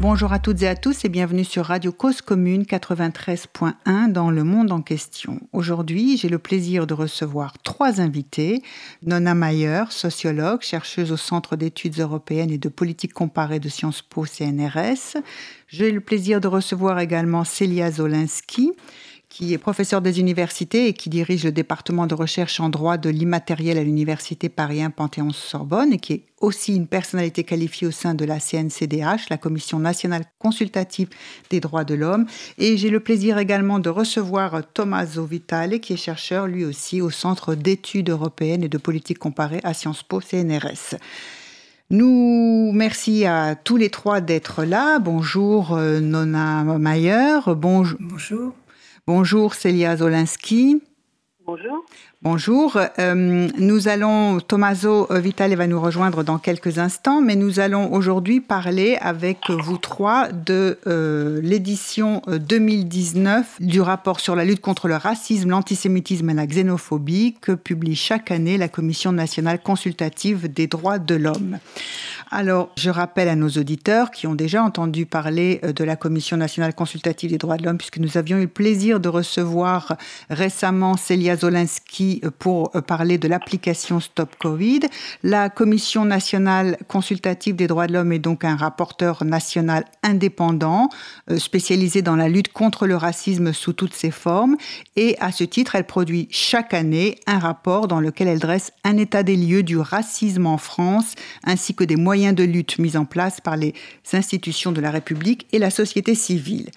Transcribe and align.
Bonjour 0.00 0.32
à 0.32 0.38
toutes 0.38 0.62
et 0.62 0.68
à 0.68 0.76
tous 0.76 1.04
et 1.04 1.08
bienvenue 1.08 1.42
sur 1.42 1.64
Radio 1.64 1.90
Cause 1.90 2.20
Commune 2.20 2.62
93.1 2.62 4.12
dans 4.12 4.30
le 4.30 4.44
monde 4.44 4.70
en 4.70 4.80
question. 4.80 5.40
Aujourd'hui, 5.52 6.16
j'ai 6.16 6.28
le 6.28 6.38
plaisir 6.38 6.86
de 6.86 6.94
recevoir 6.94 7.58
trois 7.64 8.00
invités. 8.00 8.62
Nona 9.02 9.34
Mayer, 9.34 9.86
sociologue, 9.90 10.62
chercheuse 10.62 11.10
au 11.10 11.16
Centre 11.16 11.56
d'études 11.56 11.98
européennes 11.98 12.52
et 12.52 12.58
de 12.58 12.68
politique 12.68 13.12
comparée 13.12 13.58
de 13.58 13.68
Sciences 13.68 14.02
Po 14.02 14.24
CNRS. 14.24 15.20
J'ai 15.66 15.90
le 15.90 16.00
plaisir 16.00 16.40
de 16.40 16.46
recevoir 16.46 17.00
également 17.00 17.42
Célia 17.42 17.90
Zolinski, 17.90 18.70
qui 19.28 19.52
est 19.52 19.58
professeur 19.58 20.00
des 20.00 20.20
universités 20.20 20.88
et 20.88 20.94
qui 20.94 21.10
dirige 21.10 21.44
le 21.44 21.52
département 21.52 22.06
de 22.06 22.14
recherche 22.14 22.60
en 22.60 22.70
droit 22.70 22.96
de 22.96 23.10
l'immatériel 23.10 23.76
à 23.76 23.84
l'université 23.84 24.48
Paris 24.48 24.82
1 24.82 24.90
Panthéon-Sorbonne 24.90 25.92
et 25.92 25.98
qui 25.98 26.12
est 26.14 26.22
aussi 26.40 26.74
une 26.74 26.86
personnalité 26.86 27.44
qualifiée 27.44 27.86
au 27.86 27.90
sein 27.90 28.14
de 28.14 28.24
la 28.24 28.40
CNCDH, 28.40 29.28
la 29.28 29.36
Commission 29.36 29.78
nationale 29.78 30.24
consultative 30.38 31.08
des 31.50 31.60
droits 31.60 31.84
de 31.84 31.94
l'homme. 31.94 32.26
Et 32.56 32.78
j'ai 32.78 32.90
le 32.90 33.00
plaisir 33.00 33.36
également 33.38 33.80
de 33.80 33.90
recevoir 33.90 34.62
Tommaso 34.72 35.24
Vitale, 35.24 35.80
qui 35.80 35.92
est 35.92 35.96
chercheur 35.96 36.46
lui 36.46 36.64
aussi 36.64 37.02
au 37.02 37.10
Centre 37.10 37.54
d'études 37.54 38.08
européennes 38.08 38.62
et 38.62 38.68
de 38.68 38.78
politique 38.78 39.18
comparée 39.18 39.60
à 39.62 39.74
Sciences 39.74 40.02
Po 40.02 40.20
CNRS. 40.20 40.96
Nous, 41.90 42.70
merci 42.72 43.24
à 43.24 43.56
tous 43.56 43.76
les 43.76 43.90
trois 43.90 44.20
d'être 44.20 44.64
là. 44.64 44.98
Bonjour 44.98 45.74
euh, 45.74 46.00
Nona 46.00 46.64
Mayer. 46.78 47.40
Bonjour. 47.46 47.98
Bonjour. 48.00 48.52
Bonjour 49.08 49.54
Célia 49.54 49.96
Zolinski. 49.96 50.82
Bonjour. 51.46 51.82
Bonjour. 52.20 52.76
Euh, 52.98 53.48
nous 53.56 53.88
allons, 53.88 54.38
Tommaso 54.40 55.06
Vitale 55.10 55.54
va 55.54 55.66
nous 55.66 55.80
rejoindre 55.80 56.22
dans 56.22 56.36
quelques 56.36 56.78
instants, 56.78 57.22
mais 57.22 57.34
nous 57.34 57.58
allons 57.58 57.90
aujourd'hui 57.90 58.42
parler 58.42 58.98
avec 59.00 59.48
vous 59.48 59.78
trois 59.78 60.28
de 60.28 60.78
euh, 60.86 61.40
l'édition 61.42 62.20
2019 62.26 63.46
euh, 63.62 63.64
du 63.64 63.80
rapport 63.80 64.20
sur 64.20 64.36
la 64.36 64.44
lutte 64.44 64.60
contre 64.60 64.88
le 64.88 64.96
racisme, 64.96 65.48
l'antisémitisme 65.48 66.28
et 66.28 66.34
la 66.34 66.46
xénophobie 66.46 67.36
que 67.40 67.52
publie 67.52 67.96
chaque 67.96 68.30
année 68.30 68.58
la 68.58 68.68
Commission 68.68 69.12
nationale 69.12 69.62
consultative 69.62 70.52
des 70.52 70.66
droits 70.66 70.98
de 70.98 71.14
l'homme. 71.14 71.60
Alors, 72.30 72.68
je 72.76 72.90
rappelle 72.90 73.28
à 73.28 73.36
nos 73.36 73.48
auditeurs 73.48 74.10
qui 74.10 74.26
ont 74.26 74.34
déjà 74.34 74.62
entendu 74.62 75.06
parler 75.06 75.60
de 75.62 75.82
la 75.82 75.96
Commission 75.96 76.36
nationale 76.36 76.74
consultative 76.74 77.30
des 77.30 77.38
droits 77.38 77.56
de 77.56 77.64
l'homme, 77.64 77.78
puisque 77.78 77.98
nous 77.98 78.18
avions 78.18 78.36
eu 78.36 78.42
le 78.42 78.48
plaisir 78.48 79.00
de 79.00 79.08
recevoir 79.08 79.96
récemment 80.28 80.98
Célia 80.98 81.36
Zolinski 81.36 82.20
pour 82.38 82.70
parler 82.86 83.16
de 83.16 83.28
l'application 83.28 83.98
Stop 83.98 84.36
Covid. 84.38 84.80
La 85.22 85.48
Commission 85.48 86.04
nationale 86.04 86.76
consultative 86.86 87.56
des 87.56 87.66
droits 87.66 87.86
de 87.86 87.94
l'homme 87.94 88.12
est 88.12 88.18
donc 88.18 88.44
un 88.44 88.56
rapporteur 88.56 89.24
national 89.24 89.86
indépendant, 90.02 90.90
euh, 91.30 91.38
spécialisé 91.38 92.02
dans 92.02 92.16
la 92.16 92.28
lutte 92.28 92.52
contre 92.52 92.86
le 92.86 92.96
racisme 92.96 93.52
sous 93.52 93.72
toutes 93.72 93.94
ses 93.94 94.10
formes. 94.10 94.56
Et 94.96 95.16
à 95.20 95.32
ce 95.32 95.44
titre, 95.44 95.74
elle 95.74 95.84
produit 95.84 96.28
chaque 96.30 96.74
année 96.74 97.18
un 97.26 97.38
rapport 97.38 97.88
dans 97.88 98.00
lequel 98.00 98.28
elle 98.28 98.38
dresse 98.38 98.72
un 98.84 98.96
état 98.96 99.22
des 99.22 99.36
lieux 99.36 99.62
du 99.62 99.78
racisme 99.78 100.46
en 100.46 100.58
France, 100.58 101.14
ainsi 101.44 101.74
que 101.74 101.84
des 101.84 101.96
moyens 101.96 102.34
de 102.34 102.44
lutte 102.44 102.78
mis 102.78 102.96
en 102.96 103.04
place 103.04 103.40
par 103.40 103.56
les 103.56 103.74
institutions 104.12 104.72
de 104.72 104.80
la 104.80 104.90
République 104.90 105.46
et 105.52 105.58
la 105.58 105.70
société 105.70 106.14
civile. 106.14 106.70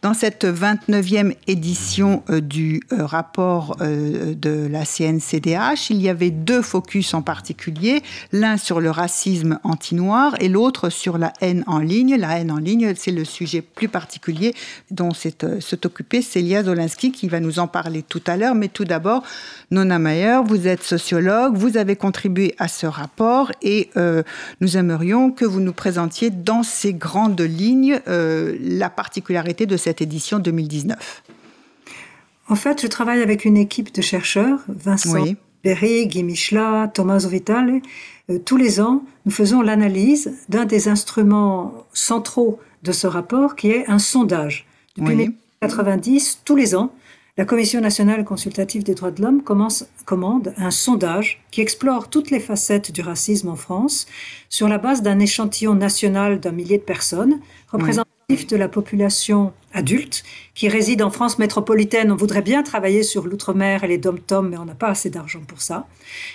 Dans 0.00 0.14
cette 0.14 0.44
29e 0.44 1.34
édition 1.48 2.22
euh, 2.30 2.40
du 2.40 2.82
euh, 2.92 3.04
rapport 3.04 3.76
euh, 3.80 4.32
de 4.32 4.68
la 4.70 4.84
CNCDH, 4.84 5.90
il 5.90 6.00
y 6.00 6.08
avait 6.08 6.30
deux 6.30 6.62
focus 6.62 7.14
en 7.14 7.22
particulier, 7.22 8.04
l'un 8.30 8.58
sur 8.58 8.80
le 8.80 8.92
racisme 8.92 9.58
anti-noir 9.64 10.36
et 10.38 10.48
l'autre 10.48 10.88
sur 10.88 11.18
la 11.18 11.32
haine 11.40 11.64
en 11.66 11.80
ligne. 11.80 12.14
La 12.14 12.38
haine 12.38 12.52
en 12.52 12.58
ligne, 12.58 12.94
c'est 12.96 13.10
le 13.10 13.24
sujet 13.24 13.60
plus 13.60 13.88
particulier 13.88 14.54
dont 14.92 15.10
s'est 15.10 15.34
occupé 15.84 16.22
Célia 16.22 16.62
Zolinski 16.62 17.10
qui 17.10 17.26
va 17.26 17.40
nous 17.40 17.58
en 17.58 17.66
parler 17.66 18.04
tout 18.04 18.22
à 18.28 18.36
l'heure. 18.36 18.54
Mais 18.54 18.68
tout 18.68 18.84
d'abord, 18.84 19.24
Nona 19.72 19.98
Mayer, 19.98 20.42
vous 20.46 20.68
êtes 20.68 20.84
sociologue, 20.84 21.56
vous 21.56 21.76
avez 21.76 21.96
contribué 21.96 22.54
à 22.58 22.68
ce 22.68 22.86
rapport 22.86 23.50
et 23.62 23.90
nous 24.60 24.76
aimerions 24.76 25.32
que 25.32 25.44
vous 25.44 25.60
nous 25.60 25.72
présentiez 25.72 26.30
dans 26.30 26.62
ces 26.62 26.94
grandes 26.94 27.40
lignes 27.40 28.00
la 28.06 28.90
particularité 28.90 29.66
de 29.66 29.76
cette 29.76 29.87
cette 29.88 30.02
édition 30.02 30.38
2019 30.38 31.22
En 32.50 32.56
fait, 32.56 32.82
je 32.82 32.86
travaille 32.88 33.22
avec 33.22 33.46
une 33.46 33.56
équipe 33.56 33.94
de 33.94 34.02
chercheurs, 34.02 34.60
Vincent 34.68 35.24
Berry, 35.64 36.06
Guy 36.06 36.24
Michela, 36.24 36.90
Thomas 36.92 37.26
Vital. 37.26 37.80
Euh, 38.28 38.38
tous 38.38 38.58
les 38.58 38.82
ans, 38.82 39.02
nous 39.24 39.32
faisons 39.32 39.62
l'analyse 39.62 40.34
d'un 40.50 40.66
des 40.66 40.88
instruments 40.88 41.86
centraux 41.94 42.60
de 42.82 42.92
ce 42.92 43.06
rapport, 43.06 43.56
qui 43.56 43.70
est 43.70 43.88
un 43.88 43.98
sondage. 43.98 44.66
Depuis 44.98 45.16
1990, 45.16 46.42
tous 46.44 46.54
les 46.54 46.74
ans, 46.74 46.92
la 47.38 47.46
Commission 47.46 47.80
nationale 47.80 48.26
consultative 48.26 48.82
des 48.82 48.94
droits 48.94 49.10
de 49.10 49.22
l'homme 49.22 49.42
commande 49.42 50.52
un 50.58 50.70
sondage 50.70 51.42
qui 51.50 51.62
explore 51.62 52.10
toutes 52.10 52.30
les 52.30 52.40
facettes 52.40 52.92
du 52.92 53.00
racisme 53.00 53.48
en 53.48 53.56
France 53.56 54.06
sur 54.50 54.68
la 54.68 54.76
base 54.76 55.00
d'un 55.00 55.18
échantillon 55.18 55.74
national 55.74 56.40
d'un 56.40 56.52
millier 56.52 56.76
de 56.76 56.82
personnes 56.82 57.40
représentant 57.72 58.17
de 58.28 58.56
la 58.56 58.68
population 58.68 59.54
adulte 59.72 60.22
qui 60.54 60.68
réside 60.68 61.00
en 61.00 61.10
France 61.10 61.38
métropolitaine. 61.38 62.12
On 62.12 62.16
voudrait 62.16 62.42
bien 62.42 62.62
travailler 62.62 63.02
sur 63.02 63.26
l'outre-mer 63.26 63.84
et 63.84 63.88
les 63.88 63.96
dom-toms, 63.96 64.50
mais 64.50 64.58
on 64.58 64.66
n'a 64.66 64.74
pas 64.74 64.88
assez 64.88 65.08
d'argent 65.08 65.40
pour 65.48 65.62
ça. 65.62 65.86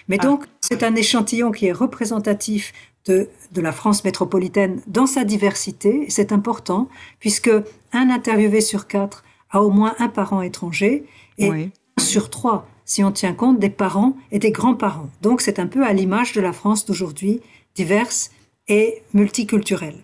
Mais 0.07 0.17
ah. 0.19 0.23
donc, 0.23 0.45
c'est 0.59 0.81
un 0.81 0.95
échantillon 0.95 1.51
qui 1.51 1.67
est 1.67 1.71
représentatif 1.71 2.73
de, 3.05 3.29
de 3.51 3.61
la 3.61 3.71
France 3.71 4.03
métropolitaine 4.03 4.81
dans 4.87 5.05
sa 5.05 5.23
diversité. 5.23 6.07
C'est 6.09 6.31
important, 6.31 6.89
puisque 7.19 7.51
un 7.91 8.09
interviewé 8.09 8.61
sur 8.61 8.87
quatre 8.87 9.23
a 9.51 9.61
au 9.61 9.69
moins 9.69 9.93
un 9.99 10.07
parent 10.09 10.41
étranger 10.41 11.05
et 11.37 11.51
un 11.51 11.69
sur 12.01 12.31
trois, 12.31 12.67
si 12.85 13.03
on 13.03 13.11
tient 13.11 13.33
compte 13.33 13.59
des 13.59 13.69
parents 13.69 14.17
et 14.31 14.39
des 14.39 14.51
grands-parents. 14.51 15.11
Donc, 15.21 15.41
c'est 15.41 15.59
un 15.59 15.67
peu 15.67 15.85
à 15.85 15.93
l'image 15.93 16.33
de 16.33 16.41
la 16.41 16.53
France 16.53 16.87
d'aujourd'hui, 16.87 17.39
diverse 17.75 18.31
et 18.67 19.03
multiculturelle. 19.13 20.03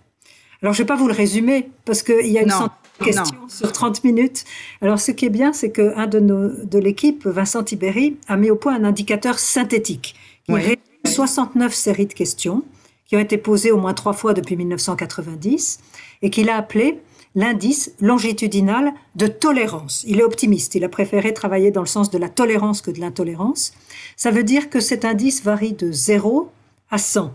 Alors, 0.62 0.74
je 0.74 0.82
ne 0.82 0.84
vais 0.84 0.88
pas 0.88 0.96
vous 0.96 1.08
le 1.08 1.14
résumer 1.14 1.70
parce 1.86 2.04
qu'il 2.04 2.28
y 2.28 2.38
a 2.38 2.42
une 2.42 2.50
centaine 2.50 2.70
de 3.00 3.06
questions 3.06 3.48
sur 3.48 3.72
30 3.72 4.04
minutes. 4.04 4.44
Alors, 4.82 5.00
ce 5.00 5.12
qui 5.12 5.26
est 5.26 5.30
bien, 5.30 5.54
c'est 5.54 5.72
qu'un 5.72 6.08
de, 6.08 6.20
nos, 6.20 6.50
de 6.50 6.80
l'équipe, 6.80 7.26
Vincent 7.26 7.64
Tiberi, 7.64 8.18
a 8.28 8.36
mis 8.36 8.50
au 8.52 8.56
point 8.56 8.76
un 8.76 8.84
indicateur 8.84 9.40
synthétique 9.40 10.16
qui 10.46 10.54
oui. 10.54 10.78
69 11.06 11.74
séries 11.74 12.08
de 12.08 12.14
questions 12.14 12.64
qui 13.06 13.16
ont 13.16 13.20
été 13.20 13.38
posées 13.38 13.72
au 13.72 13.78
moins 13.78 13.94
trois 13.94 14.14
fois 14.14 14.34
depuis 14.34 14.56
1990 14.56 15.80
et 16.22 16.30
qu'il 16.30 16.50
a 16.50 16.58
appelé 16.58 17.00
l'indice 17.36 17.94
longitudinal 18.00 18.94
de 19.16 19.28
tolérance. 19.28 20.04
Il 20.08 20.20
est 20.20 20.24
optimiste, 20.24 20.76
il 20.76 20.84
a 20.84 20.90
préféré 20.90 21.34
travailler 21.34 21.72
dans 21.72 21.82
le 21.82 21.88
sens 21.88 22.10
de 22.10 22.18
la 22.18 22.30
tolérance 22.30 22.82
que 22.82 22.92
de 22.92 23.00
l'intolérance. 23.00 23.74
Ça 24.16 24.32
veut 24.32 24.44
dire 24.44 24.70
que 24.70 24.80
cet 24.80 25.06
indice 25.06 25.44
varie 25.44 25.74
de 25.74 25.92
0 25.92 26.52
à 26.92 26.98
100. 26.98 27.34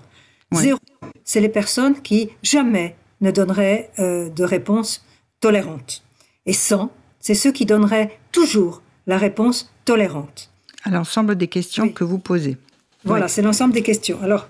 0, 0.53 0.79
c'est 1.25 1.41
les 1.41 1.49
personnes 1.49 2.01
qui 2.01 2.31
jamais 2.43 2.95
ne 3.21 3.31
donnerait 3.31 3.91
euh, 3.99 4.29
de 4.29 4.45
réponse 4.45 5.05
tolérante. 5.41 6.03
Et 6.47 6.53
100, 6.53 6.91
c'est 7.21 7.35
ceux 7.35 7.53
qui 7.53 7.67
donneraient 7.67 8.19
toujours 8.33 8.83
la 9.07 9.19
réponse 9.19 9.73
tolérante. 9.85 10.51
À 10.85 10.91
l'ensemble 10.91 11.37
des 11.37 11.49
questions 11.49 11.89
que 11.89 12.05
vous 12.05 12.19
posez. 12.19 12.57
Voilà, 13.05 13.29
c'est 13.29 13.43
l'ensemble 13.43 13.75
des 13.75 13.83
questions. 13.83 14.19
Alors, 14.23 14.49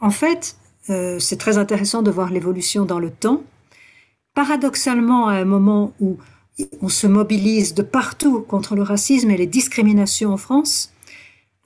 en 0.00 0.10
fait, 0.10 0.56
euh, 0.90 1.18
c'est 1.18 1.36
très 1.36 1.58
intéressant 1.58 2.02
de 2.02 2.10
voir 2.10 2.30
l'évolution 2.30 2.84
dans 2.84 2.98
le 2.98 3.10
temps. 3.10 3.42
Paradoxalement, 4.34 5.28
à 5.28 5.34
un 5.34 5.44
moment 5.44 5.92
où 6.00 6.18
on 6.80 6.88
se 6.88 7.06
mobilise 7.06 7.74
de 7.74 7.82
partout 7.82 8.40
contre 8.40 8.74
le 8.74 8.82
racisme 8.82 9.30
et 9.30 9.36
les 9.36 9.46
discriminations 9.46 10.32
en 10.32 10.36
France, 10.36 10.92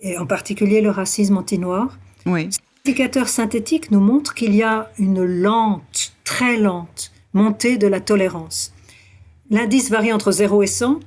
et 0.01 0.19
en 0.19 0.27
particulier 0.27 0.81
le 0.81 0.91
racisme 0.91 1.37
anti-noir, 1.37 1.99
oui. 2.27 2.51
L'indicateur 2.85 3.29
synthétique 3.29 3.91
nous 3.91 4.01
montre 4.01 4.35
qu'il 4.35 4.55
y 4.55 4.63
a 4.63 4.91
une 4.99 5.23
lente, 5.25 6.15
très 6.31 6.57
lente 6.57 7.11
montée 7.33 7.77
de 7.77 7.89
la 7.89 7.99
tolérance. 7.99 8.73
L'indice 9.51 9.91
varie 9.91 10.13
entre 10.13 10.31
0 10.31 10.63
et 10.63 10.69
100. 10.69 11.01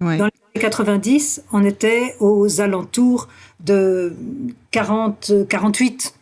Dans 0.00 0.08
les 0.08 0.18
années 0.18 0.30
90, 0.54 1.42
on 1.52 1.62
était 1.66 2.16
aux 2.18 2.62
alentours 2.62 3.28
de 3.62 4.14
40, 4.70 5.46
48. 5.50 6.14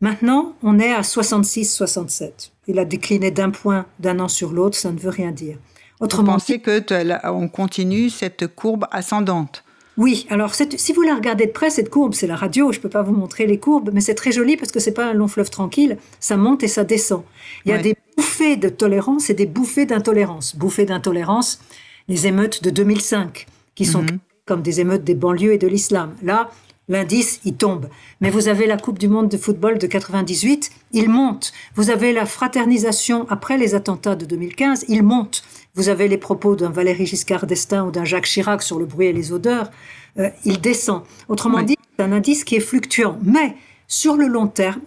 Maintenant, 0.00 0.54
on 0.62 0.78
est 0.78 0.92
à 0.92 1.02
66, 1.02 1.74
67. 1.74 2.52
Il 2.68 2.78
a 2.78 2.84
décliné 2.84 3.32
d'un 3.32 3.50
point 3.50 3.86
d'un 3.98 4.20
an 4.20 4.28
sur 4.28 4.52
l'autre, 4.52 4.76
ça 4.76 4.92
ne 4.92 4.98
veut 4.98 5.10
rien 5.10 5.32
dire. 5.32 5.58
Autrement 5.98 6.34
Vous 6.34 6.38
pensez 6.38 6.62
qu'on 6.62 7.48
continue 7.48 8.08
cette 8.08 8.46
courbe 8.54 8.86
ascendante? 8.92 9.64
Oui, 9.98 10.26
alors 10.28 10.54
si 10.54 10.92
vous 10.92 11.02
la 11.02 11.14
regardez 11.14 11.46
de 11.46 11.52
près, 11.52 11.70
cette 11.70 11.88
courbe, 11.88 12.12
c'est 12.12 12.26
la 12.26 12.36
radio, 12.36 12.70
je 12.70 12.78
ne 12.78 12.82
peux 12.82 12.88
pas 12.88 13.02
vous 13.02 13.14
montrer 13.14 13.46
les 13.46 13.58
courbes, 13.58 13.90
mais 13.94 14.00
c'est 14.00 14.14
très 14.14 14.30
joli 14.30 14.56
parce 14.56 14.70
que 14.70 14.80
c'est 14.80 14.92
pas 14.92 15.06
un 15.06 15.14
long 15.14 15.28
fleuve 15.28 15.48
tranquille, 15.48 15.96
ça 16.20 16.36
monte 16.36 16.62
et 16.62 16.68
ça 16.68 16.84
descend. 16.84 17.22
Il 17.64 17.70
y 17.70 17.74
a 17.74 17.78
des 17.78 17.96
bouffées 18.16 18.56
de 18.56 18.68
tolérance 18.68 19.30
et 19.30 19.34
des 19.34 19.46
bouffées 19.46 19.86
d'intolérance. 19.86 20.54
Bouffées 20.54 20.84
d'intolérance, 20.84 21.60
les 22.08 22.26
émeutes 22.26 22.62
de 22.62 22.70
2005, 22.70 23.46
qui 23.74 23.86
sont 23.86 24.02
mhm. 24.02 24.18
comme 24.44 24.60
des 24.60 24.80
émeutes 24.80 25.04
des 25.04 25.14
banlieues 25.14 25.54
et 25.54 25.58
de 25.58 25.66
l'islam. 25.66 26.14
Là, 26.22 26.50
l'indice, 26.88 27.40
il 27.44 27.56
tombe. 27.56 27.88
Mais 28.20 28.28
vous 28.28 28.48
avez 28.48 28.66
la 28.66 28.76
Coupe 28.76 28.98
du 28.98 29.08
Monde 29.08 29.28
de 29.28 29.38
football 29.38 29.78
de 29.78 29.86
98, 29.86 30.70
il 30.92 31.08
monte. 31.08 31.52
Vous 31.74 31.88
avez 31.88 32.12
la 32.12 32.26
fraternisation 32.26 33.26
après 33.30 33.56
les 33.56 33.74
attentats 33.74 34.14
de 34.14 34.26
2015, 34.26 34.84
il 34.88 35.02
monte. 35.02 35.42
Vous 35.76 35.90
avez 35.90 36.08
les 36.08 36.16
propos 36.16 36.56
d'un 36.56 36.70
Valéry 36.70 37.04
Giscard 37.04 37.46
d'Estaing 37.46 37.86
ou 37.86 37.90
d'un 37.90 38.06
Jacques 38.06 38.24
Chirac 38.24 38.62
sur 38.62 38.78
le 38.78 38.86
bruit 38.86 39.08
et 39.08 39.12
les 39.12 39.30
odeurs, 39.30 39.70
euh, 40.18 40.30
il 40.46 40.58
descend. 40.58 41.02
Autrement 41.28 41.60
dit, 41.60 41.76
c'est 41.96 42.02
un 42.02 42.12
indice 42.12 42.44
qui 42.44 42.56
est 42.56 42.60
fluctuant. 42.60 43.18
Mais 43.22 43.54
sur 43.86 44.16
le 44.16 44.26
long 44.26 44.46
terme, 44.46 44.80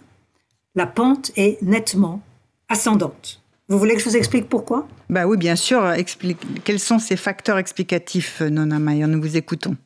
la 0.74 0.86
pente 0.86 1.30
est 1.36 1.62
nettement 1.62 2.20
ascendante. 2.68 3.40
Vous 3.68 3.78
voulez 3.78 3.94
que 3.94 4.00
je 4.00 4.08
vous 4.08 4.16
explique 4.16 4.48
pourquoi? 4.48 4.88
Bah 5.08 5.28
oui, 5.28 5.36
bien 5.36 5.54
sûr. 5.54 5.88
Explique. 5.92 6.64
Quels 6.64 6.80
sont 6.80 6.98
ces 6.98 7.16
facteurs 7.16 7.58
explicatifs, 7.58 8.40
Nona 8.40 8.80
Mayer? 8.80 9.06
Nous 9.06 9.20
vous 9.20 9.36
écoutons. 9.36 9.76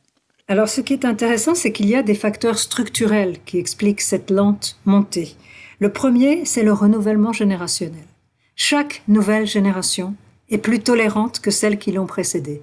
Alors, 0.48 0.70
ce 0.70 0.80
qui 0.80 0.94
est 0.94 1.04
intéressant, 1.04 1.54
c'est 1.54 1.70
qu'il 1.72 1.86
y 1.86 1.96
a 1.96 2.02
des 2.02 2.14
facteurs 2.14 2.58
structurels 2.58 3.36
qui 3.44 3.58
expliquent 3.58 4.00
cette 4.00 4.30
lente 4.30 4.78
montée. 4.86 5.36
Le 5.80 5.90
premier, 5.92 6.46
c'est 6.46 6.62
le 6.62 6.72
renouvellement 6.72 7.34
générationnel. 7.34 8.06
Chaque 8.56 9.02
nouvelle 9.06 9.46
génération 9.46 10.14
est 10.54 10.58
plus 10.58 10.80
tolérante 10.80 11.40
que 11.40 11.50
celles 11.50 11.78
qui 11.78 11.92
l'ont 11.92 12.06
précédée. 12.06 12.62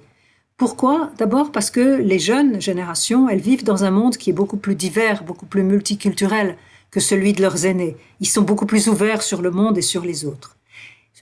Pourquoi? 0.56 1.10
D'abord 1.18 1.50
parce 1.50 1.70
que 1.70 2.00
les 2.00 2.18
jeunes 2.18 2.60
générations, 2.60 3.28
elles 3.28 3.40
vivent 3.40 3.64
dans 3.64 3.84
un 3.84 3.90
monde 3.90 4.16
qui 4.16 4.30
est 4.30 4.34
beaucoup 4.34 4.56
plus 4.56 4.74
divers, 4.74 5.24
beaucoup 5.24 5.46
plus 5.46 5.62
multiculturel 5.62 6.56
que 6.90 7.00
celui 7.00 7.32
de 7.32 7.42
leurs 7.42 7.66
aînés. 7.66 7.96
Ils 8.20 8.28
sont 8.28 8.42
beaucoup 8.42 8.66
plus 8.66 8.88
ouverts 8.88 9.22
sur 9.22 9.42
le 9.42 9.50
monde 9.50 9.78
et 9.78 9.82
sur 9.82 10.04
les 10.04 10.24
autres. 10.24 10.56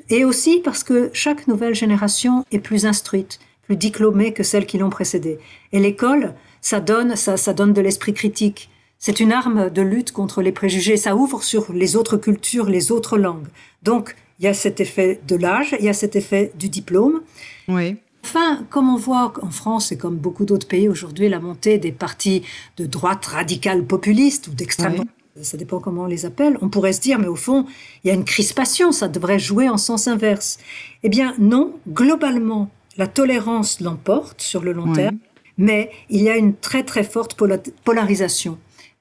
Et 0.09 0.25
aussi 0.25 0.61
parce 0.61 0.85
que 0.85 1.11
chaque 1.13 1.47
nouvelle 1.47 1.75
génération 1.75 2.45
est 2.51 2.59
plus 2.59 2.87
instruite, 2.87 3.39
plus 3.63 3.77
diplômée 3.77 4.33
que 4.33 4.43
celle 4.43 4.67
qui 4.67 4.79
l'ont 4.79 4.91
précédée. 4.91 5.39
Et 5.73 5.79
l'école, 5.79 6.35
ça 6.61 6.81
donne, 6.81 7.17
ça, 7.17 7.37
ça 7.37 7.53
donne 7.53 7.73
de 7.73 7.81
l'esprit 7.81 8.15
critique. 8.15 8.71
C'est 8.99 9.21
une 9.21 9.33
arme 9.33 9.71
de 9.71 9.83
lutte 9.83 10.13
contre 10.13 10.43
les 10.43 10.53
préjugés. 10.53 10.97
Ça 10.97 11.17
ouvre 11.17 11.43
sur 11.43 11.73
les 11.73 11.97
autres 11.97 12.17
cultures, 12.17 12.69
les 12.69 12.93
autres 12.93 13.17
langues. 13.17 13.49
Donc, 13.83 14.17
il 14.41 14.45
y 14.45 14.49
a 14.49 14.55
cet 14.55 14.81
effet 14.81 15.21
de 15.29 15.37
l'âge, 15.37 15.77
il 15.79 15.85
y 15.85 15.89
a 15.89 15.93
cet 15.93 16.17
effet 16.17 16.51
du 16.59 16.69
diplôme. 16.69 17.21
Oui. 17.69 17.97
Enfin, 18.25 18.67
comme 18.71 18.89
on 18.89 18.97
voit 18.97 19.33
en 19.43 19.51
France 19.51 19.93
et 19.93 19.97
comme 19.97 20.17
beaucoup 20.17 20.45
d'autres 20.45 20.67
pays 20.67 20.89
aujourd'hui, 20.89 21.29
la 21.29 21.39
montée 21.39 21.79
des 21.79 21.93
partis 21.93 22.43
de 22.77 22.87
droite 22.87 23.25
radicale 23.27 23.85
populiste 23.85 24.49
ou 24.49 24.51
d'extrême 24.51 24.95
droite, 24.95 25.09
ça 25.43 25.57
dépend 25.57 25.79
comment 25.79 26.03
on 26.03 26.07
les 26.07 26.27
appelle, 26.27 26.59
on 26.61 26.69
pourrait 26.69 26.93
se 26.93 27.01
dire, 27.01 27.19
mais 27.19 27.29
au 27.29 27.37
fond, 27.37 27.65
il 28.03 28.09
y 28.09 28.11
a 28.11 28.15
une 28.15 28.25
crispation, 28.25 28.93
ça 28.93 29.09
devrait 29.09 29.39
jouer 29.39 29.69
en 29.69 29.79
sens 29.79 30.09
inverse. 30.09 30.59
Eh 31.03 31.09
bien, 31.09 31.35
non, 31.39 31.75
globalement, 31.89 32.69
la 32.99 33.07
tolérance 33.07 33.81
l'emporte 33.81 34.43
sur 34.43 34.63
le 34.63 34.73
long 34.73 34.93
terme 34.93 35.19
mais 35.61 35.91
il 36.09 36.23
y 36.23 36.31
a 36.31 36.37
une 36.37 36.57
très 36.57 36.83
très 36.83 37.05
forte 37.05 37.39
polarisation 37.85 38.59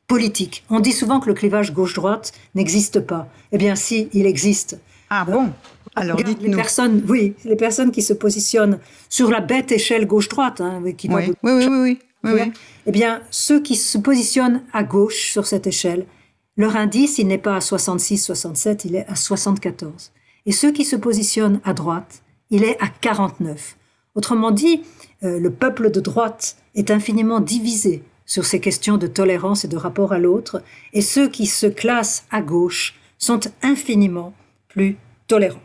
politique. 0.07 0.63
On 0.69 0.79
dit 0.79 0.91
souvent 0.91 1.19
que 1.19 1.27
le 1.27 1.33
clivage 1.33 1.73
gauche-droite 1.73 2.33
n'existe 2.53 2.99
pas. 2.99 3.29
Eh 3.51 3.57
bien, 3.57 3.75
si, 3.75 4.09
il 4.13 4.25
existe. 4.25 4.79
Ah 5.09 5.25
bon 5.25 5.51
Alors. 5.95 6.17
Les 6.17 6.55
personnes, 6.55 7.03
oui, 7.07 7.35
les 7.45 7.55
personnes 7.55 7.91
qui 7.91 8.01
se 8.01 8.13
positionnent 8.13 8.79
sur 9.09 9.31
la 9.31 9.41
bête 9.41 9.71
échelle 9.71 10.05
gauche-droite, 10.05 10.61
hein, 10.61 10.81
qui 10.97 11.09
oui. 11.09 11.33
Oui, 11.43 11.51
oui, 11.51 11.67
oui, 11.67 11.99
oui, 12.23 12.51
Eh 12.85 12.91
bien, 12.91 13.21
ceux 13.31 13.61
qui 13.61 13.75
se 13.75 13.97
positionnent 13.97 14.63
à 14.73 14.83
gauche 14.83 15.31
sur 15.31 15.45
cette 15.45 15.67
échelle, 15.67 16.05
leur 16.57 16.75
indice, 16.75 17.17
il 17.17 17.27
n'est 17.27 17.37
pas 17.37 17.55
à 17.55 17.61
66, 17.61 18.17
67, 18.17 18.85
il 18.85 18.95
est 18.95 19.05
à 19.07 19.15
74. 19.15 20.11
Et 20.45 20.51
ceux 20.51 20.71
qui 20.71 20.83
se 20.83 20.95
positionnent 20.95 21.61
à 21.63 21.73
droite, 21.73 22.21
il 22.49 22.63
est 22.63 22.77
à 22.81 22.87
49. 22.87 23.77
Autrement 24.15 24.51
dit, 24.51 24.81
euh, 25.23 25.39
le 25.39 25.51
peuple 25.51 25.91
de 25.91 25.99
droite 25.99 26.57
est 26.75 26.91
infiniment 26.91 27.39
divisé 27.39 28.03
sur 28.25 28.45
ces 28.45 28.59
questions 28.59 28.97
de 28.97 29.07
tolérance 29.07 29.63
et 29.63 29.67
de 29.67 29.77
rapport 29.77 30.11
à 30.11 30.19
l'autre, 30.19 30.61
et 30.93 31.01
ceux 31.01 31.29
qui 31.29 31.47
se 31.47 31.65
classent 31.65 32.25
à 32.29 32.41
gauche 32.41 32.95
sont 33.17 33.39
infiniment 33.63 34.33
plus 34.69 34.97
tolérants. 35.27 35.59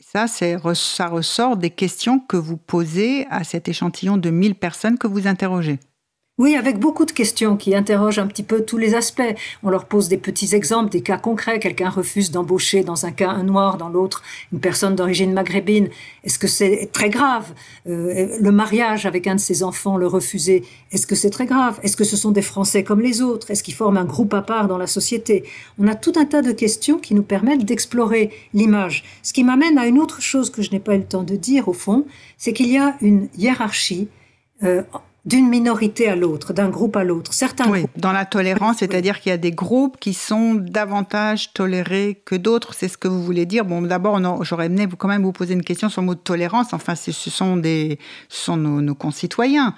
Ça, 0.00 0.26
ça 0.26 0.58
ressort 0.58 1.56
des 1.56 1.70
questions 1.70 2.18
que 2.18 2.36
vous 2.36 2.56
posez 2.56 3.26
à 3.30 3.44
cet 3.44 3.68
échantillon 3.68 4.16
de 4.16 4.30
1000 4.30 4.56
personnes 4.56 4.98
que 4.98 5.06
vous 5.06 5.26
interrogez. 5.26 5.78
Oui, 6.42 6.56
avec 6.56 6.80
beaucoup 6.80 7.04
de 7.04 7.12
questions 7.12 7.56
qui 7.56 7.72
interrogent 7.72 8.18
un 8.18 8.26
petit 8.26 8.42
peu 8.42 8.64
tous 8.64 8.76
les 8.76 8.96
aspects. 8.96 9.22
On 9.62 9.70
leur 9.70 9.84
pose 9.84 10.08
des 10.08 10.16
petits 10.16 10.56
exemples, 10.56 10.90
des 10.90 11.00
cas 11.00 11.16
concrets. 11.16 11.60
Quelqu'un 11.60 11.88
refuse 11.88 12.32
d'embaucher 12.32 12.82
dans 12.82 13.06
un 13.06 13.12
cas 13.12 13.30
un 13.30 13.44
noir, 13.44 13.76
dans 13.76 13.88
l'autre 13.88 14.24
une 14.52 14.58
personne 14.58 14.96
d'origine 14.96 15.32
maghrébine. 15.32 15.88
Est-ce 16.24 16.40
que 16.40 16.48
c'est 16.48 16.90
très 16.92 17.10
grave? 17.10 17.54
Euh, 17.88 18.38
Le 18.40 18.50
mariage 18.50 19.06
avec 19.06 19.28
un 19.28 19.36
de 19.36 19.40
ses 19.40 19.62
enfants, 19.62 19.96
le 19.96 20.08
refuser, 20.08 20.64
est-ce 20.90 21.06
que 21.06 21.14
c'est 21.14 21.30
très 21.30 21.46
grave? 21.46 21.78
Est-ce 21.84 21.96
que 21.96 22.02
ce 22.02 22.16
sont 22.16 22.32
des 22.32 22.42
Français 22.42 22.82
comme 22.82 23.02
les 23.02 23.22
autres? 23.22 23.52
Est-ce 23.52 23.62
qu'ils 23.62 23.74
forment 23.74 23.98
un 23.98 24.04
groupe 24.04 24.34
à 24.34 24.42
part 24.42 24.66
dans 24.66 24.78
la 24.78 24.88
société? 24.88 25.44
On 25.78 25.86
a 25.86 25.94
tout 25.94 26.14
un 26.16 26.24
tas 26.24 26.42
de 26.42 26.50
questions 26.50 26.98
qui 26.98 27.14
nous 27.14 27.22
permettent 27.22 27.64
d'explorer 27.64 28.32
l'image. 28.52 29.04
Ce 29.22 29.32
qui 29.32 29.44
m'amène 29.44 29.78
à 29.78 29.86
une 29.86 30.00
autre 30.00 30.20
chose 30.20 30.50
que 30.50 30.60
je 30.60 30.72
n'ai 30.72 30.80
pas 30.80 30.96
eu 30.96 30.98
le 30.98 31.04
temps 31.04 31.22
de 31.22 31.36
dire 31.36 31.68
au 31.68 31.72
fond, 31.72 32.04
c'est 32.36 32.52
qu'il 32.52 32.72
y 32.72 32.78
a 32.78 32.96
une 33.00 33.28
hiérarchie. 33.38 34.08
Euh, 34.64 34.82
d'une 35.24 35.48
minorité 35.48 36.08
à 36.08 36.16
l'autre, 36.16 36.52
d'un 36.52 36.68
groupe 36.68 36.96
à 36.96 37.04
l'autre. 37.04 37.32
Certains 37.32 37.70
oui, 37.70 37.84
dans 37.96 38.10
la 38.10 38.24
tolérance, 38.24 38.78
c'est-à-dire 38.78 39.20
qu'il 39.20 39.30
y 39.30 39.32
a 39.32 39.38
des 39.38 39.52
groupes 39.52 39.96
qui 40.00 40.14
sont 40.14 40.54
davantage 40.54 41.52
tolérés 41.52 42.20
que 42.24 42.34
d'autres, 42.34 42.74
c'est 42.74 42.88
ce 42.88 42.98
que 42.98 43.06
vous 43.06 43.22
voulez 43.22 43.46
dire. 43.46 43.64
Bon, 43.64 43.82
d'abord, 43.82 44.20
j'aurais 44.44 44.66
aimé 44.66 44.88
quand 44.98 45.06
même 45.06 45.22
vous 45.22 45.32
poser 45.32 45.54
une 45.54 45.62
question 45.62 45.88
sur 45.88 46.00
le 46.00 46.06
mot 46.06 46.14
de 46.14 46.20
tolérance. 46.20 46.72
Enfin, 46.72 46.96
ce 46.96 47.12
sont, 47.12 47.56
des, 47.56 47.98
ce 48.28 48.44
sont 48.46 48.56
nos, 48.56 48.94
concitoyens. 48.96 49.74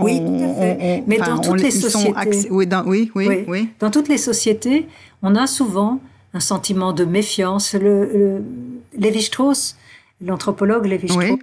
Oui, 0.00 0.18
tout 0.18 0.44
à 0.44 0.54
fait. 0.54 1.04
Mais 1.06 1.18
dans 1.18 1.40
toutes 1.40 1.60
les 1.60 1.70
sociétés, 1.70 2.48
oui, 2.50 2.66
dans, 2.66 2.84
oui, 2.86 3.10
oui, 3.14 3.44
oui, 3.46 3.68
dans 3.80 3.90
toutes 3.90 4.08
les 4.08 4.18
sociétés, 4.18 4.88
on 5.22 5.34
a 5.34 5.46
souvent 5.46 6.00
un 6.32 6.40
sentiment 6.40 6.94
de 6.94 7.04
méfiance. 7.04 7.74
Le, 7.74 8.42
Lévi-Strauss, 8.96 9.76
l'anthropologue 10.22 10.86
Lévi-Strauss, 10.86 11.38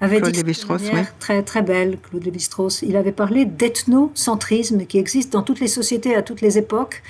avait 0.00 0.20
dit 0.20 0.42
de 0.42 1.18
très 1.18 1.42
très 1.42 1.62
belle, 1.62 1.98
Claude 2.00 2.24
Lévi-Strauss. 2.24 2.82
Il 2.82 2.96
avait 2.96 3.12
parlé 3.12 3.44
d'ethnocentrisme 3.44 4.86
qui 4.86 4.98
existe 4.98 5.32
dans 5.32 5.42
toutes 5.42 5.60
les 5.60 5.68
sociétés 5.68 6.14
à 6.14 6.22
toutes 6.22 6.40
les 6.40 6.58
époques. 6.58 7.02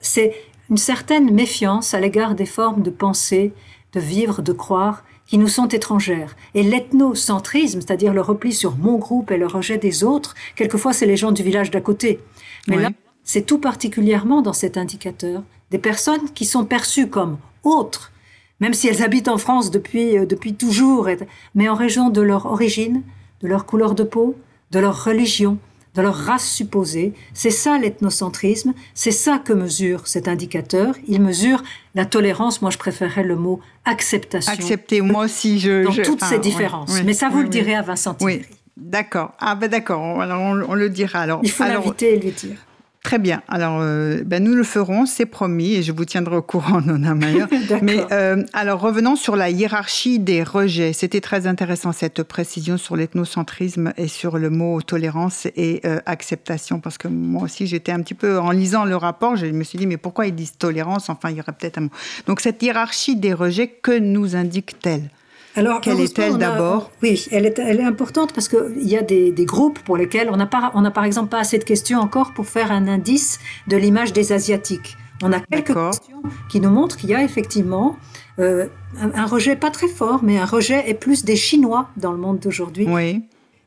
C'est 0.00 0.34
une 0.70 0.76
certaine 0.76 1.32
méfiance 1.32 1.94
à 1.94 2.00
l'égard 2.00 2.34
des 2.34 2.46
formes 2.46 2.82
de 2.82 2.90
pensée, 2.90 3.52
de 3.92 4.00
vivre, 4.00 4.42
de 4.42 4.52
croire 4.52 5.04
qui 5.26 5.38
nous 5.38 5.48
sont 5.48 5.68
étrangères. 5.68 6.36
Et 6.54 6.62
l'ethnocentrisme, 6.62 7.80
c'est-à-dire 7.80 8.12
le 8.12 8.20
repli 8.20 8.52
sur 8.52 8.76
mon 8.76 8.98
groupe 8.98 9.30
et 9.30 9.38
le 9.38 9.46
rejet 9.46 9.78
des 9.78 10.04
autres, 10.04 10.34
quelquefois 10.56 10.92
c'est 10.92 11.06
les 11.06 11.16
gens 11.16 11.32
du 11.32 11.42
village 11.42 11.70
d'à 11.70 11.80
côté. 11.80 12.20
Mais 12.68 12.76
là, 12.76 12.90
c'est 13.24 13.46
tout 13.46 13.58
particulièrement 13.58 14.42
dans 14.42 14.52
cet 14.52 14.76
indicateur 14.76 15.42
des 15.70 15.78
personnes 15.78 16.30
qui 16.34 16.44
sont 16.44 16.64
perçues 16.64 17.08
comme 17.08 17.38
autres 17.62 18.12
même 18.60 18.74
si 18.74 18.88
elles 18.88 19.02
habitent 19.02 19.28
en 19.28 19.38
France 19.38 19.70
depuis, 19.70 20.18
euh, 20.18 20.26
depuis 20.26 20.54
toujours, 20.54 21.08
mais 21.54 21.68
en 21.68 21.74
raison 21.74 22.10
de 22.10 22.20
leur 22.20 22.46
origine, 22.46 23.02
de 23.42 23.48
leur 23.48 23.66
couleur 23.66 23.94
de 23.94 24.04
peau, 24.04 24.36
de 24.70 24.78
leur 24.78 25.04
religion, 25.04 25.58
de 25.94 26.02
leur 26.02 26.14
race 26.14 26.48
supposée. 26.48 27.12
C'est 27.34 27.50
ça 27.50 27.78
l'ethnocentrisme, 27.78 28.74
c'est 28.94 29.12
ça 29.12 29.38
que 29.38 29.52
mesure 29.52 30.06
cet 30.06 30.28
indicateur. 30.28 30.94
Il 31.06 31.20
mesure 31.20 31.62
la 31.94 32.04
tolérance, 32.04 32.62
moi 32.62 32.70
je 32.70 32.78
préférerais 32.78 33.22
le 33.22 33.36
mot 33.36 33.60
acceptation. 33.84 34.52
Accepter, 34.52 35.00
moi 35.00 35.24
aussi 35.24 35.58
je... 35.60 35.84
Dans 35.84 36.02
toutes 36.02 36.24
ces 36.24 36.38
différences. 36.38 37.02
mais 37.04 37.14
ça 37.14 37.28
vous 37.28 37.42
le 37.42 37.48
direz 37.48 37.74
à 37.74 37.82
Vincent 37.82 38.14
Thierry. 38.14 38.42
Oui, 38.48 38.56
d'accord. 38.76 39.32
Ah 39.38 39.54
ben 39.54 39.68
d'accord, 39.68 40.00
on, 40.00 40.20
on, 40.68 40.74
le 40.74 40.90
dira 40.90 41.20
alors. 41.20 41.40
Il 41.42 41.50
faut 41.50 41.64
l'inviter 41.64 42.14
et 42.14 42.18
lui 42.18 42.32
dire. 42.32 42.56
Très 43.04 43.18
bien. 43.18 43.42
Alors, 43.48 43.80
euh, 43.82 44.22
ben 44.24 44.42
nous 44.42 44.54
le 44.54 44.64
ferons, 44.64 45.04
c'est 45.04 45.26
promis, 45.26 45.74
et 45.74 45.82
je 45.82 45.92
vous 45.92 46.06
tiendrai 46.06 46.36
au 46.36 46.42
courant, 46.42 46.80
Nona 46.84 47.14
Mayer. 47.14 47.44
Mais 47.82 47.98
euh, 48.10 48.42
alors, 48.54 48.80
revenons 48.80 49.14
sur 49.14 49.36
la 49.36 49.50
hiérarchie 49.50 50.18
des 50.18 50.42
rejets. 50.42 50.94
C'était 50.94 51.20
très 51.20 51.46
intéressant 51.46 51.92
cette 51.92 52.22
précision 52.22 52.78
sur 52.78 52.96
l'ethnocentrisme 52.96 53.92
et 53.98 54.08
sur 54.08 54.38
le 54.38 54.48
mot 54.48 54.80
tolérance 54.80 55.46
et 55.54 55.82
euh, 55.84 56.00
acceptation, 56.06 56.80
parce 56.80 56.96
que 56.96 57.06
moi 57.06 57.42
aussi, 57.42 57.66
j'étais 57.66 57.92
un 57.92 58.00
petit 58.00 58.14
peu 58.14 58.38
en 58.38 58.50
lisant 58.50 58.86
le 58.86 58.96
rapport, 58.96 59.36
je 59.36 59.46
me 59.46 59.64
suis 59.64 59.78
dit, 59.78 59.86
mais 59.86 59.98
pourquoi 59.98 60.26
ils 60.26 60.34
disent 60.34 60.56
tolérance? 60.56 61.10
Enfin, 61.10 61.28
il 61.28 61.36
y 61.36 61.40
aurait 61.40 61.52
peut-être 61.52 61.76
un 61.76 61.82
mot. 61.82 61.90
Donc, 62.26 62.40
cette 62.40 62.62
hiérarchie 62.62 63.16
des 63.16 63.34
rejets, 63.34 63.68
que 63.68 63.98
nous 63.98 64.34
indique-t-elle? 64.34 65.10
Alors, 65.56 65.80
Quelle 65.80 66.00
est-elle 66.00 66.36
d'abord? 66.36 66.90
Oui, 67.02 67.26
elle 67.30 67.46
est, 67.46 67.58
elle 67.58 67.80
est 67.80 67.84
importante 67.84 68.32
parce 68.32 68.48
qu'il 68.48 68.82
y 68.82 68.96
a 68.96 69.02
des, 69.02 69.30
des, 69.30 69.44
groupes 69.44 69.78
pour 69.78 69.96
lesquels 69.96 70.28
on 70.30 70.36
n'a 70.36 70.48
on 70.74 70.84
a 70.84 70.90
par 70.90 71.04
exemple 71.04 71.28
pas 71.28 71.38
assez 71.38 71.58
de 71.58 71.64
questions 71.64 72.00
encore 72.00 72.34
pour 72.34 72.46
faire 72.46 72.72
un 72.72 72.88
indice 72.88 73.38
de 73.68 73.76
l'image 73.76 74.12
des 74.12 74.32
Asiatiques. 74.32 74.96
On 75.22 75.32
a 75.32 75.40
quelques 75.40 75.74
questions 75.74 76.22
qui 76.48 76.60
nous 76.60 76.70
montrent 76.70 76.96
qu'il 76.96 77.10
y 77.10 77.14
a 77.14 77.22
effectivement 77.22 77.96
euh, 78.40 78.66
un, 79.00 79.26
rejet 79.26 79.54
pas 79.54 79.70
très 79.70 79.86
fort, 79.86 80.24
mais 80.24 80.38
un 80.38 80.44
rejet 80.44 80.88
est 80.88 80.94
plus 80.94 81.24
des 81.24 81.36
Chinois 81.36 81.88
dans 81.96 82.10
le 82.10 82.18
monde 82.18 82.40
d'aujourd'hui. 82.40 82.86
Oui. 82.88 83.22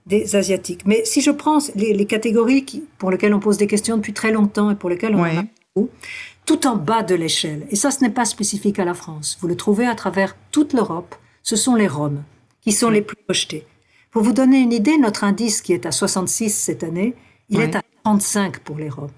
Des 0.06 0.36
Asiatiques. 0.36 0.84
Mais 0.86 1.04
si 1.04 1.22
je 1.22 1.32
prends 1.32 1.60
les, 1.76 1.94
les, 1.94 2.06
catégories 2.06 2.64
qui, 2.64 2.84
pour 2.98 3.12
lesquelles 3.12 3.34
on 3.34 3.42
pose 3.42 3.58
des 3.58 3.68
questions 3.68 3.98
depuis 3.98 4.14
très 4.14 4.32
longtemps 4.32 4.72
et 4.72 4.76
pour 4.76 4.90
lesquelles 4.90 5.16
on 5.16 5.24
a 5.24 5.44
beaucoup, 5.76 5.90
tout 6.46 6.66
en 6.66 6.78
bas 6.78 7.04
de 7.04 7.14
l'échelle, 7.14 7.68
et 7.72 7.76
ça 7.76 7.92
ce 7.92 8.02
n'est 8.02 8.10
pas 8.10 8.24
spécifique 8.24 8.80
à 8.80 8.86
la 8.86 8.94
France, 8.94 9.38
vous 9.42 9.50
le 9.50 9.58
trouvez 9.58 9.86
à 9.86 9.96
travers 9.96 10.38
toute 10.52 10.72
l'Europe, 10.72 11.16
ce 11.48 11.56
sont 11.56 11.76
les 11.76 11.88
Roms 11.88 12.24
qui 12.60 12.74
sont 12.74 12.90
les 12.90 13.02
plus 13.02 13.24
rejetés. 13.30 13.66
Pour 14.12 14.22
vous 14.22 14.34
donner 14.34 14.60
une 14.60 14.74
idée, 14.74 14.98
notre 14.98 15.24
indice 15.24 15.62
qui 15.62 15.72
est 15.72 15.86
à 15.86 15.94
66 15.94 16.50
cette 16.50 16.84
année, 16.84 17.14
il 17.48 17.62
est 17.62 17.74
à 17.74 17.82
35 18.04 18.60
pour 18.60 18.76
les 18.78 18.90
Roms. 18.90 19.14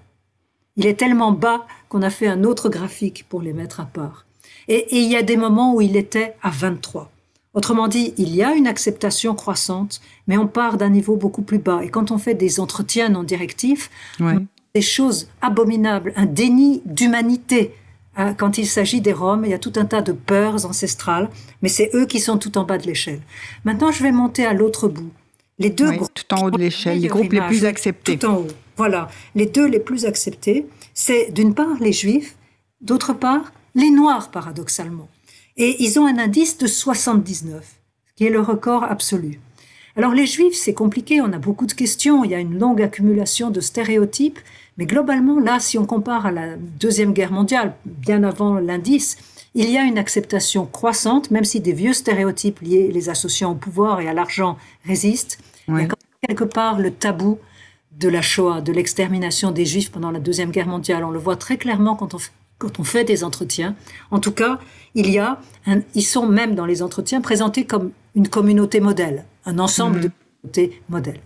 Il 0.76 0.86
est 0.86 0.94
tellement 0.94 1.32
bas 1.32 1.66
qu'on 1.88 2.02
a 2.02 2.10
fait 2.10 2.28
un 2.28 2.44
autre 2.44 2.68
graphique 2.68 3.26
pour 3.28 3.42
les 3.42 3.52
mettre 3.52 3.80
à 3.80 3.86
part. 3.86 4.26
Et, 4.68 4.96
il 4.96 5.10
y 5.10 5.16
a 5.16 5.22
des 5.22 5.36
moments 5.36 5.74
où 5.74 5.80
il 5.80 5.96
était 5.96 6.36
à 6.40 6.50
23. 6.50 7.10
Autrement 7.52 7.88
dit, 7.88 8.14
il 8.16 8.32
y 8.32 8.44
a 8.44 8.54
une 8.54 8.68
acceptation 8.68 9.34
croissante, 9.34 10.00
mais 10.28 10.38
on 10.38 10.46
part 10.46 10.76
d'un 10.76 10.90
niveau 10.90 11.16
beaucoup 11.16 11.42
plus 11.42 11.58
bas. 11.58 11.82
Et 11.82 11.88
quand 11.88 12.12
on 12.12 12.18
fait 12.18 12.34
des 12.34 12.60
entretiens 12.60 13.08
non 13.08 13.24
directifs, 13.24 13.90
des 14.72 14.82
choses 14.82 15.28
abominables, 15.42 16.12
un 16.14 16.26
déni 16.26 16.80
d'humanité. 16.84 17.74
Hein, 18.16 18.34
quand 18.34 18.58
il 18.58 18.66
s'agit 18.66 19.00
des 19.00 19.12
Roms, 19.12 19.44
il 19.44 19.50
y 19.50 19.54
a 19.54 19.58
tout 19.58 19.72
un 19.76 19.84
tas 19.84 20.02
de 20.02 20.12
peurs 20.12 20.66
ancestrales, 20.66 21.30
mais 21.62 21.68
c'est 21.68 21.90
eux 21.94 22.06
qui 22.06 22.20
sont 22.20 22.38
tout 22.38 22.58
en 22.58 22.64
bas 22.64 22.78
de 22.78 22.86
l'échelle. 22.86 23.20
Maintenant, 23.64 23.92
je 23.92 24.02
vais 24.02 24.12
monter 24.12 24.44
à 24.44 24.52
l'autre 24.52 24.88
bout. 24.88 25.10
Les 25.58 25.70
deux 25.70 25.92
groupes, 25.92 26.12
tout 26.14 26.34
en 26.34 26.44
haut 26.44 26.50
de 26.50 26.58
l'échelle, 26.58 27.00
les 27.00 27.08
groupes 27.08 27.32
les 27.32 27.40
plus 27.42 27.64
acceptés. 27.64 28.18
Tout 28.18 28.26
en 28.26 28.36
haut. 28.38 28.48
Voilà, 28.76 29.08
les 29.34 29.46
deux 29.46 29.66
les 29.66 29.78
plus 29.78 30.06
acceptés, 30.06 30.66
c'est 30.94 31.30
d'une 31.32 31.54
part 31.54 31.76
les 31.80 31.92
Juifs, 31.92 32.36
d'autre 32.80 33.12
part 33.12 33.52
les 33.74 33.90
Noirs, 33.90 34.30
paradoxalement. 34.30 35.08
Et 35.56 35.82
ils 35.82 36.00
ont 36.00 36.06
un 36.06 36.18
indice 36.18 36.58
de 36.58 36.66
79, 36.66 37.62
qui 38.16 38.24
est 38.24 38.30
le 38.30 38.40
record 38.40 38.84
absolu. 38.84 39.38
Alors 39.96 40.12
les 40.12 40.26
Juifs, 40.26 40.54
c'est 40.54 40.74
compliqué, 40.74 41.20
on 41.20 41.32
a 41.32 41.38
beaucoup 41.38 41.66
de 41.66 41.72
questions, 41.72 42.24
il 42.24 42.30
y 42.30 42.34
a 42.34 42.38
une 42.38 42.58
longue 42.58 42.80
accumulation 42.80 43.50
de 43.50 43.60
stéréotypes, 43.60 44.38
mais 44.78 44.86
globalement, 44.86 45.40
là, 45.40 45.58
si 45.58 45.78
on 45.78 45.84
compare 45.84 46.26
à 46.26 46.30
la 46.32 46.56
Deuxième 46.56 47.12
Guerre 47.12 47.32
mondiale, 47.32 47.74
bien 47.84 48.22
avant 48.22 48.54
l'indice, 48.54 49.18
il 49.54 49.68
y 49.68 49.76
a 49.76 49.82
une 49.82 49.98
acceptation 49.98 50.64
croissante, 50.64 51.30
même 51.30 51.44
si 51.44 51.60
des 51.60 51.72
vieux 51.72 51.92
stéréotypes 51.92 52.60
liés 52.60 52.90
les 52.92 53.08
associant 53.08 53.52
au 53.52 53.56
pouvoir 53.56 54.00
et 54.00 54.08
à 54.08 54.14
l'argent 54.14 54.56
résistent. 54.86 55.38
Il 55.68 55.74
y 55.76 55.82
a 55.82 55.88
quelque 56.26 56.44
part 56.44 56.78
le 56.78 56.92
tabou 56.92 57.38
de 57.98 58.08
la 58.08 58.22
Shoah, 58.22 58.60
de 58.60 58.72
l'extermination 58.72 59.50
des 59.50 59.66
Juifs 59.66 59.90
pendant 59.90 60.12
la 60.12 60.20
Deuxième 60.20 60.50
Guerre 60.50 60.68
mondiale. 60.68 61.04
On 61.04 61.10
le 61.10 61.18
voit 61.18 61.36
très 61.36 61.56
clairement 61.56 61.96
quand 61.96 62.14
on, 62.14 62.18
quand 62.58 62.78
on 62.78 62.84
fait 62.84 63.04
des 63.04 63.24
entretiens. 63.24 63.74
En 64.10 64.20
tout 64.20 64.32
cas, 64.32 64.60
il 64.94 65.10
y 65.10 65.18
a 65.18 65.40
ils 65.94 66.02
sont 66.02 66.26
même 66.26 66.54
dans 66.54 66.66
les 66.66 66.82
entretiens 66.82 67.20
présentés 67.20 67.64
comme 67.64 67.90
une 68.14 68.28
communauté 68.28 68.80
modèle, 68.80 69.24
un 69.46 69.58
ensemble 69.58 69.98
mhm. 69.98 70.50
de 70.54 70.70
modèles. 70.88 71.20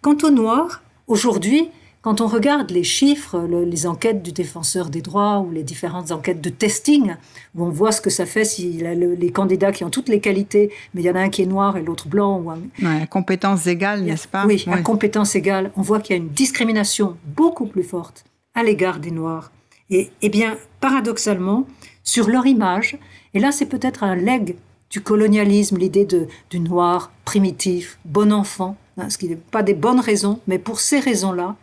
Quant 0.00 0.16
aux 0.22 0.30
Noirs, 0.30 0.82
aujourd'hui, 1.06 1.68
quand 2.06 2.20
on 2.20 2.28
regarde 2.28 2.70
les 2.70 2.84
chiffres, 2.84 3.48
les 3.48 3.84
enquêtes 3.84 4.22
du 4.22 4.30
défenseur 4.30 4.90
des 4.90 5.02
droits 5.02 5.40
ou 5.40 5.50
les 5.50 5.64
différentes 5.64 6.12
enquêtes 6.12 6.40
de 6.40 6.50
testing, 6.50 7.16
où 7.56 7.64
on 7.64 7.68
voit 7.68 7.90
ce 7.90 8.00
que 8.00 8.10
ça 8.10 8.26
fait 8.26 8.44
si 8.44 8.80
les 8.80 9.32
candidats 9.32 9.72
qui 9.72 9.82
ont 9.82 9.90
toutes 9.90 10.08
les 10.08 10.20
qualités, 10.20 10.70
mais 10.94 11.02
il 11.02 11.04
y 11.04 11.10
en 11.10 11.16
a 11.16 11.20
un 11.20 11.30
qui 11.30 11.42
est 11.42 11.46
noir 11.46 11.76
et 11.76 11.82
l'autre 11.82 12.06
blanc. 12.06 12.40
Ou 12.40 12.52
à 12.52 13.06
compétence 13.06 13.66
égale, 13.66 14.02
n'est-ce 14.02 14.28
pas? 14.28 14.46
Oui, 14.46 14.64
à 14.70 14.78
compétence 14.82 15.34
égale, 15.34 15.72
on 15.76 15.82
voit 15.82 15.98
qu'il 15.98 16.14
y 16.14 16.18
a 16.20 16.22
une 16.22 16.28
discrimination 16.28 17.16
beaucoup 17.24 17.66
plus 17.66 17.82
forte 17.82 18.24
à 18.54 18.62
l'égard 18.62 19.00
des 19.00 19.10
Noirs. 19.10 19.50
Et, 19.90 20.12
eh 20.22 20.28
bien, 20.28 20.56
paradoxalement, 20.78 21.66
sur 22.04 22.28
leur 22.28 22.46
image, 22.46 22.98
et 23.34 23.40
là 23.40 23.50
c'est 23.50 23.66
peut-être 23.66 24.04
un 24.04 24.14
leg 24.14 24.54
du 24.90 25.00
colonialisme, 25.00 25.78
l'idée 25.78 26.06
du 26.50 26.60
noir 26.60 27.10
primitif, 27.24 27.98
bon 28.04 28.32
enfant, 28.32 28.76
hein, 28.96 29.10
ce 29.10 29.18
qui 29.18 29.28
n'est 29.28 29.36
pas 29.36 29.62
des 29.62 29.74
bonnes 29.74 30.00
raisons, 30.00 30.40
mais 30.46 30.58
pour 30.58 30.80
ces 30.80 31.00
raisons-là, 31.00 31.56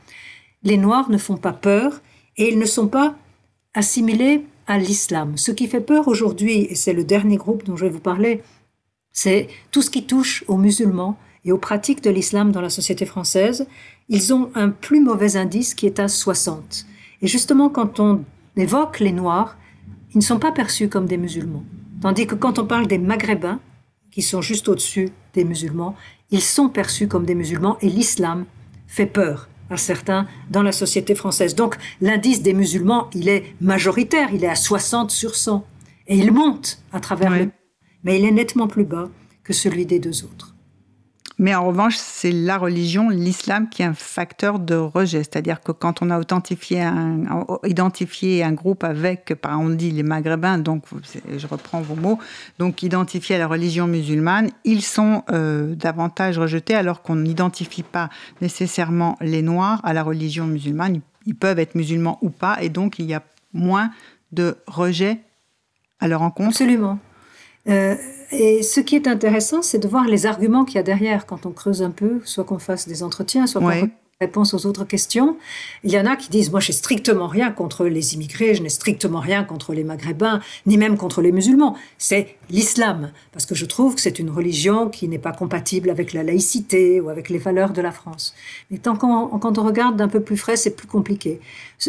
les 0.64 0.78
Noirs 0.78 1.10
ne 1.10 1.18
font 1.18 1.38
pas 1.38 1.54
peur 1.54 2.02
et 2.38 2.50
ils 2.50 2.60
ne 2.60 2.66
sont 2.66 2.88
pas 2.88 3.16
assimilés 3.74 4.46
à 4.68 4.78
l'islam. 4.78 5.38
Ce 5.38 5.52
qui 5.52 5.68
fait 5.68 5.82
peur 5.82 6.08
aujourd'hui, 6.08 6.68
et 6.70 6.76
c'est 6.76 6.94
le 6.94 7.04
dernier 7.04 7.38
groupe 7.38 7.64
dont 7.66 7.76
je 7.76 7.86
vais 7.86 7.92
vous 7.92 8.00
parler, 8.00 8.42
c'est 9.12 9.48
tout 9.72 9.82
ce 9.82 9.90
qui 9.90 10.06
touche 10.06 10.44
aux 10.48 10.58
musulmans 10.58 11.18
et 11.46 11.52
aux 11.52 11.58
pratiques 11.58 12.04
de 12.04 12.10
l'islam 12.10 12.52
dans 12.52 12.62
la 12.62 12.70
société 12.70 13.06
française. 13.06 13.68
Ils 14.10 14.34
ont 14.34 14.50
un 14.56 14.70
plus 14.70 15.02
mauvais 15.02 15.36
indice 15.36 15.76
qui 15.76 15.86
est 15.86 16.00
à 16.00 16.08
60. 16.08 16.86
Et 17.22 17.28
justement, 17.28 17.70
quand 17.70 18.00
on 18.00 18.24
évoque 18.56 19.00
les 19.00 19.12
Noirs, 19.12 19.58
ils 20.14 20.18
ne 20.18 20.24
sont 20.24 20.40
pas 20.40 20.52
perçus 20.52 20.90
comme 20.90 21.06
des 21.06 21.18
musulmans. 21.18 21.64
Tandis 22.04 22.28
que 22.28 22.36
quand 22.36 22.60
on 22.60 22.66
parle 22.66 22.86
des 22.88 22.98
Maghrébins, 22.98 23.62
qui 24.12 24.22
sont 24.22 24.42
juste 24.42 24.68
au-dessus 24.68 25.12
des 25.34 25.46
musulmans, 25.46 25.96
ils 26.32 26.42
sont 26.42 26.68
perçus 26.68 27.08
comme 27.08 27.26
des 27.26 27.34
musulmans 27.34 27.78
et 27.80 27.88
l'islam 27.88 28.44
fait 28.88 29.06
peur 29.06 29.48
à 29.70 29.78
certains 29.78 30.28
dans 30.52 30.64
la 30.64 30.74
société 30.74 31.16
française. 31.16 31.56
Donc 31.56 31.78
l'indice 32.02 32.42
des 32.42 32.54
musulmans, 32.54 33.10
il 33.14 33.30
est 33.30 33.56
majoritaire, 33.62 34.34
il 34.34 34.44
est 34.44 34.50
à 34.50 34.56
60 34.56 35.12
sur 35.12 35.38
100. 35.38 35.66
Et 36.08 36.18
il 36.18 36.34
monte 36.34 36.84
à 36.92 37.00
travers 37.00 37.30
le... 37.30 37.50
Mais 38.04 38.20
il 38.20 38.26
est 38.26 38.32
nettement 38.32 38.68
plus 38.68 38.84
bas 38.84 39.08
que 39.46 39.54
celui 39.54 39.86
des 39.86 40.00
deux 40.00 40.26
autres. 40.26 40.53
Mais 41.40 41.56
en 41.56 41.66
revanche, 41.66 41.96
c'est 41.98 42.32
la 42.32 42.58
religion, 42.58 43.10
l'islam, 43.10 43.68
qui 43.70 43.82
est 43.82 43.86
un 43.86 43.94
facteur 43.94 44.60
de 44.60 44.76
rejet. 44.76 45.20
C'est-à-dire 45.20 45.62
que 45.62 45.72
quand 45.72 46.02
on 46.02 46.12
a 46.12 46.22
identifié 47.66 48.44
un 48.44 48.52
groupe 48.52 48.84
avec, 48.84 49.34
par 49.42 49.60
on 49.60 49.70
dit 49.70 49.92
les 49.92 50.04
Maghrébins, 50.04 50.60
donc 50.60 50.84
je 51.36 51.48
reprends 51.48 51.82
vos 51.82 51.96
mots, 51.96 52.20
donc 52.60 52.84
identifié 52.84 53.36
à 53.36 53.40
la 53.40 53.48
religion 53.48 53.88
musulmane, 53.88 54.52
ils 54.64 54.84
sont 54.84 55.24
euh, 55.32 55.74
davantage 55.76 56.38
rejetés 56.38 56.76
alors 56.76 57.02
qu'on 57.02 57.16
n'identifie 57.16 57.84
pas 57.84 58.10
nécessairement 58.42 59.18
les 59.20 59.42
Noirs 59.42 59.82
à 59.84 59.94
la 59.94 60.04
religion 60.04 60.46
musulmane. 60.46 61.02
Ils 61.26 61.36
peuvent 61.36 61.60
être 61.60 61.76
musulmans 61.76 62.20
ou 62.22 62.30
pas, 62.30 62.62
et 62.62 62.70
donc 62.70 63.00
il 63.00 63.06
y 63.06 63.14
a 63.14 63.24
moins 63.54 63.92
de 64.32 64.58
rejet 64.68 65.20
à 66.00 66.08
leur 66.08 66.22
encontre. 66.22 66.50
Absolument. 66.50 67.00
Euh, 67.70 67.96
et 68.32 68.64
ce 68.64 68.80
qui 68.80 68.96
est 68.96 69.08
intéressant, 69.08 69.62
c'est 69.62 69.80
de 69.80 69.88
voir 69.88 70.06
les 70.06 70.26
arguments 70.26 70.66
qu'il 70.66 70.76
y 70.76 70.80
a 70.80 70.84
derrière 70.84 71.26
quand 71.26 71.46
on 71.46 71.52
creuse 71.52 71.82
un 71.82 71.92
peu, 71.92 72.20
soit 72.26 72.44
qu'on 72.44 72.60
fasse 72.60 72.88
des 72.88 73.04
entretiens, 73.04 73.48
soit 73.48 73.62
qu'on 73.62 73.90
réponse 74.26 74.54
aux 74.54 74.66
autres 74.66 74.86
questions. 74.86 75.38
Il 75.84 75.92
y 75.92 76.00
en 76.00 76.06
a 76.06 76.16
qui 76.16 76.30
disent, 76.30 76.52
moi, 76.52 76.60
j'ai 76.60 76.74
strictement 76.74 77.28
rien 77.28 77.52
contre 77.52 77.86
les 77.86 78.14
immigrés, 78.14 78.56
je 78.56 78.64
n'ai 78.64 78.70
strictement 78.70 79.20
rien 79.20 79.44
contre 79.44 79.74
les 79.74 79.84
maghrébins, 79.84 80.40
ni 80.66 80.78
même 80.78 80.96
contre 80.98 81.22
les 81.22 81.32
musulmans. 81.32 81.76
C'est 81.98 82.24
l'islam, 82.50 83.12
parce 83.34 83.46
que 83.46 83.56
je 83.56 83.66
trouve 83.66 83.96
que 83.96 84.02
c'est 84.02 84.20
une 84.20 84.30
religion 84.30 84.90
qui 84.90 85.08
n'est 85.08 85.24
pas 85.28 85.36
compatible 85.42 85.90
avec 85.90 86.14
la 86.14 86.24
laïcité 86.24 87.02
ou 87.02 87.10
avec 87.10 87.30
les 87.30 87.38
valeurs 87.48 87.74
de 87.74 87.82
la 87.82 87.92
France. 87.92 88.34
Mais 88.70 88.78
tant 88.78 88.96
qu'on, 88.96 89.28
quand 89.40 89.58
on 89.58 89.64
regarde 89.64 89.96
d'un 89.98 90.08
peu 90.08 90.22
plus 90.22 90.38
frais, 90.38 90.56
c'est 90.56 90.76
plus 90.76 90.88
compliqué. 90.88 91.40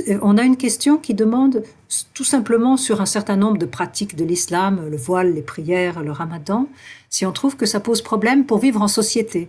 Euh, 0.08 0.18
on 0.22 0.36
a 0.38 0.42
une 0.42 0.56
question 0.56 0.96
qui 0.98 1.14
demande 1.14 1.62
tout 2.14 2.24
simplement 2.24 2.76
sur 2.76 3.00
un 3.00 3.06
certain 3.06 3.36
nombre 3.36 3.58
de 3.58 3.66
pratiques 3.66 4.16
de 4.16 4.24
l'islam, 4.24 4.88
le 4.90 4.96
voile, 4.96 5.34
les 5.34 5.42
prières, 5.42 6.02
le 6.02 6.12
ramadan, 6.12 6.66
si 7.10 7.24
on 7.26 7.32
trouve 7.32 7.56
que 7.56 7.66
ça 7.66 7.80
pose 7.80 8.02
problème 8.02 8.44
pour 8.46 8.58
vivre 8.58 8.82
en 8.82 8.88
société. 8.88 9.48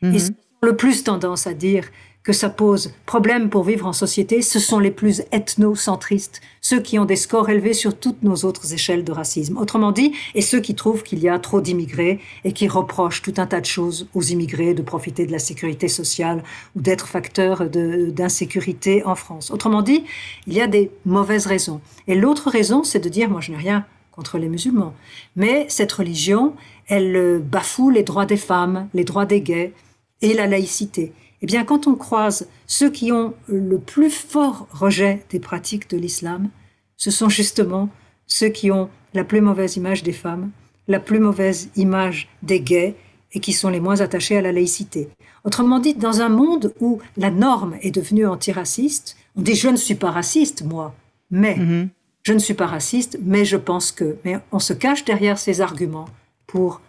Mm 0.00 0.14
Et 0.14 0.20
le 0.62 0.76
plus 0.76 1.02
tendance 1.02 1.46
à 1.46 1.54
dire 1.54 1.84
que 2.22 2.32
ça 2.32 2.48
pose 2.48 2.92
problème 3.04 3.50
pour 3.50 3.64
vivre 3.64 3.86
en 3.86 3.92
société, 3.92 4.42
ce 4.42 4.60
sont 4.60 4.78
les 4.78 4.92
plus 4.92 5.22
ethnocentristes, 5.32 6.40
ceux 6.60 6.80
qui 6.80 6.98
ont 6.98 7.04
des 7.04 7.16
scores 7.16 7.50
élevés 7.50 7.74
sur 7.74 7.98
toutes 7.98 8.22
nos 8.22 8.36
autres 8.44 8.72
échelles 8.72 9.02
de 9.02 9.12
racisme. 9.12 9.58
Autrement 9.58 9.90
dit, 9.90 10.12
et 10.34 10.42
ceux 10.42 10.60
qui 10.60 10.74
trouvent 10.74 11.02
qu'il 11.02 11.18
y 11.18 11.28
a 11.28 11.38
trop 11.38 11.60
d'immigrés 11.60 12.20
et 12.44 12.52
qui 12.52 12.68
reprochent 12.68 13.22
tout 13.22 13.34
un 13.38 13.46
tas 13.46 13.60
de 13.60 13.66
choses 13.66 14.06
aux 14.14 14.22
immigrés 14.22 14.74
de 14.74 14.82
profiter 14.82 15.26
de 15.26 15.32
la 15.32 15.40
sécurité 15.40 15.88
sociale 15.88 16.44
ou 16.76 16.80
d'être 16.80 17.08
facteurs 17.08 17.68
d'insécurité 17.68 19.04
en 19.04 19.16
France. 19.16 19.50
Autrement 19.50 19.82
dit, 19.82 20.04
il 20.46 20.54
y 20.54 20.60
a 20.60 20.68
des 20.68 20.90
mauvaises 21.04 21.46
raisons. 21.46 21.80
Et 22.06 22.14
l'autre 22.14 22.50
raison, 22.50 22.84
c'est 22.84 23.00
de 23.00 23.08
dire, 23.08 23.28
moi 23.30 23.40
je 23.40 23.50
n'ai 23.50 23.56
rien 23.56 23.84
contre 24.12 24.38
les 24.38 24.48
musulmans, 24.48 24.94
mais 25.36 25.64
cette 25.70 25.90
religion, 25.90 26.54
elle 26.86 27.40
bafoue 27.42 27.88
les 27.88 28.02
droits 28.02 28.26
des 28.26 28.36
femmes, 28.36 28.88
les 28.92 29.04
droits 29.04 29.24
des 29.24 29.40
gays 29.40 29.72
et 30.20 30.34
la 30.34 30.46
laïcité. 30.46 31.12
Eh 31.42 31.46
bien, 31.46 31.64
quand 31.64 31.86
on 31.86 31.96
croise 31.96 32.48
ceux 32.66 32.90
qui 32.90 33.12
ont 33.12 33.34
le 33.48 33.78
plus 33.78 34.10
fort 34.10 34.68
rejet 34.70 35.24
des 35.30 35.40
pratiques 35.40 35.90
de 35.90 35.98
l'islam, 35.98 36.48
ce 36.96 37.10
sont 37.10 37.28
justement 37.28 37.88
ceux 38.26 38.48
qui 38.48 38.70
ont 38.70 38.88
la 39.12 39.24
plus 39.24 39.40
mauvaise 39.40 39.76
image 39.76 40.04
des 40.04 40.12
femmes, 40.12 40.50
la 40.88 41.00
plus 41.00 41.18
mauvaise 41.18 41.68
image 41.76 42.28
des 42.42 42.60
gays 42.60 42.94
et 43.32 43.40
qui 43.40 43.52
sont 43.52 43.70
les 43.70 43.80
moins 43.80 44.00
attachés 44.00 44.36
à 44.36 44.42
la 44.42 44.52
laïcité. 44.52 45.08
Autrement 45.44 45.80
dit, 45.80 45.94
dans 45.94 46.20
un 46.20 46.28
monde 46.28 46.72
où 46.80 47.00
la 47.16 47.30
norme 47.30 47.76
est 47.82 47.90
devenue 47.90 48.26
antiraciste, 48.26 49.16
on 49.36 49.42
dit 49.42 49.54
je 49.54 49.68
ne 49.68 49.76
suis 49.76 49.94
pas 49.96 50.10
raciste, 50.10 50.62
moi, 50.62 50.94
mais 51.30 51.56
mm-hmm. 51.56 51.88
je 52.22 52.32
ne 52.32 52.38
suis 52.38 52.54
pas 52.54 52.66
raciste, 52.66 53.18
mais 53.22 53.44
je 53.44 53.56
pense 53.56 53.90
que. 53.90 54.16
Mais 54.24 54.38
on 54.52 54.58
se 54.58 54.74
cache 54.74 55.04
derrière 55.04 55.38
ces 55.38 55.60
arguments 55.60 56.08
pour 56.46 56.80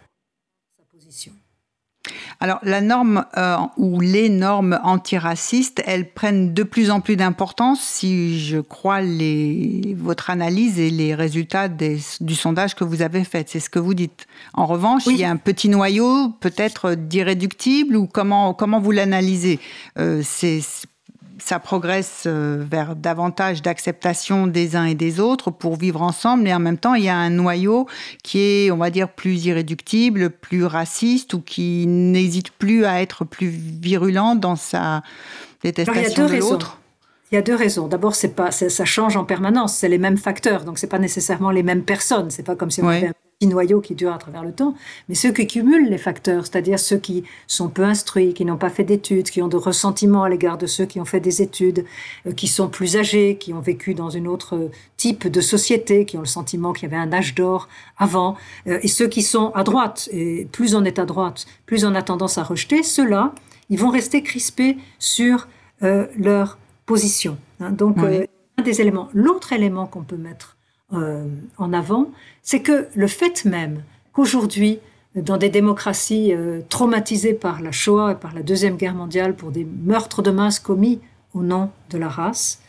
alors 2.40 2.58
la 2.62 2.80
norme 2.80 3.24
euh, 3.36 3.56
ou 3.76 4.00
les 4.00 4.28
normes 4.28 4.78
antiracistes, 4.82 5.82
elles 5.86 6.10
prennent 6.10 6.52
de 6.52 6.62
plus 6.62 6.90
en 6.90 7.00
plus 7.00 7.16
d'importance 7.16 7.80
si 7.80 8.38
je 8.40 8.58
crois 8.58 9.00
les, 9.00 9.96
votre 9.98 10.30
analyse 10.30 10.78
et 10.78 10.90
les 10.90 11.14
résultats 11.14 11.68
du 11.68 12.34
sondage 12.34 12.74
que 12.74 12.84
vous 12.84 13.02
avez 13.02 13.24
fait. 13.24 13.48
C'est 13.48 13.60
ce 13.60 13.70
que 13.70 13.78
vous 13.78 13.94
dites. 13.94 14.26
En 14.54 14.66
revanche, 14.66 15.06
il 15.06 15.16
y 15.16 15.24
a 15.24 15.30
un 15.30 15.36
petit 15.36 15.68
noyau 15.68 16.30
peut-être 16.40 16.94
d'irréductible 16.94 17.96
ou 17.96 18.06
comment, 18.06 18.54
comment 18.54 18.80
vous 18.80 18.90
l'analysez? 18.90 19.60
Euh, 19.98 20.22
ça 21.44 21.58
progresse 21.58 22.24
euh, 22.26 22.64
vers 22.66 22.96
davantage 22.96 23.60
d'acceptation 23.60 24.46
des 24.46 24.76
uns 24.76 24.86
et 24.86 24.94
des 24.94 25.20
autres 25.20 25.50
pour 25.50 25.76
vivre 25.76 26.00
ensemble, 26.00 26.48
et 26.48 26.54
en 26.54 26.58
même 26.58 26.78
temps, 26.78 26.94
il 26.94 27.04
y 27.04 27.10
a 27.10 27.16
un 27.16 27.28
noyau 27.28 27.86
qui 28.22 28.38
est, 28.38 28.70
on 28.70 28.78
va 28.78 28.88
dire, 28.88 29.10
plus 29.10 29.44
irréductible, 29.44 30.30
plus 30.30 30.64
raciste, 30.64 31.34
ou 31.34 31.40
qui 31.40 31.86
n'hésite 31.86 32.50
plus 32.50 32.86
à 32.86 33.02
être 33.02 33.26
plus 33.26 33.48
virulent 33.48 34.36
dans 34.36 34.56
sa 34.56 35.02
détestation 35.62 36.26
de 36.26 36.36
l'autre. 36.36 36.78
Il 37.34 37.38
y 37.38 37.40
a 37.40 37.42
deux 37.42 37.56
raisons. 37.56 37.88
D'abord, 37.88 38.14
c'est 38.14 38.36
pas, 38.36 38.52
ça 38.52 38.84
change 38.84 39.16
en 39.16 39.24
permanence. 39.24 39.74
C'est 39.74 39.88
les 39.88 39.98
mêmes 39.98 40.18
facteurs, 40.18 40.62
donc 40.62 40.78
c'est 40.78 40.86
pas 40.86 41.00
nécessairement 41.00 41.50
les 41.50 41.64
mêmes 41.64 41.82
personnes. 41.82 42.30
C'est 42.30 42.44
pas 42.44 42.54
comme 42.54 42.70
si 42.70 42.80
on 42.80 42.86
avait 42.86 43.08
un 43.08 43.14
petit 43.40 43.48
noyau 43.48 43.80
qui 43.80 43.96
dure 43.96 44.12
à 44.12 44.18
travers 44.18 44.44
le 44.44 44.52
temps. 44.52 44.76
Mais 45.08 45.16
ceux 45.16 45.32
qui 45.32 45.48
cumulent 45.48 45.90
les 45.90 45.98
facteurs, 45.98 46.46
c'est-à-dire 46.46 46.78
ceux 46.78 46.98
qui 46.98 47.24
sont 47.48 47.66
peu 47.66 47.82
instruits, 47.82 48.34
qui 48.34 48.44
n'ont 48.44 48.56
pas 48.56 48.70
fait 48.70 48.84
d'études, 48.84 49.28
qui 49.30 49.42
ont 49.42 49.48
de 49.48 49.56
ressentiments 49.56 50.22
à 50.22 50.28
l'égard 50.28 50.58
de 50.58 50.68
ceux 50.68 50.84
qui 50.84 51.00
ont 51.00 51.04
fait 51.04 51.18
des 51.18 51.42
études, 51.42 51.84
euh, 52.28 52.30
qui 52.30 52.46
sont 52.46 52.68
plus 52.68 52.96
âgés, 52.96 53.36
qui 53.36 53.52
ont 53.52 53.58
vécu 53.58 53.94
dans 53.94 54.10
une 54.10 54.28
autre 54.28 54.70
type 54.96 55.26
de 55.26 55.40
société, 55.40 56.04
qui 56.04 56.16
ont 56.16 56.20
le 56.20 56.26
sentiment 56.26 56.72
qu'il 56.72 56.88
y 56.88 56.94
avait 56.94 57.02
un 57.02 57.12
âge 57.12 57.34
d'or 57.34 57.68
avant, 57.98 58.36
euh, 58.68 58.78
et 58.84 58.86
ceux 58.86 59.08
qui 59.08 59.22
sont 59.22 59.50
à 59.56 59.64
droite. 59.64 60.08
Et 60.12 60.46
plus 60.52 60.76
on 60.76 60.84
est 60.84 61.00
à 61.00 61.04
droite, 61.04 61.46
plus 61.66 61.84
on 61.84 61.96
a 61.96 62.02
tendance 62.02 62.38
à 62.38 62.44
rejeter. 62.44 62.84
Ceux-là, 62.84 63.34
ils 63.70 63.78
vont 63.80 63.90
rester 63.90 64.22
crispés 64.22 64.76
sur 65.00 65.48
euh, 65.82 66.06
leur 66.16 66.58
position. 66.86 67.38
Hein. 67.60 67.70
Donc, 67.70 67.98
euh, 67.98 68.26
un 68.58 68.62
des 68.62 68.80
éléments. 68.80 69.08
L'autre 69.12 69.52
élément 69.52 69.86
qu'on 69.86 70.02
peut 70.02 70.16
mettre 70.16 70.56
euh, 70.92 71.26
en 71.58 71.72
avant, 71.72 72.10
c'est 72.42 72.60
que 72.60 72.88
le 72.94 73.06
fait 73.06 73.44
même 73.44 73.82
qu'aujourd'hui, 74.12 74.78
dans 75.14 75.36
des 75.36 75.48
démocraties 75.48 76.34
euh, 76.34 76.60
traumatisées 76.68 77.34
par 77.34 77.62
la 77.62 77.72
Shoah 77.72 78.12
et 78.12 78.14
par 78.16 78.34
la 78.34 78.42
Deuxième 78.42 78.76
Guerre 78.76 78.94
mondiale 78.94 79.34
pour 79.34 79.50
des 79.50 79.64
meurtres 79.64 80.22
de 80.22 80.30
masse 80.30 80.58
commis 80.58 81.00
au 81.34 81.42
nom 81.42 81.70
de 81.90 81.98
la 81.98 82.08
race, 82.08 82.60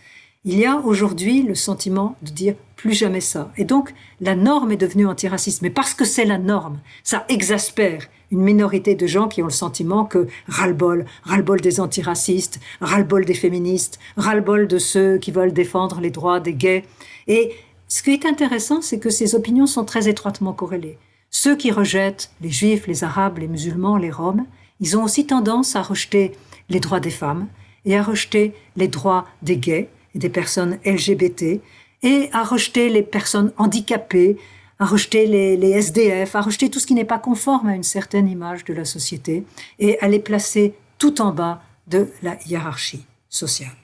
il 0.43 0.57
y 0.57 0.65
a 0.65 0.77
aujourd'hui 0.77 1.41
le 1.41 1.55
sentiment 1.55 2.15
de 2.22 2.29
dire 2.29 2.55
plus 2.75 2.93
jamais 2.93 3.22
ça. 3.22 3.51
Et 3.57 3.65
donc, 3.65 3.93
la 4.22 4.36
norme 4.36 4.72
est 4.72 4.77
devenue 4.77 5.07
antiraciste. 5.07 5.63
Mais 5.63 5.72
parce 5.72 5.95
que 5.95 6.05
c'est 6.05 6.25
la 6.25 6.38
norme, 6.38 6.79
ça 7.03 7.25
exaspère 7.29 8.03
une 8.35 8.43
minorité 8.43 8.95
de 8.95 9.07
gens 9.07 9.29
qui 9.29 9.41
ont 9.41 9.47
le 9.47 9.51
sentiment 9.51 10.03
que 10.03 10.27
ras-le-bol, 10.47 11.05
ras-le-bol 11.23 11.61
des 11.61 11.79
antiracistes, 11.79 12.59
ras-le-bol 12.81 13.23
des 13.23 13.33
féministes, 13.33 13.97
ras-le-bol 14.17 14.67
de 14.67 14.77
ceux 14.77 15.17
qui 15.17 15.31
veulent 15.31 15.53
défendre 15.53 16.01
les 16.01 16.11
droits 16.11 16.41
des 16.41 16.53
gays. 16.53 16.83
Et 17.27 17.53
ce 17.87 18.03
qui 18.03 18.11
est 18.11 18.25
intéressant, 18.25 18.81
c'est 18.81 18.99
que 18.99 19.09
ces 19.09 19.35
opinions 19.35 19.67
sont 19.67 19.85
très 19.85 20.09
étroitement 20.09 20.51
corrélées. 20.51 20.97
Ceux 21.29 21.55
qui 21.55 21.71
rejettent 21.71 22.29
les 22.41 22.51
juifs, 22.51 22.87
les 22.87 23.03
arabes, 23.05 23.37
les 23.37 23.47
musulmans, 23.47 23.97
les 23.97 24.11
roms, 24.11 24.45
ils 24.81 24.97
ont 24.97 25.03
aussi 25.03 25.25
tendance 25.25 25.75
à 25.77 25.81
rejeter 25.81 26.33
les 26.69 26.81
droits 26.81 26.99
des 26.99 27.09
femmes 27.09 27.47
et 27.85 27.97
à 27.97 28.03
rejeter 28.03 28.53
les 28.75 28.89
droits 28.89 29.25
des 29.41 29.57
gays 29.57 29.89
et 30.13 30.19
des 30.19 30.29
personnes 30.29 30.77
LGBT 30.85 31.61
et 32.03 32.29
à 32.33 32.43
rejeter 32.43 32.89
les 32.89 33.01
personnes 33.01 33.53
handicapées, 33.57 34.37
à 34.79 34.86
rejeter 34.86 35.25
les, 35.25 35.72
SDF, 35.72 36.36
à 36.36 36.41
rejeter 36.41 36.70
tout 36.70 36.79
ce 36.79 36.88
qui 36.88 36.94
n'est 36.94 37.05
pas 37.05 37.20
conforme 37.20 37.70
à 37.70 37.75
une 37.75 37.84
certaine 37.84 38.27
image 38.27 38.65
de 38.65 38.74
la 38.74 38.86
société 38.86 39.46
et 39.79 40.00
à 40.00 40.08
les 40.08 40.20
placer 40.20 40.74
tout 40.98 41.22
en 41.22 41.32
bas 41.32 41.62
de 41.88 42.10
la 42.24 42.38
hiérarchie 42.46 43.05
sociale. 43.29 43.75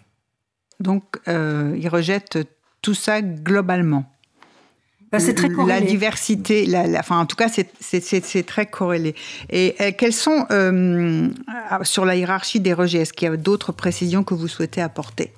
Donc, 0.79 1.03
euh, 1.27 1.77
ils 1.79 1.87
rejettent 1.87 2.39
tout 2.81 2.93
ça 2.93 3.21
globalement. 3.21 4.05
Bah, 5.11 5.19
c'est 5.19 5.33
très 5.33 5.49
corrélé. 5.49 5.79
La 5.79 5.85
diversité, 5.85 6.65
la, 6.65 6.99
enfin, 6.99 7.19
en 7.19 7.25
tout 7.25 7.35
cas, 7.35 7.49
c'est 7.49 8.45
très 8.45 8.65
corrélé. 8.65 9.13
Et, 9.49 9.75
quelles 9.97 10.13
sont, 10.13 10.45
euh, 10.51 11.27
sur 11.83 12.05
la 12.05 12.15
hiérarchie 12.15 12.61
des 12.61 12.73
rejets, 12.73 12.99
est-ce 12.99 13.11
qu'il 13.11 13.27
y 13.27 13.31
a 13.31 13.35
d'autres 13.35 13.73
précisions 13.73 14.23
que 14.23 14.33
vous 14.33 14.47
souhaitez 14.47 14.81
apporter? 14.81 15.33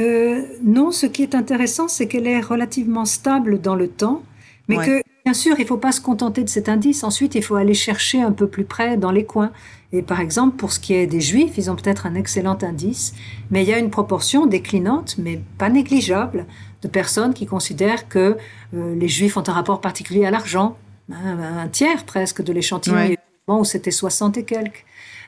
Euh, 0.00 0.42
Non, 0.62 0.90
ce 0.90 1.06
qui 1.06 1.22
est 1.22 1.34
intéressant, 1.34 1.86
c'est 1.86 2.08
qu'elle 2.08 2.26
est 2.26 2.40
relativement 2.40 3.04
stable 3.04 3.60
dans 3.60 3.74
le 3.74 3.88
temps 3.88 4.22
mais 4.68 4.76
que, 4.76 5.02
bien 5.24 5.34
sûr, 5.34 5.54
il 5.58 5.62
ne 5.62 5.66
faut 5.66 5.78
pas 5.78 5.92
se 5.92 6.00
contenter 6.00 6.44
de 6.44 6.48
cet 6.48 6.68
indice. 6.68 7.02
Ensuite, 7.02 7.34
il 7.34 7.42
faut 7.42 7.56
aller 7.56 7.74
chercher 7.74 8.20
un 8.20 8.32
peu 8.32 8.46
plus 8.46 8.64
près 8.64 8.96
dans 8.96 9.10
les 9.10 9.24
coins. 9.24 9.50
Et 9.92 10.02
par 10.02 10.20
exemple, 10.20 10.56
pour 10.56 10.72
ce 10.72 10.78
qui 10.78 10.92
est 10.92 11.06
des 11.06 11.20
juifs, 11.20 11.56
ils 11.56 11.70
ont 11.70 11.76
peut-être 11.76 12.04
un 12.06 12.14
excellent 12.14 12.58
indice, 12.62 13.14
mais 13.50 13.62
il 13.62 13.68
y 13.68 13.72
a 13.72 13.78
une 13.78 13.90
proportion 13.90 14.46
déclinante, 14.46 15.16
mais 15.16 15.40
pas 15.56 15.70
négligeable, 15.70 16.44
de 16.82 16.88
personnes 16.88 17.32
qui 17.32 17.46
considèrent 17.46 18.08
que 18.08 18.36
euh, 18.74 18.94
les 18.94 19.08
juifs 19.08 19.36
ont 19.38 19.48
un 19.48 19.52
rapport 19.52 19.80
particulier 19.80 20.26
à 20.26 20.30
l'argent, 20.30 20.76
un 21.10 21.66
tiers 21.68 22.04
presque 22.04 22.42
de 22.42 22.52
l'échantillon, 22.52 23.16
où 23.48 23.64
c'était 23.64 23.90
60 23.90 24.36
et 24.36 24.44
quelques. 24.44 24.84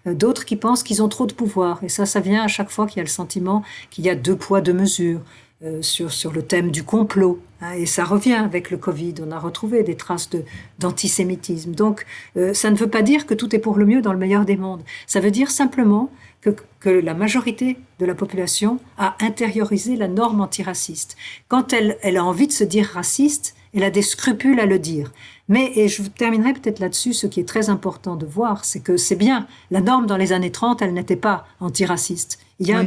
Euh, 0.06 0.14
d'autres 0.14 0.44
qui 0.44 0.56
pensent 0.56 0.82
qu'ils 0.82 1.02
ont 1.02 1.08
trop 1.08 1.26
de 1.26 1.32
pouvoir. 1.32 1.82
Et 1.82 1.88
ça, 1.88 2.06
ça 2.06 2.20
vient 2.20 2.42
à 2.42 2.48
chaque 2.48 2.70
fois 2.70 2.86
qu'il 2.86 2.98
y 2.98 3.00
a 3.00 3.04
le 3.04 3.08
sentiment 3.08 3.62
qu'il 3.90 4.04
y 4.04 4.10
a 4.10 4.14
deux 4.14 4.36
poids, 4.36 4.60
deux 4.60 4.72
mesures. 4.72 5.20
Euh, 5.62 5.82
sur, 5.82 6.10
sur 6.10 6.32
le 6.32 6.40
thème 6.40 6.70
du 6.70 6.84
complot. 6.84 7.38
Hein, 7.60 7.72
et 7.72 7.84
ça 7.84 8.04
revient 8.04 8.32
avec 8.32 8.70
le 8.70 8.78
Covid. 8.78 9.16
On 9.20 9.30
a 9.30 9.38
retrouvé 9.38 9.82
des 9.82 9.94
traces 9.94 10.30
d'antisémitisme. 10.78 11.72
Donc, 11.72 12.06
euh, 12.38 12.54
ça 12.54 12.70
ne 12.70 12.76
veut 12.76 12.88
pas 12.88 13.02
dire 13.02 13.26
que 13.26 13.34
tout 13.34 13.54
est 13.54 13.58
pour 13.58 13.76
le 13.76 13.84
mieux 13.84 14.00
dans 14.00 14.14
le 14.14 14.18
meilleur 14.18 14.46
des 14.46 14.56
mondes. 14.56 14.82
Ça 15.06 15.20
veut 15.20 15.30
dire 15.30 15.50
simplement 15.50 16.10
que, 16.40 16.48
que 16.78 16.88
la 16.88 17.12
majorité 17.12 17.76
de 17.98 18.06
la 18.06 18.14
population 18.14 18.80
a 18.96 19.16
intériorisé 19.20 19.96
la 19.96 20.08
norme 20.08 20.40
antiraciste. 20.40 21.18
Quand 21.48 21.74
elle, 21.74 21.98
elle 22.00 22.16
a 22.16 22.24
envie 22.24 22.46
de 22.46 22.52
se 22.52 22.64
dire 22.64 22.86
raciste, 22.86 23.54
elle 23.74 23.84
a 23.84 23.90
des 23.90 24.00
scrupules 24.00 24.60
à 24.60 24.64
le 24.64 24.78
dire. 24.78 25.12
Mais, 25.50 25.72
et 25.76 25.88
je 25.88 26.02
terminerai 26.04 26.54
peut-être 26.54 26.78
là-dessus, 26.78 27.12
ce 27.12 27.26
qui 27.26 27.38
est 27.38 27.46
très 27.46 27.68
important 27.68 28.16
de 28.16 28.24
voir, 28.24 28.64
c'est 28.64 28.80
que 28.80 28.96
c'est 28.96 29.14
bien, 29.14 29.46
la 29.70 29.82
norme 29.82 30.06
dans 30.06 30.16
les 30.16 30.32
années 30.32 30.52
30, 30.52 30.80
elle 30.80 30.94
n'était 30.94 31.16
pas 31.16 31.44
antiraciste. 31.60 32.38
Il 32.60 32.66
y 32.66 32.72
a 32.72 32.82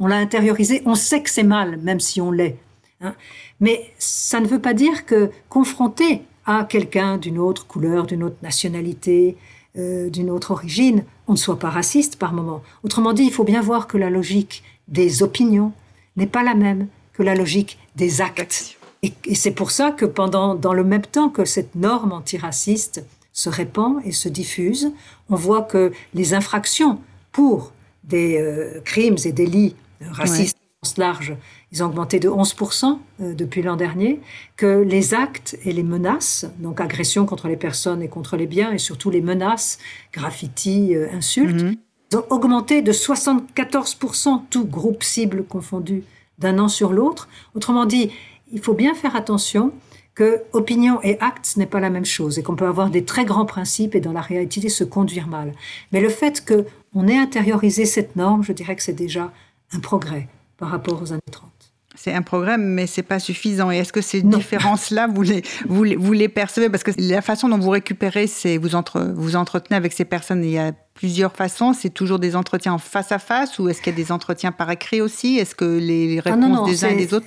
on 0.00 0.06
l'a 0.06 0.16
intériorisé, 0.16 0.82
on 0.84 0.94
sait 0.94 1.22
que 1.22 1.30
c'est 1.30 1.42
mal, 1.42 1.78
même 1.78 2.00
si 2.00 2.20
on 2.20 2.30
l'est. 2.30 2.56
Hein. 3.00 3.14
Mais 3.60 3.92
ça 3.98 4.40
ne 4.40 4.46
veut 4.46 4.60
pas 4.60 4.74
dire 4.74 5.06
que 5.06 5.30
confronté 5.48 6.22
à 6.46 6.64
quelqu'un 6.64 7.18
d'une 7.18 7.38
autre 7.38 7.66
couleur, 7.66 8.06
d'une 8.06 8.22
autre 8.22 8.38
nationalité, 8.42 9.36
euh, 9.76 10.10
d'une 10.10 10.30
autre 10.30 10.50
origine, 10.50 11.04
on 11.26 11.32
ne 11.32 11.36
soit 11.36 11.58
pas 11.58 11.70
raciste 11.70 12.16
par 12.16 12.32
moment. 12.32 12.62
Autrement 12.82 13.12
dit, 13.12 13.24
il 13.24 13.32
faut 13.32 13.44
bien 13.44 13.60
voir 13.60 13.86
que 13.86 13.98
la 13.98 14.10
logique 14.10 14.62
des 14.88 15.22
opinions 15.22 15.72
n'est 16.16 16.26
pas 16.26 16.42
la 16.42 16.54
même 16.54 16.88
que 17.12 17.22
la 17.22 17.34
logique 17.34 17.78
des 17.96 18.20
actes. 18.20 18.78
Et, 19.02 19.12
et 19.26 19.34
c'est 19.34 19.52
pour 19.52 19.70
ça 19.70 19.90
que 19.92 20.06
pendant, 20.06 20.54
dans 20.54 20.72
le 20.72 20.84
même 20.84 21.02
temps 21.02 21.28
que 21.28 21.44
cette 21.44 21.74
norme 21.74 22.12
antiraciste 22.12 23.04
se 23.32 23.48
répand 23.48 24.00
et 24.04 24.12
se 24.12 24.28
diffuse, 24.28 24.92
on 25.30 25.36
voit 25.36 25.62
que 25.62 25.92
les 26.14 26.34
infractions 26.34 26.98
pour 27.30 27.72
des 28.08 28.40
euh, 28.40 28.80
crimes 28.84 29.16
et 29.24 29.32
délits 29.32 29.76
racistes 30.00 30.58
ouais. 30.84 31.04
large, 31.04 31.36
ils 31.72 31.82
ont 31.82 31.86
augmenté 31.86 32.18
de 32.18 32.28
11% 32.28 32.98
euh, 33.20 33.34
depuis 33.34 33.62
l'an 33.62 33.76
dernier, 33.76 34.20
que 34.56 34.82
les 34.82 35.14
actes 35.14 35.58
et 35.64 35.72
les 35.72 35.82
menaces, 35.82 36.46
donc 36.58 36.80
agressions 36.80 37.26
contre 37.26 37.48
les 37.48 37.56
personnes 37.56 38.02
et 38.02 38.08
contre 38.08 38.36
les 38.36 38.46
biens, 38.46 38.72
et 38.72 38.78
surtout 38.78 39.10
les 39.10 39.20
menaces, 39.20 39.78
graffiti, 40.12 40.94
euh, 40.94 41.08
insultes, 41.12 41.62
mm 41.62 41.74
ont 42.16 42.24
augmenté 42.30 42.82
de 42.82 42.92
74%, 42.92 44.42
tout 44.50 44.64
groupe 44.64 45.02
cible 45.02 45.44
confondu, 45.44 46.04
d'un 46.38 46.58
an 46.58 46.68
sur 46.68 46.92
l'autre. 46.92 47.28
Autrement 47.54 47.84
dit, 47.84 48.10
il 48.52 48.60
faut 48.60 48.74
bien 48.74 48.94
faire 48.94 49.16
attention 49.16 49.72
que 50.14 50.42
opinion 50.52 51.00
et 51.02 51.18
acte, 51.20 51.46
ce 51.46 51.58
n'est 51.58 51.66
pas 51.66 51.80
la 51.80 51.90
même 51.90 52.04
chose 52.04 52.38
et 52.38 52.42
qu'on 52.42 52.56
peut 52.56 52.66
avoir 52.66 52.90
des 52.90 53.04
très 53.04 53.24
grands 53.24 53.46
principes 53.46 53.94
et 53.94 54.00
dans 54.00 54.12
la 54.12 54.20
réalité 54.20 54.68
se 54.68 54.84
conduire 54.84 55.28
mal. 55.28 55.52
Mais 55.92 56.00
le 56.00 56.08
fait 56.08 56.44
qu'on 56.92 57.06
ait 57.08 57.18
intériorisé 57.18 57.84
cette 57.84 58.16
norme, 58.16 58.42
je 58.42 58.52
dirais 58.52 58.76
que 58.76 58.82
c'est 58.82 58.92
déjà 58.92 59.32
un 59.72 59.80
progrès 59.80 60.28
par 60.56 60.70
rapport 60.70 61.00
aux 61.02 61.12
années 61.12 61.20
30. 61.30 61.48
C'est 61.94 62.14
un 62.14 62.22
progrès, 62.22 62.58
mais 62.58 62.86
c'est 62.86 63.02
pas 63.02 63.18
suffisant. 63.18 63.72
Et 63.72 63.78
est-ce 63.78 63.92
que 63.92 64.00
ces 64.00 64.22
différences-là, 64.22 65.08
vous 65.12 65.22
les, 65.22 65.42
vous, 65.68 65.82
les, 65.82 65.96
vous 65.96 66.12
les 66.12 66.28
percevez? 66.28 66.70
Parce 66.70 66.84
que 66.84 66.92
la 66.96 67.22
façon 67.22 67.48
dont 67.48 67.58
vous 67.58 67.70
récupérez, 67.70 68.28
c'est 68.28 68.56
vous, 68.56 68.76
entre, 68.76 69.00
vous 69.16 69.34
entretenez 69.34 69.76
avec 69.76 69.92
ces 69.92 70.04
personnes. 70.04 70.44
Il 70.44 70.50
y 70.50 70.58
a 70.58 70.70
plusieurs 70.94 71.34
façons. 71.34 71.72
C'est 71.72 71.90
toujours 71.90 72.20
des 72.20 72.36
entretiens 72.36 72.74
en 72.74 72.78
face 72.78 73.10
à 73.10 73.18
face 73.18 73.58
ou 73.58 73.68
est-ce 73.68 73.82
qu'il 73.82 73.92
y 73.92 73.96
a 73.96 73.96
des 73.96 74.12
entretiens 74.12 74.52
par 74.52 74.70
écrit 74.70 75.00
aussi? 75.00 75.38
Est-ce 75.38 75.56
que 75.56 75.64
les 75.64 76.20
réponses 76.20 76.40
ah 76.44 76.48
non, 76.48 76.54
non, 76.54 76.66
des 76.66 76.84
uns 76.84 76.90
et 76.90 76.96
des 76.96 77.14
autres? 77.14 77.26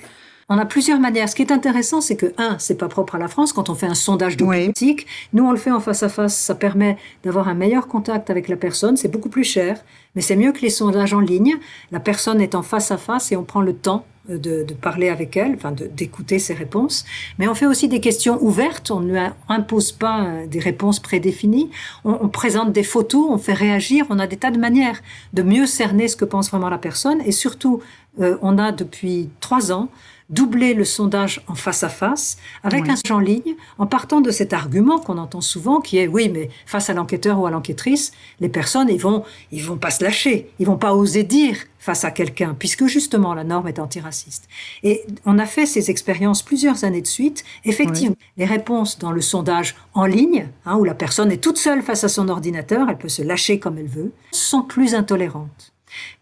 On 0.52 0.58
a 0.58 0.66
plusieurs 0.66 1.00
manières. 1.00 1.30
Ce 1.30 1.34
qui 1.34 1.40
est 1.40 1.50
intéressant, 1.50 2.02
c'est 2.02 2.16
que, 2.16 2.34
un, 2.36 2.58
c'est 2.58 2.74
pas 2.74 2.88
propre 2.88 3.14
à 3.14 3.18
la 3.18 3.28
France. 3.28 3.54
Quand 3.54 3.70
on 3.70 3.74
fait 3.74 3.86
un 3.86 3.94
sondage 3.94 4.36
de 4.36 4.44
politique, 4.44 5.06
nous, 5.32 5.44
on 5.46 5.50
le 5.50 5.56
fait 5.56 5.70
en 5.70 5.80
face 5.80 6.02
à 6.02 6.10
face. 6.10 6.36
Ça 6.36 6.54
permet 6.54 6.98
d'avoir 7.24 7.48
un 7.48 7.54
meilleur 7.54 7.88
contact 7.88 8.28
avec 8.28 8.48
la 8.48 8.56
personne. 8.56 8.98
C'est 8.98 9.08
beaucoup 9.08 9.30
plus 9.30 9.44
cher, 9.44 9.82
mais 10.14 10.20
c'est 10.20 10.36
mieux 10.36 10.52
que 10.52 10.60
les 10.60 10.68
sondages 10.68 11.14
en 11.14 11.20
ligne. 11.20 11.54
La 11.90 12.00
personne 12.00 12.42
est 12.42 12.54
en 12.54 12.62
face 12.62 12.90
à 12.90 12.98
face 12.98 13.32
et 13.32 13.36
on 13.36 13.44
prend 13.44 13.62
le 13.62 13.72
temps 13.72 14.04
euh, 14.28 14.36
de, 14.36 14.62
de 14.62 14.74
parler 14.74 15.08
avec 15.08 15.38
elle, 15.38 15.54
enfin 15.54 15.72
d'écouter 15.72 16.38
ses 16.38 16.52
réponses. 16.52 17.06
Mais 17.38 17.48
on 17.48 17.54
fait 17.54 17.66
aussi 17.66 17.88
des 17.88 18.00
questions 18.00 18.36
ouvertes. 18.42 18.90
On 18.90 19.00
ne 19.00 19.28
impose 19.48 19.92
pas 19.92 20.24
euh, 20.24 20.46
des 20.46 20.60
réponses 20.60 21.00
prédéfinies. 21.00 21.70
On, 22.04 22.18
on 22.20 22.28
présente 22.28 22.72
des 22.72 22.84
photos, 22.84 23.26
on 23.30 23.38
fait 23.38 23.54
réagir. 23.54 24.04
On 24.10 24.18
a 24.18 24.26
des 24.26 24.36
tas 24.36 24.50
de 24.50 24.58
manières 24.58 25.00
de 25.32 25.42
mieux 25.42 25.64
cerner 25.64 26.08
ce 26.08 26.16
que 26.16 26.26
pense 26.26 26.50
vraiment 26.50 26.68
la 26.68 26.76
personne. 26.78 27.22
Et 27.24 27.32
surtout, 27.32 27.80
euh, 28.20 28.36
on 28.42 28.58
a 28.58 28.70
depuis 28.70 29.30
trois 29.40 29.72
ans 29.72 29.88
doubler 30.32 30.74
le 30.74 30.84
sondage 30.84 31.42
en 31.46 31.54
face 31.54 31.84
à 31.84 31.88
face 31.88 32.38
avec 32.64 32.88
un 32.88 32.96
sondage 32.96 33.12
en 33.12 33.20
ligne 33.20 33.54
en 33.78 33.86
partant 33.86 34.20
de 34.20 34.30
cet 34.30 34.52
argument 34.52 34.98
qu'on 34.98 35.18
entend 35.18 35.42
souvent 35.42 35.80
qui 35.80 35.98
est 35.98 36.08
oui 36.08 36.30
mais 36.32 36.48
face 36.66 36.90
à 36.90 36.94
l'enquêteur 36.94 37.38
ou 37.38 37.46
à 37.46 37.50
l'enquêtrice 37.50 38.12
les 38.40 38.48
personnes 38.48 38.88
ils 38.88 39.00
vont 39.00 39.24
ils 39.52 39.62
vont 39.62 39.76
pas 39.76 39.90
se 39.90 40.02
lâcher. 40.02 40.50
Ils 40.58 40.66
vont 40.66 40.78
pas 40.78 40.94
oser 40.94 41.22
dire 41.22 41.56
face 41.78 42.04
à 42.04 42.10
quelqu'un 42.10 42.56
puisque 42.58 42.86
justement 42.86 43.34
la 43.34 43.44
norme 43.44 43.68
est 43.68 43.78
antiraciste. 43.78 44.48
Et 44.82 45.04
on 45.26 45.38
a 45.38 45.46
fait 45.46 45.66
ces 45.66 45.90
expériences 45.90 46.42
plusieurs 46.42 46.84
années 46.84 47.02
de 47.02 47.06
suite. 47.06 47.44
Effectivement 47.64 48.16
les 48.36 48.46
réponses 48.46 48.98
dans 48.98 49.12
le 49.12 49.20
sondage 49.20 49.76
en 49.94 50.06
ligne 50.06 50.48
hein, 50.64 50.76
où 50.76 50.84
la 50.84 50.94
personne 50.94 51.30
est 51.30 51.42
toute 51.42 51.58
seule 51.58 51.82
face 51.82 52.04
à 52.04 52.08
son 52.08 52.28
ordinateur 52.28 52.88
elle 52.88 52.98
peut 52.98 53.08
se 53.08 53.22
lâcher 53.22 53.58
comme 53.58 53.78
elle 53.78 53.86
veut 53.86 54.12
sont 54.32 54.62
plus 54.62 54.94
intolérantes. 54.94 55.72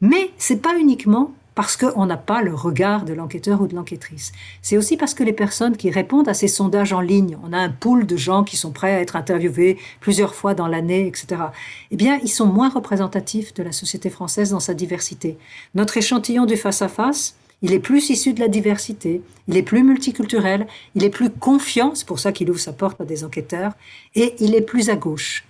Mais 0.00 0.30
c'est 0.36 0.60
pas 0.60 0.76
uniquement 0.78 1.32
parce 1.54 1.76
qu'on 1.76 2.06
n'a 2.06 2.16
pas 2.16 2.42
le 2.42 2.54
regard 2.54 3.04
de 3.04 3.12
l'enquêteur 3.12 3.60
ou 3.60 3.66
de 3.66 3.74
l'enquêtrice. 3.74 4.32
C'est 4.62 4.76
aussi 4.76 4.96
parce 4.96 5.14
que 5.14 5.24
les 5.24 5.32
personnes 5.32 5.76
qui 5.76 5.90
répondent 5.90 6.28
à 6.28 6.34
ces 6.34 6.48
sondages 6.48 6.92
en 6.92 7.00
ligne, 7.00 7.36
on 7.42 7.52
a 7.52 7.58
un 7.58 7.70
pool 7.70 8.06
de 8.06 8.16
gens 8.16 8.44
qui 8.44 8.56
sont 8.56 8.70
prêts 8.70 8.94
à 8.94 9.00
être 9.00 9.16
interviewés 9.16 9.78
plusieurs 10.00 10.34
fois 10.34 10.54
dans 10.54 10.68
l'année, 10.68 11.06
etc. 11.06 11.42
Eh 11.90 11.96
bien, 11.96 12.18
ils 12.22 12.28
sont 12.28 12.46
moins 12.46 12.70
représentatifs 12.70 13.54
de 13.54 13.62
la 13.62 13.72
société 13.72 14.10
française 14.10 14.50
dans 14.50 14.60
sa 14.60 14.74
diversité. 14.74 15.38
Notre 15.74 15.96
échantillon 15.96 16.46
du 16.46 16.56
face-à-face, 16.56 17.36
il 17.62 17.72
est 17.72 17.78
plus 17.78 18.08
issu 18.10 18.32
de 18.32 18.40
la 18.40 18.48
diversité, 18.48 19.22
il 19.46 19.56
est 19.56 19.62
plus 19.62 19.82
multiculturel, 19.82 20.66
il 20.94 21.04
est 21.04 21.10
plus 21.10 21.30
confiant, 21.30 21.92
c'est 21.94 22.06
pour 22.06 22.18
ça 22.18 22.32
qu'il 22.32 22.50
ouvre 22.50 22.60
sa 22.60 22.72
porte 22.72 23.00
à 23.00 23.04
des 23.04 23.22
enquêteurs, 23.24 23.72
et 24.14 24.34
il 24.38 24.54
est 24.54 24.62
plus 24.62 24.88
à 24.88 24.96
gauche. 24.96 25.44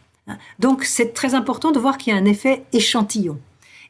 Donc 0.59 0.85
c'est 0.85 1.13
très 1.13 1.35
important 1.35 1.71
de 1.71 1.79
voir 1.79 1.99
qu'il 1.99 2.13
y 2.13 2.17
a 2.17 2.19
un 2.19 2.25
effet 2.25 2.65
échantillon. 2.73 3.39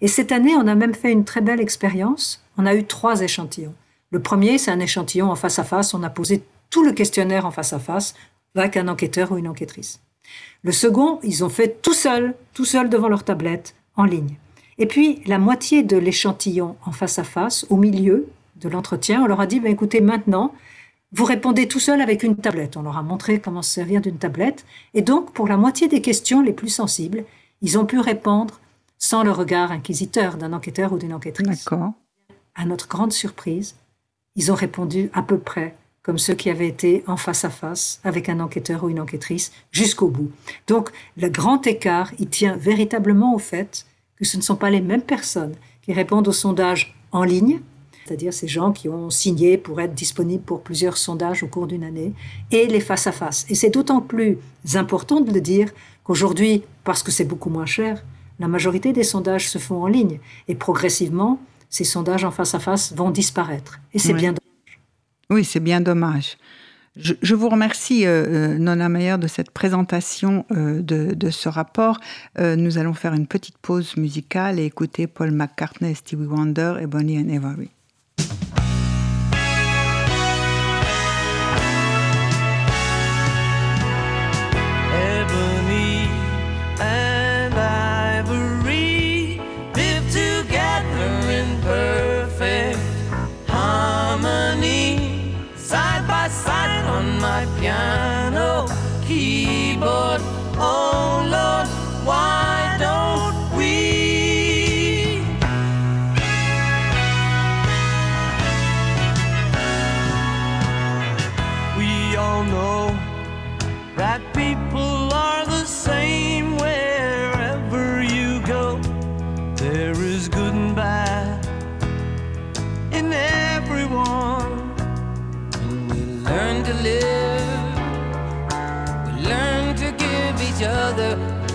Et 0.00 0.08
cette 0.08 0.32
année, 0.32 0.54
on 0.56 0.66
a 0.66 0.74
même 0.74 0.94
fait 0.94 1.12
une 1.12 1.24
très 1.24 1.40
belle 1.40 1.60
expérience. 1.60 2.44
On 2.56 2.66
a 2.66 2.74
eu 2.74 2.84
trois 2.84 3.20
échantillons. 3.20 3.74
Le 4.10 4.20
premier, 4.20 4.58
c'est 4.58 4.70
un 4.70 4.80
échantillon 4.80 5.30
en 5.30 5.36
face 5.36 5.58
à 5.58 5.64
face. 5.64 5.94
On 5.94 6.02
a 6.02 6.10
posé 6.10 6.42
tout 6.70 6.84
le 6.84 6.92
questionnaire 6.92 7.46
en 7.46 7.50
face 7.50 7.72
à 7.72 7.78
face 7.78 8.14
avec 8.54 8.76
un 8.76 8.88
enquêteur 8.88 9.32
ou 9.32 9.38
une 9.38 9.48
enquêtrice. 9.48 10.00
Le 10.62 10.72
second, 10.72 11.20
ils 11.22 11.44
ont 11.44 11.48
fait 11.48 11.80
tout 11.82 11.94
seul, 11.94 12.34
tout 12.54 12.64
seul 12.64 12.88
devant 12.88 13.08
leur 13.08 13.24
tablette, 13.24 13.74
en 13.96 14.04
ligne. 14.04 14.36
Et 14.78 14.86
puis, 14.86 15.22
la 15.26 15.38
moitié 15.38 15.82
de 15.82 15.96
l'échantillon 15.96 16.76
en 16.84 16.92
face 16.92 17.18
à 17.18 17.24
face, 17.24 17.66
au 17.68 17.76
milieu 17.76 18.28
de 18.56 18.68
l'entretien, 18.68 19.22
on 19.22 19.26
leur 19.26 19.40
a 19.40 19.46
dit, 19.46 19.60
ben, 19.60 19.72
écoutez, 19.72 20.00
maintenant, 20.00 20.54
vous 21.12 21.24
répondez 21.24 21.68
tout 21.68 21.80
seul 21.80 22.00
avec 22.00 22.22
une 22.22 22.36
tablette. 22.36 22.76
On 22.76 22.82
leur 22.82 22.96
a 22.96 23.02
montré 23.02 23.40
comment 23.40 23.62
se 23.62 23.72
servir 23.72 24.00
d'une 24.00 24.18
tablette. 24.18 24.64
Et 24.94 25.02
donc, 25.02 25.32
pour 25.32 25.48
la 25.48 25.56
moitié 25.56 25.88
des 25.88 26.00
questions 26.00 26.40
les 26.40 26.52
plus 26.52 26.68
sensibles, 26.68 27.24
ils 27.62 27.78
ont 27.78 27.84
pu 27.84 27.98
répondre 27.98 28.60
sans 29.00 29.24
le 29.24 29.32
regard 29.32 29.72
inquisiteur 29.72 30.36
d'un 30.36 30.52
enquêteur 30.52 30.92
ou 30.92 30.98
d'une 30.98 31.14
enquêtrice. 31.14 31.64
D'accord. 31.64 31.92
À 32.54 32.66
notre 32.66 32.86
grande 32.86 33.12
surprise, 33.12 33.74
ils 34.36 34.52
ont 34.52 34.54
répondu 34.54 35.10
à 35.12 35.22
peu 35.22 35.38
près 35.38 35.74
comme 36.02 36.18
ceux 36.18 36.34
qui 36.34 36.48
avaient 36.48 36.68
été 36.68 37.02
en 37.06 37.16
face 37.16 37.44
à 37.44 37.50
face 37.50 38.00
avec 38.04 38.28
un 38.28 38.40
enquêteur 38.40 38.84
ou 38.84 38.88
une 38.88 39.00
enquêtrice 39.00 39.52
jusqu'au 39.70 40.08
bout. 40.08 40.30
Donc, 40.66 40.90
le 41.16 41.28
grand 41.28 41.66
écart, 41.66 42.12
il 42.18 42.28
tient 42.28 42.56
véritablement 42.56 43.34
au 43.34 43.38
fait 43.38 43.86
que 44.16 44.24
ce 44.24 44.36
ne 44.36 44.42
sont 44.42 44.56
pas 44.56 44.70
les 44.70 44.80
mêmes 44.80 45.02
personnes 45.02 45.54
qui 45.82 45.92
répondent 45.92 46.28
au 46.28 46.32
sondage 46.32 46.94
en 47.12 47.24
ligne, 47.24 47.60
c'est-à-dire 48.04 48.32
ces 48.32 48.48
gens 48.48 48.72
qui 48.72 48.88
ont 48.88 49.10
signé 49.10 49.58
pour 49.58 49.80
être 49.80 49.94
disponibles 49.94 50.42
pour 50.42 50.62
plusieurs 50.62 50.96
sondages 50.96 51.42
au 51.42 51.48
cours 51.48 51.66
d'une 51.66 51.84
année, 51.84 52.12
et 52.50 52.66
les 52.66 52.80
face 52.80 53.06
à 53.06 53.12
face. 53.12 53.46
Et 53.48 53.54
c'est 53.54 53.70
d'autant 53.70 54.00
plus 54.00 54.38
important 54.74 55.20
de 55.20 55.32
le 55.32 55.40
dire 55.40 55.70
qu'aujourd'hui, 56.04 56.62
parce 56.84 57.02
que 57.02 57.10
c'est 57.10 57.24
beaucoup 57.24 57.50
moins 57.50 57.66
cher, 57.66 58.02
la 58.40 58.48
majorité 58.48 58.92
des 58.92 59.04
sondages 59.04 59.48
se 59.48 59.58
font 59.58 59.82
en 59.82 59.86
ligne 59.86 60.18
et 60.48 60.56
progressivement, 60.56 61.40
ces 61.68 61.84
sondages 61.84 62.24
en 62.24 62.32
face 62.32 62.54
à 62.54 62.58
face 62.58 62.92
vont 62.92 63.10
disparaître. 63.10 63.78
Et 63.94 64.00
c'est 64.00 64.14
bien 64.14 64.32
dommage. 64.32 64.80
Oui, 65.30 65.44
c'est 65.44 65.60
bien 65.60 65.80
dommage. 65.80 66.36
Je, 66.96 67.34
vous 67.34 67.48
remercie, 67.48 68.04
euh, 68.04 68.26
euh, 68.26 68.58
Nona 68.58 68.88
Meyer, 68.88 69.16
de 69.16 69.28
cette 69.28 69.52
présentation 69.52 70.44
euh, 70.50 70.82
de, 70.82 71.30
ce 71.30 71.48
rapport. 71.48 72.00
nous 72.38 72.78
allons 72.78 72.94
faire 72.94 73.14
une 73.14 73.28
petite 73.28 73.58
pause 73.58 73.96
musicale 73.96 74.58
et 74.58 74.64
écouter 74.64 75.06
Paul 75.06 75.30
McCartney, 75.30 75.94
Stevie 75.94 76.26
Wonder 76.26 76.74
et 76.80 76.86
Bonnie 76.86 77.18
and 77.18 77.28
Everly. 77.28 77.70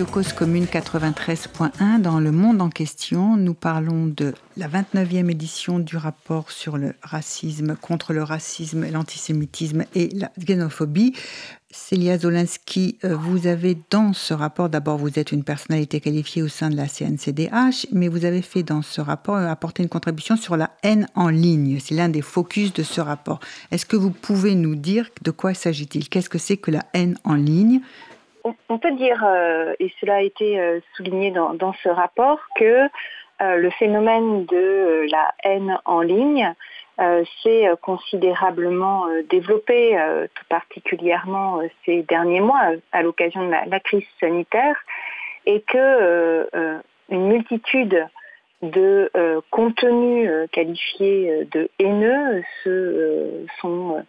Radio 0.00 0.14
Cause 0.14 0.32
Commune 0.32 0.64
93.1. 0.64 2.00
Dans 2.00 2.20
le 2.20 2.32
monde 2.32 2.62
en 2.62 2.70
question, 2.70 3.36
nous 3.36 3.52
parlons 3.52 4.06
de 4.06 4.32
la 4.56 4.66
29e 4.66 5.30
édition 5.30 5.78
du 5.78 5.98
rapport 5.98 6.50
sur 6.50 6.78
le 6.78 6.94
racisme, 7.02 7.76
contre 7.76 8.14
le 8.14 8.22
racisme, 8.22 8.90
l'antisémitisme 8.90 9.84
et 9.94 10.08
la 10.14 10.32
xénophobie. 10.38 11.12
Célia 11.70 12.18
Zolinski, 12.18 12.96
euh, 13.04 13.14
vous 13.14 13.46
avez 13.46 13.76
dans 13.90 14.14
ce 14.14 14.32
rapport, 14.32 14.70
d'abord 14.70 14.96
vous 14.96 15.18
êtes 15.18 15.32
une 15.32 15.44
personnalité 15.44 16.00
qualifiée 16.00 16.42
au 16.42 16.48
sein 16.48 16.70
de 16.70 16.76
la 16.76 16.88
CNCDH, 16.88 17.88
mais 17.92 18.08
vous 18.08 18.24
avez 18.24 18.42
fait 18.42 18.62
dans 18.62 18.80
ce 18.80 19.02
rapport 19.02 19.36
euh, 19.36 19.48
apporter 19.48 19.82
une 19.82 19.90
contribution 19.90 20.36
sur 20.36 20.56
la 20.56 20.70
haine 20.82 21.08
en 21.14 21.28
ligne. 21.28 21.78
C'est 21.78 21.94
l'un 21.94 22.08
des 22.08 22.22
focus 22.22 22.72
de 22.72 22.82
ce 22.82 23.02
rapport. 23.02 23.38
Est-ce 23.70 23.84
que 23.84 23.96
vous 23.96 24.10
pouvez 24.10 24.54
nous 24.54 24.76
dire 24.76 25.10
de 25.22 25.30
quoi 25.30 25.52
s'agit-il? 25.52 26.08
Qu'est-ce 26.08 26.30
que 26.30 26.38
c'est 26.38 26.56
que 26.56 26.70
la 26.70 26.86
haine 26.94 27.18
en 27.22 27.34
ligne? 27.34 27.82
On, 28.44 28.78
peut 28.78 28.92
dire, 28.92 29.24
euh, 29.24 29.74
et 29.78 29.92
cela 30.00 30.16
a 30.16 30.20
été 30.22 30.80
souligné 30.96 31.30
dans, 31.30 31.72
ce 31.82 31.88
rapport, 31.88 32.38
que 32.56 32.88
le 33.40 33.70
phénomène 33.70 34.44
de 34.46 35.06
la 35.10 35.32
haine 35.44 35.78
en 35.86 36.02
ligne 36.02 36.54
euh, 37.00 37.24
s'est 37.42 37.66
euh, 37.66 37.76
considérablement 37.76 39.06
euh, 39.06 39.22
développé, 39.22 39.96
tout 40.34 40.44
particulièrement 40.50 41.62
ces 41.86 42.02
derniers 42.02 42.40
mois 42.40 42.72
à 42.92 43.02
l'occasion 43.02 43.46
de 43.46 43.50
la, 43.50 43.80
crise 43.80 44.04
sanitaire, 44.18 44.76
et 45.46 45.62
que 45.62 46.80
une 47.08 47.26
multitude 47.26 48.06
de 48.62 49.10
contenus 49.50 50.30
qualifiés 50.52 51.46
de 51.50 51.70
haineux 51.78 52.44
se 52.62 53.46
sont 53.60 54.04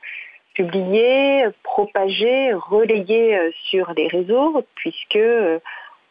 publiés, 0.56 1.46
propagés, 1.64 2.54
relayés 2.54 3.40
sur 3.70 3.94
les 3.96 4.08
réseaux, 4.08 4.66
puisque 4.76 5.20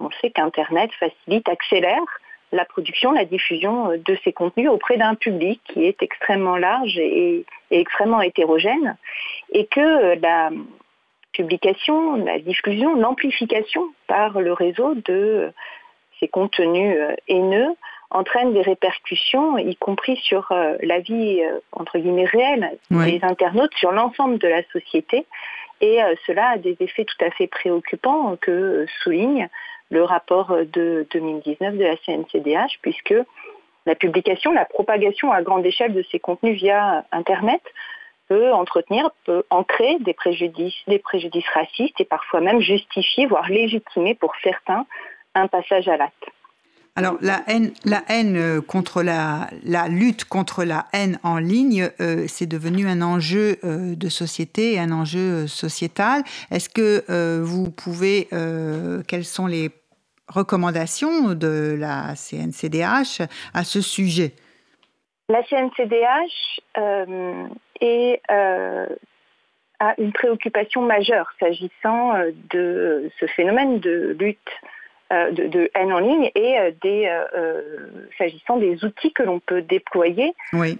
on 0.00 0.10
sait 0.20 0.30
qu'Internet 0.30 0.90
facilite, 0.98 1.48
accélère 1.48 2.04
la 2.52 2.64
production, 2.64 3.12
la 3.12 3.24
diffusion 3.24 3.90
euh, 3.90 3.96
de 3.98 4.16
ces 4.24 4.32
contenus 4.32 4.68
auprès 4.68 4.96
d'un 4.96 5.14
public 5.14 5.60
qui 5.64 5.84
est 5.84 6.02
extrêmement 6.02 6.56
large 6.56 6.98
et, 6.98 7.44
extrêmement 7.70 8.20
hétérogène, 8.20 8.96
et 9.52 9.66
que 9.66 9.80
euh, 9.80 10.16
la 10.20 10.50
publication, 11.32 12.16
la 12.16 12.38
diffusion, 12.40 12.96
l'amplification 12.96 13.84
par 14.08 14.40
le 14.40 14.52
réseau 14.52 14.94
de 14.94 15.52
ces 16.18 16.28
contenus 16.28 16.96
euh, 16.98 17.14
haineux 17.28 17.74
entraîne 18.10 18.52
des 18.52 18.62
répercussions, 18.62 19.58
y 19.58 19.76
compris 19.76 20.16
sur 20.16 20.52
la 20.82 20.98
vie 21.00 21.42
entre 21.72 21.98
guillemets 21.98 22.24
réelle 22.24 22.78
des 22.90 23.20
internautes, 23.22 23.74
sur 23.74 23.92
l'ensemble 23.92 24.38
de 24.38 24.48
la 24.48 24.62
société. 24.72 25.26
Et 25.80 25.98
cela 26.26 26.50
a 26.50 26.58
des 26.58 26.76
effets 26.80 27.04
tout 27.04 27.24
à 27.24 27.30
fait 27.30 27.46
préoccupants 27.46 28.36
que 28.40 28.86
souligne 29.02 29.48
le 29.90 30.04
rapport 30.04 30.54
de 30.72 31.06
2019 31.12 31.76
de 31.76 31.84
la 31.84 31.96
CNCDH, 31.98 32.78
puisque 32.82 33.14
la 33.86 33.94
publication, 33.94 34.52
la 34.52 34.64
propagation 34.64 35.32
à 35.32 35.42
grande 35.42 35.64
échelle 35.64 35.94
de 35.94 36.04
ces 36.10 36.18
contenus 36.18 36.56
via 36.56 37.04
Internet 37.12 37.62
peut 38.28 38.52
entretenir, 38.52 39.10
peut 39.24 39.42
ancrer 39.50 39.98
des 40.00 40.14
préjudices, 40.14 40.76
des 40.86 41.00
préjudices 41.00 41.48
racistes 41.52 42.00
et 42.00 42.04
parfois 42.04 42.40
même 42.40 42.60
justifier, 42.60 43.26
voire 43.26 43.48
légitimer 43.48 44.14
pour 44.14 44.32
certains 44.42 44.86
un 45.34 45.48
passage 45.48 45.88
à 45.88 45.96
l'acte. 45.96 46.28
Alors 47.00 47.16
la 47.22 47.40
haine, 47.46 47.72
la 47.86 48.02
euh, 48.10 48.60
contre 48.60 49.02
la, 49.02 49.48
lutte 49.88 50.26
contre 50.26 50.64
la 50.64 50.84
haine 50.92 51.18
en 51.22 51.38
ligne, 51.38 51.88
euh, 51.98 52.26
c'est 52.28 52.44
devenu 52.44 52.86
un 52.86 53.00
enjeu 53.00 53.56
euh, 53.64 53.96
de 53.96 54.08
société, 54.10 54.78
un 54.78 54.92
enjeu 54.92 55.46
sociétal. 55.46 56.22
Est-ce 56.50 56.68
que 56.68 57.40
vous 57.40 57.70
pouvez, 57.70 58.28
quels 59.08 59.24
sont 59.24 59.46
les 59.46 59.70
recommandations 60.28 61.32
de 61.32 61.74
la 61.78 62.16
CNCDH 62.16 63.22
à 63.54 63.64
ce 63.64 63.80
sujet? 63.80 64.34
La 65.30 65.42
CNCDH 65.44 66.60
euh, 66.76 67.46
a 69.78 69.94
une 69.96 70.12
préoccupation 70.12 70.82
majeure 70.82 71.32
s'agissant 71.40 72.12
de 72.50 73.10
ce 73.18 73.24
phénomène 73.24 73.80
de 73.80 74.14
lutte 74.20 74.50
de, 75.10 75.70
haine 75.74 75.92
en 75.92 75.98
ligne 75.98 76.30
et 76.34 76.56
des, 76.82 77.10
s'agissant 78.16 78.56
des 78.56 78.84
outils 78.84 79.12
que 79.12 79.22
l'on 79.22 79.40
peut 79.40 79.62
déployer 79.62 80.34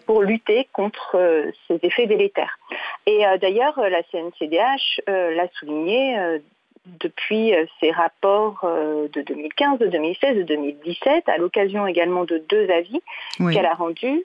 pour 0.07 0.23
lutter 0.23 0.69
contre 0.73 1.19
ces 1.66 1.79
effets 1.83 2.07
délétères. 2.07 2.59
Et 3.07 3.25
d'ailleurs, 3.40 3.81
la 3.81 4.03
CNCDH 4.05 5.03
l'a 5.07 5.49
souligné 5.59 6.40
depuis 6.87 7.55
euh, 7.55 7.66
ces 7.81 7.90
rapports 7.90 8.61
euh, 8.64 9.09
de 9.12 9.23
2015, 9.23 9.79
de 9.79 9.87
2016, 9.87 10.37
de 10.37 10.43
2017, 10.43 11.29
à 11.29 11.37
l'occasion 11.37 11.87
également 11.87 12.25
de 12.25 12.43
deux 12.49 12.69
avis 12.71 13.01
qu'elle 13.38 13.66
a 13.66 13.75
rendus, 13.75 14.25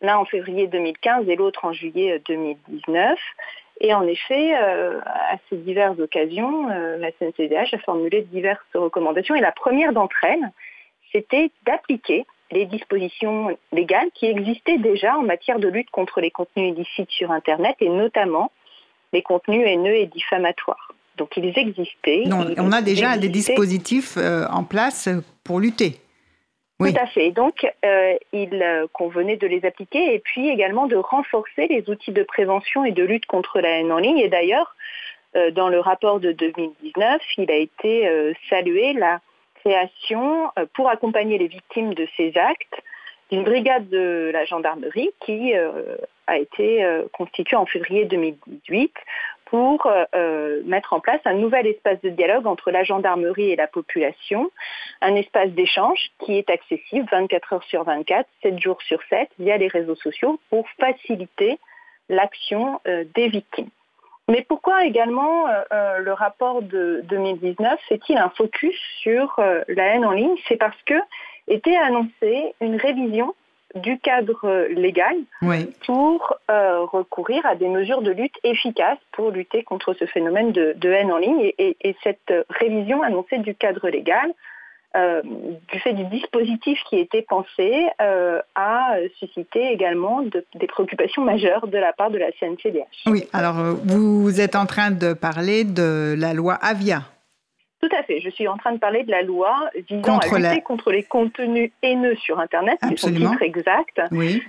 l'un 0.00 0.18
en 0.18 0.24
février 0.24 0.66
2015 0.66 1.28
et 1.28 1.36
l'autre 1.36 1.64
en 1.64 1.72
juillet 1.72 2.20
2019. 2.26 3.18
Euh, 3.82 3.86
et 3.86 3.94
en 3.94 4.06
effet, 4.06 4.54
à 4.54 5.36
ces 5.48 5.56
diverses 5.56 5.98
occasions, 5.98 6.68
la 6.68 7.10
CNCDH 7.12 7.74
a 7.74 7.78
formulé 7.78 8.22
diverses 8.22 8.60
recommandations. 8.74 9.34
Et 9.34 9.40
la 9.40 9.52
première 9.52 9.92
d'entre 9.92 10.24
elles, 10.24 10.50
c'était 11.12 11.50
d'appliquer 11.64 12.26
les 12.50 12.66
dispositions 12.66 13.56
légales 13.72 14.08
qui 14.14 14.26
existaient 14.26 14.78
déjà 14.78 15.16
en 15.16 15.22
matière 15.22 15.58
de 15.58 15.68
lutte 15.68 15.90
contre 15.90 16.20
les 16.20 16.30
contenus 16.30 16.72
illicites 16.72 17.10
sur 17.10 17.30
Internet 17.32 17.76
et 17.80 17.88
notamment 17.88 18.52
les 19.12 19.22
contenus 19.22 19.66
haineux 19.66 19.94
et 19.94 20.06
diffamatoires. 20.06 20.92
Donc 21.16 21.30
ils 21.36 21.58
existaient. 21.58 22.24
on 22.58 22.72
a 22.72 22.82
déjà 22.82 23.16
des 23.16 23.28
dispositifs 23.28 24.16
euh, 24.16 24.46
en 24.50 24.64
place 24.64 25.08
pour 25.44 25.60
lutter. 25.60 25.98
Oui. 26.78 26.92
Tout 26.92 27.00
à 27.00 27.06
fait. 27.06 27.30
Donc, 27.30 27.66
euh, 27.84 28.14
il 28.32 28.62
euh, 28.62 28.86
convenait 28.92 29.36
de 29.36 29.46
les 29.46 29.64
appliquer 29.64 30.14
et 30.14 30.18
puis 30.18 30.48
également 30.48 30.86
de 30.86 30.96
renforcer 30.96 31.66
les 31.68 31.88
outils 31.88 32.12
de 32.12 32.22
prévention 32.22 32.84
et 32.84 32.92
de 32.92 33.02
lutte 33.02 33.26
contre 33.26 33.60
la 33.60 33.80
haine 33.80 33.92
en 33.92 33.98
ligne. 33.98 34.18
Et 34.18 34.28
d'ailleurs, 34.28 34.74
dans 35.52 35.68
le 35.68 35.80
rapport 35.80 36.18
de 36.18 36.32
2019, 36.32 37.20
il 37.36 37.50
a 37.50 37.56
été 37.56 38.10
salué 38.48 38.94
la 38.94 39.20
création, 39.56 40.50
pour 40.72 40.88
accompagner 40.88 41.36
les 41.36 41.48
victimes 41.48 41.92
de 41.92 42.08
ces 42.16 42.32
actes, 42.38 42.82
d'une 43.30 43.44
brigade 43.44 43.86
de 43.90 44.30
la 44.32 44.46
gendarmerie 44.46 45.10
qui 45.20 45.52
a 46.26 46.38
été 46.38 46.86
constituée 47.12 47.56
en 47.56 47.66
février 47.66 48.06
2018 48.06 48.94
pour 49.46 49.86
euh, 49.86 50.04
euh, 50.14 50.62
mettre 50.64 50.92
en 50.92 51.00
place 51.00 51.20
un 51.24 51.34
nouvel 51.34 51.66
espace 51.66 52.00
de 52.02 52.10
dialogue 52.10 52.46
entre 52.46 52.70
la 52.70 52.84
gendarmerie 52.84 53.50
et 53.50 53.56
la 53.56 53.66
population, 53.66 54.50
un 55.00 55.14
espace 55.14 55.50
d'échange 55.50 56.10
qui 56.20 56.36
est 56.36 56.50
accessible 56.50 57.08
24 57.10 57.52
heures 57.54 57.64
sur 57.64 57.84
24, 57.84 58.28
7 58.42 58.60
jours 58.60 58.82
sur 58.82 59.00
7 59.08 59.28
via 59.38 59.56
les 59.56 59.68
réseaux 59.68 59.94
sociaux 59.96 60.38
pour 60.50 60.68
faciliter 60.78 61.58
l'action 62.08 62.80
euh, 62.86 63.04
des 63.14 63.28
victimes. 63.28 63.70
Mais 64.28 64.42
pourquoi 64.42 64.84
également 64.84 65.46
le 65.70 66.12
rapport 66.12 66.60
de 66.60 67.00
2019 67.04 67.78
fait-il 67.88 68.18
un 68.18 68.28
focus 68.30 68.76
sur 68.98 69.36
la 69.68 69.84
haine 69.84 70.04
en 70.04 70.10
ligne? 70.10 70.34
C'est 70.48 70.56
parce 70.56 70.82
que 70.82 70.94
était 71.46 71.76
annoncée 71.76 72.52
une 72.60 72.74
révision 72.74 73.36
du 73.76 73.98
cadre 73.98 74.66
légal 74.70 75.16
pour 75.86 76.36
euh, 76.50 76.84
recourir 76.84 77.44
à 77.46 77.54
des 77.54 77.68
mesures 77.68 78.02
de 78.02 78.10
lutte 78.10 78.36
efficaces 78.44 78.98
pour 79.12 79.30
lutter 79.30 79.62
contre 79.62 79.94
ce 79.94 80.06
phénomène 80.06 80.52
de, 80.52 80.88
haine 80.88 81.12
en 81.12 81.18
ligne. 81.18 81.52
Et, 81.58 81.76
cette 82.02 82.32
révision 82.50 83.02
annoncée 83.02 83.38
du 83.38 83.54
cadre 83.54 83.88
légal, 83.88 84.32
euh, 84.96 85.22
du 85.22 85.80
fait 85.80 85.92
du 85.92 86.04
dispositif 86.04 86.78
qui 86.88 86.98
était 86.98 87.22
pensé, 87.22 87.86
euh, 88.00 88.40
a 88.54 88.96
suscité 89.18 89.70
également 89.72 90.22
des 90.22 90.66
préoccupations 90.66 91.22
majeures 91.22 91.66
de 91.66 91.78
la 91.78 91.92
part 91.92 92.10
de 92.10 92.18
la 92.18 92.30
CNCDH. 92.38 93.04
Oui, 93.06 93.24
alors 93.32 93.56
vous 93.84 94.40
êtes 94.40 94.56
en 94.56 94.66
train 94.66 94.90
de 94.90 95.12
parler 95.12 95.64
de 95.64 96.14
la 96.16 96.32
loi 96.34 96.54
Avia. 96.54 97.02
Tout 97.86 97.96
à 97.96 98.02
fait. 98.02 98.20
Je 98.20 98.30
suis 98.30 98.48
en 98.48 98.56
train 98.56 98.72
de 98.72 98.78
parler 98.78 99.04
de 99.04 99.10
la 99.10 99.22
loi 99.22 99.54
visant 99.88 100.18
à 100.18 100.26
lutter 100.26 100.62
contre 100.62 100.90
les 100.90 101.04
contenus 101.04 101.70
haineux 101.82 102.16
sur 102.16 102.40
Internet, 102.40 102.78
c'est 102.82 102.98
son 102.98 103.12
titre 103.12 103.42
exact. 103.42 104.00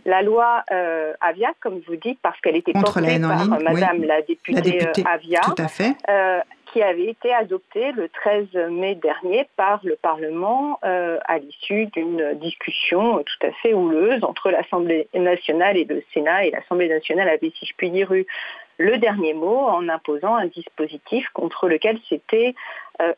La 0.05 0.21
loi 0.21 0.63
euh, 0.71 1.13
Avia, 1.21 1.51
comme 1.59 1.79
vous 1.87 1.95
dites, 1.95 2.19
parce 2.21 2.39
qu'elle 2.41 2.55
était 2.55 2.73
portée 2.73 3.19
par 3.19 3.59
Madame 3.59 4.03
la 4.03 4.21
députée, 4.21 4.87
euh, 4.87 5.03
Avia, 5.05 5.41
euh, 6.09 6.39
qui 6.71 6.81
avait 6.81 7.07
été 7.07 7.33
adoptée 7.33 7.91
le 7.91 8.09
13 8.09 8.71
mai 8.71 8.95
dernier 8.95 9.47
par 9.55 9.81
le 9.83 9.95
Parlement 9.95 10.79
à 10.81 11.37
l'issue 11.37 11.87
d'une 11.87 12.33
discussion 12.41 13.23
tout 13.23 13.47
à 13.47 13.51
fait 13.61 13.73
houleuse 13.73 14.23
entre 14.23 14.49
l'Assemblée 14.49 15.07
nationale 15.13 15.77
et 15.77 15.85
le 15.85 16.03
Sénat. 16.13 16.45
Et 16.45 16.51
l'Assemblée 16.51 16.89
nationale 16.89 17.29
avait, 17.29 17.51
si 17.57 17.65
je 17.65 17.73
puis 17.77 17.91
dire, 17.91 18.11
eu 18.13 18.25
le 18.77 18.97
dernier 18.97 19.33
mot 19.33 19.57
en 19.57 19.89
imposant 19.89 20.35
un 20.35 20.45
dispositif 20.47 21.27
contre 21.33 21.67
lequel 21.67 21.97
s'était 22.07 22.55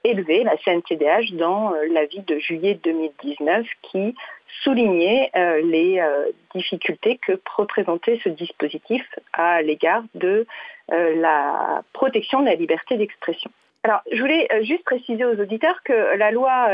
élevé 0.03 0.43
la 0.43 0.57
CNCDH 0.57 1.33
dans 1.33 1.73
euh, 1.73 1.85
l'avis 1.91 2.21
de 2.21 2.39
juillet 2.39 2.79
2019 2.83 3.65
qui 3.83 4.15
soulignait 4.63 5.29
euh, 5.35 5.61
les 5.61 6.01
difficultés 6.53 7.17
que 7.17 7.33
représentait 7.55 8.19
ce 8.23 8.29
dispositif 8.29 9.03
à 9.33 9.61
l'égard 9.61 10.03
de 10.15 10.45
la 10.91 11.83
protection 11.93 12.39
de 12.39 12.47
la 12.47 12.55
liberté 12.55 12.97
d'expression. 12.97 13.51
Alors, 13.83 14.01
je 14.11 14.19
voulais 14.19 14.47
juste 14.63 14.83
préciser 14.83 15.23
aux 15.23 15.39
auditeurs 15.39 15.83
que 15.83 16.17
la 16.17 16.31
loi 16.31 16.67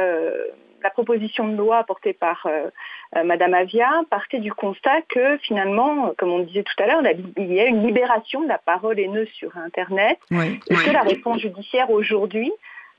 la 0.85 0.91
proposition 0.91 1.47
de 1.47 1.57
loi 1.57 1.83
portée 1.83 2.13
par 2.13 2.45
euh, 2.45 2.69
euh, 3.15 3.23
Madame 3.23 3.55
Avia 3.55 3.89
partait 4.11 4.37
du 4.37 4.53
constat 4.53 5.01
que 5.09 5.37
finalement, 5.39 6.13
comme 6.15 6.31
on 6.31 6.39
disait 6.39 6.61
tout 6.61 6.83
à 6.83 6.85
l'heure, 6.85 7.01
il 7.37 7.51
y 7.51 7.59
a 7.59 7.65
une 7.65 7.85
libération 7.85 8.43
de 8.43 8.47
la 8.47 8.59
parole 8.59 8.99
haineuse 8.99 9.27
sur 9.29 9.57
Internet. 9.57 10.19
Et 10.69 10.75
que 10.75 10.91
la 10.91 11.01
réponse 11.01 11.41
judiciaire 11.41 11.89
aujourd'hui 11.89 12.51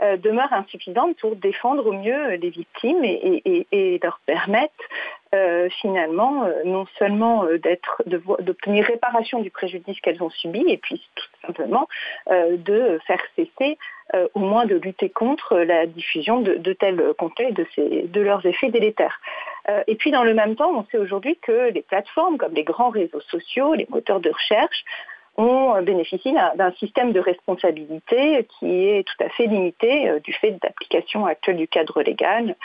euh, 0.03 0.17
demeure 0.17 0.53
insuffisante 0.53 1.17
pour 1.19 1.37
défendre 1.37 1.87
au 1.87 1.93
mieux 1.93 2.35
les 2.35 2.51
victimes 2.51 3.05
et, 3.05 4.01
leur 4.03 4.21
permettre 4.27 4.73
finalement 5.81 6.45
non 6.65 6.87
seulement 6.99 7.45
d'être 7.63 8.03
d'obtenir 8.07 8.87
réparation 8.87 9.41
du 9.41 9.51
préjudice 9.51 10.01
qu'elles 10.01 10.23
ont 10.23 10.31
subi 10.31 10.65
et 10.67 10.79
puis 10.79 11.03
tout 11.15 11.47
simplement 11.47 11.89
de 12.31 12.99
faire 13.07 13.21
cesser 13.35 13.77
euh, 14.15 14.29
au 14.35 14.39
moins 14.39 14.67
de 14.67 14.77
lutter 14.77 15.11
contre 15.11 15.59
la 15.59 15.85
diffusion 15.85 16.41
de, 16.41 16.73
tels 16.75 17.03
contenus 17.19 17.53
et 17.77 18.07
de, 18.07 18.21
leurs 18.21 18.47
effets 18.47 18.71
délétères. 18.71 19.21
Euh, 19.69 19.83
et 19.89 19.97
puis 19.97 20.13
dans 20.13 20.23
le 20.23 20.33
même 20.33 20.55
temps, 20.55 20.71
on 20.71 20.85
sait 20.93 20.99
aujourd'hui 20.99 21.37
que 21.43 21.73
les 21.73 21.83
plateformes 21.83 22.39
comme 22.39 22.55
les 22.55 22.63
grands 22.63 22.91
réseaux 22.91 23.21
sociaux, 23.23 23.75
les 23.75 23.89
moteurs 23.91 24.21
de 24.21 24.31
recherche, 24.31 24.85
ont 25.37 25.81
bénéficié 25.83 26.33
d'un 26.55 26.73
système 26.73 27.13
de 27.13 27.21
responsabilité 27.21 28.47
qui 28.59 28.89
est 28.89 29.07
tout 29.07 29.25
à 29.25 29.29
fait 29.31 29.47
limité 29.47 30.09
euh, 30.09 30.21
du 30.21 30.33
fait 30.33 30.53
d'application 30.63 31.27
actuelle 31.27 31.57
du 31.57 31.69
cadre 31.69 32.03
légal. 32.03 32.57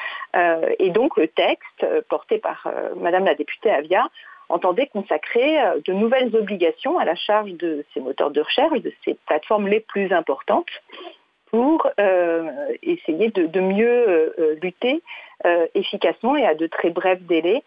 et 0.80 0.90
donc 0.90 1.18
le 1.18 1.28
texte 1.28 1.86
porté 2.10 2.38
par 2.38 2.68
Madame 2.98 3.26
la 3.26 3.36
députée 3.36 3.70
Avia 3.70 4.10
entendait 4.50 4.88
consacrer 4.88 5.58
de 5.86 5.94
nouvelles 5.94 6.36
obligations 6.36 7.00
à 7.00 7.06
la 7.06 7.16
charge 7.16 7.52
de 7.54 7.86
ces 7.94 8.00
moteurs 8.00 8.32
de 8.32 8.42
recherche, 8.42 8.82
de 8.82 8.94
ces 9.04 9.16
plateformes 9.26 9.68
les 9.68 9.80
plus 9.80 10.12
importantes, 10.12 10.70
pour 11.52 11.88
euh, 12.00 12.50
essayer 12.82 13.30
de, 13.30 13.60
mieux 13.60 14.10
euh, 14.10 14.34
euh, 14.40 14.56
lutter 14.62 15.04
efficacement 15.74 16.36
et 16.36 16.46
à 16.46 16.54
de 16.54 16.68
très 16.68 16.92
brefs 16.92 17.24
délais 17.24 17.64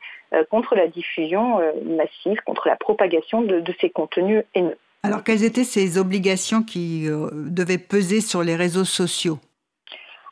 contre 0.48 0.76
la 0.76 0.86
diffusion 0.86 1.60
massive, 1.84 2.40
contre 2.46 2.68
la 2.68 2.76
propagation 2.76 3.42
de, 3.42 3.58
de, 3.58 3.74
ces 3.80 3.90
contenus 3.90 4.44
haineux. 4.54 4.78
Alors 5.04 5.22
quelles 5.22 5.44
étaient 5.44 5.64
ces 5.64 5.98
obligations 5.98 6.62
qui 6.62 7.06
devaient 7.06 7.78
peser 7.78 8.20
sur 8.20 8.42
les 8.42 8.56
réseaux 8.56 8.84
sociaux? 8.84 9.38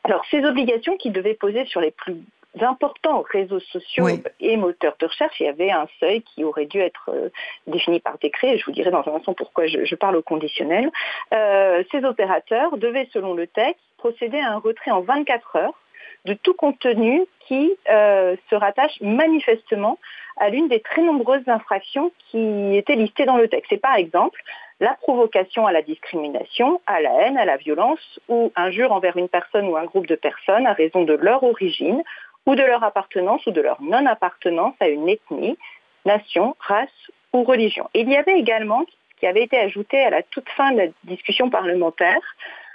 Alors, 0.03 0.25
ces 0.29 0.43
obligations 0.43 0.97
qui 0.97 1.11
devaient 1.11 1.35
peser 1.35 1.65
sur 1.65 1.79
les 1.79 1.91
plus 1.91 2.17
importants 2.61 3.23
réseaux 3.31 3.59
sociaux 3.59 4.07
et 4.39 4.57
moteurs 4.57 4.95
de 4.99 5.05
recherche, 5.07 5.39
il 5.39 5.45
y 5.45 5.49
avait 5.49 5.71
un 5.71 5.87
seuil 5.99 6.21
qui 6.21 6.43
aurait 6.43 6.65
dû 6.65 6.79
être 6.79 7.09
euh, 7.09 7.29
défini 7.65 7.99
par 7.99 8.17
décret. 8.19 8.57
je 8.57 8.65
vous 8.65 8.71
dirai 8.71 8.91
dans 8.91 9.07
un 9.07 9.15
instant 9.15 9.33
pourquoi 9.33 9.65
je, 9.65 9.95
parle 9.95 10.17
au 10.17 10.21
conditionnel. 10.21 10.91
Euh, 11.33 11.83
ces 11.91 12.03
opérateurs 12.03 12.77
devaient, 12.77 13.09
selon 13.11 13.33
le 13.33 13.47
texte, 13.47 13.81
procéder 13.97 14.39
à 14.39 14.51
un 14.51 14.57
retrait 14.57 14.91
en 14.91 15.01
24 15.01 15.55
heures 15.55 15.79
de 16.25 16.33
tout 16.35 16.53
contenu 16.53 17.25
qui 17.47 17.73
euh, 17.89 18.35
se 18.49 18.55
rattache 18.55 19.01
manifestement 19.01 19.97
à 20.37 20.49
l'une 20.49 20.67
des 20.67 20.79
très 20.79 21.01
nombreuses 21.01 21.47
infractions 21.47 22.11
qui 22.29 22.77
étaient 22.77 22.95
listées 22.95 23.25
dans 23.25 23.37
le 23.37 23.47
texte. 23.47 23.67
C'est 23.69 23.81
par 23.81 23.95
exemple 23.95 24.41
la 24.83 24.95
provocation 24.95 25.65
à 25.65 25.71
la 25.71 25.81
discrimination, 25.81 26.81
à 26.85 26.99
la 26.99 27.13
haine, 27.21 27.37
à 27.37 27.45
la 27.45 27.55
violence 27.55 28.19
ou 28.27 28.51
injure 28.57 28.91
envers 28.91 29.15
une 29.15 29.29
personne 29.29 29.67
ou 29.69 29.77
un 29.77 29.85
groupe 29.85 30.07
de 30.07 30.15
personnes 30.15 30.67
à 30.67 30.73
raison 30.73 31.03
de 31.03 31.13
leur 31.13 31.41
origine 31.41 32.03
ou 32.45 32.55
de 32.55 32.63
leur 32.63 32.83
appartenance 32.83 33.45
ou 33.47 33.51
de 33.51 33.61
leur 33.61 33.81
non-appartenance 33.81 34.75
à 34.81 34.89
une 34.89 35.07
ethnie, 35.07 35.57
nation, 36.05 36.57
race 36.59 36.89
ou 37.31 37.43
religion. 37.43 37.89
il 37.93 38.09
y 38.09 38.17
avait 38.17 38.37
également, 38.37 38.83
qui 39.19 39.25
avait 39.25 39.43
été 39.43 39.57
ajouté 39.57 40.03
à 40.03 40.09
la 40.09 40.21
toute 40.21 40.49
fin 40.49 40.73
de 40.73 40.77
la 40.77 40.87
discussion 41.05 41.49
parlementaire, 41.49 42.21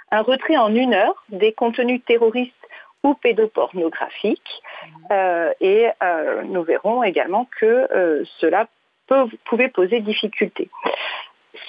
un 0.09 0.21
retrait 0.21 0.57
en 0.57 0.73
une 0.73 0.95
heure 0.95 1.23
des 1.29 1.53
contenus 1.53 2.01
terroristes 2.03 2.53
ou 3.03 3.13
pédopornographiques. 3.13 4.61
Euh, 5.11 5.53
et 5.61 5.89
euh, 6.01 6.41
nous 6.43 6.63
verrons 6.63 7.03
également 7.03 7.47
que 7.59 7.87
euh, 7.93 8.23
cela 8.39 8.67
peut, 9.05 9.27
pouvait 9.45 9.69
poser 9.69 10.01
difficulté 10.01 10.69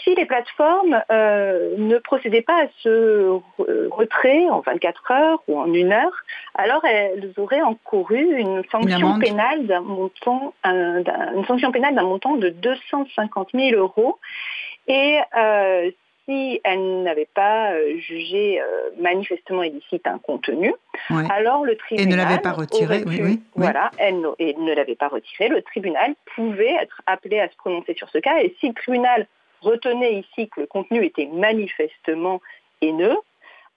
si 0.02 0.14
les 0.14 0.26
plateformes 0.26 1.02
euh, 1.10 1.74
ne 1.76 1.98
procédaient 1.98 2.42
pas 2.42 2.64
à 2.64 2.66
ce 2.82 3.38
retrait 3.58 4.48
en 4.48 4.60
24 4.60 5.10
heures 5.10 5.42
ou 5.48 5.58
en 5.58 5.72
une 5.72 5.92
heure, 5.92 6.12
alors 6.54 6.84
elles 6.84 7.32
auraient 7.36 7.62
encouru 7.62 8.38
une 8.38 8.62
sanction 8.70 9.18
pénale 9.18 9.66
d'un 9.66 9.80
montant, 9.80 10.54
une 10.64 11.44
sanction 11.46 11.72
pénale 11.72 11.94
d'un 11.94 12.04
montant 12.04 12.36
de 12.36 12.48
250 12.48 13.50
000 13.54 13.80
euros. 13.80 14.18
Et 14.88 15.18
euh, 15.36 15.90
si 16.26 16.60
elles 16.64 17.02
n'avaient 17.02 17.28
pas 17.32 17.72
euh, 17.72 17.98
jugé 17.98 18.60
manifestement 18.98 19.62
illicite 19.62 20.06
un 20.06 20.18
contenu, 20.18 20.72
alors 21.08 21.64
le 21.64 21.76
tribunal 21.76 22.08
et 22.08 22.10
ne 22.10 22.16
l'avait 22.16 22.40
pas 22.40 22.52
retiré, 22.52 23.02
oui, 23.06 23.20
oui, 23.22 23.42
voilà, 23.54 23.90
elle 23.98 24.20
ne 24.20 24.74
l'avait 24.74 24.96
pas 24.96 25.08
retiré. 25.08 25.48
Le 25.48 25.62
tribunal 25.62 26.14
pouvait 26.34 26.74
être 26.80 27.02
appelé 27.06 27.40
à 27.40 27.48
se 27.48 27.56
prononcer 27.56 27.94
sur 27.94 28.08
ce 28.10 28.18
cas, 28.18 28.38
et 28.40 28.54
si 28.60 28.68
le 28.68 28.74
tribunal 28.74 29.26
retenait 29.62 30.14
ici 30.14 30.48
que 30.48 30.60
le 30.60 30.66
contenu 30.66 31.04
était 31.04 31.26
manifestement 31.26 32.40
haineux, 32.80 33.16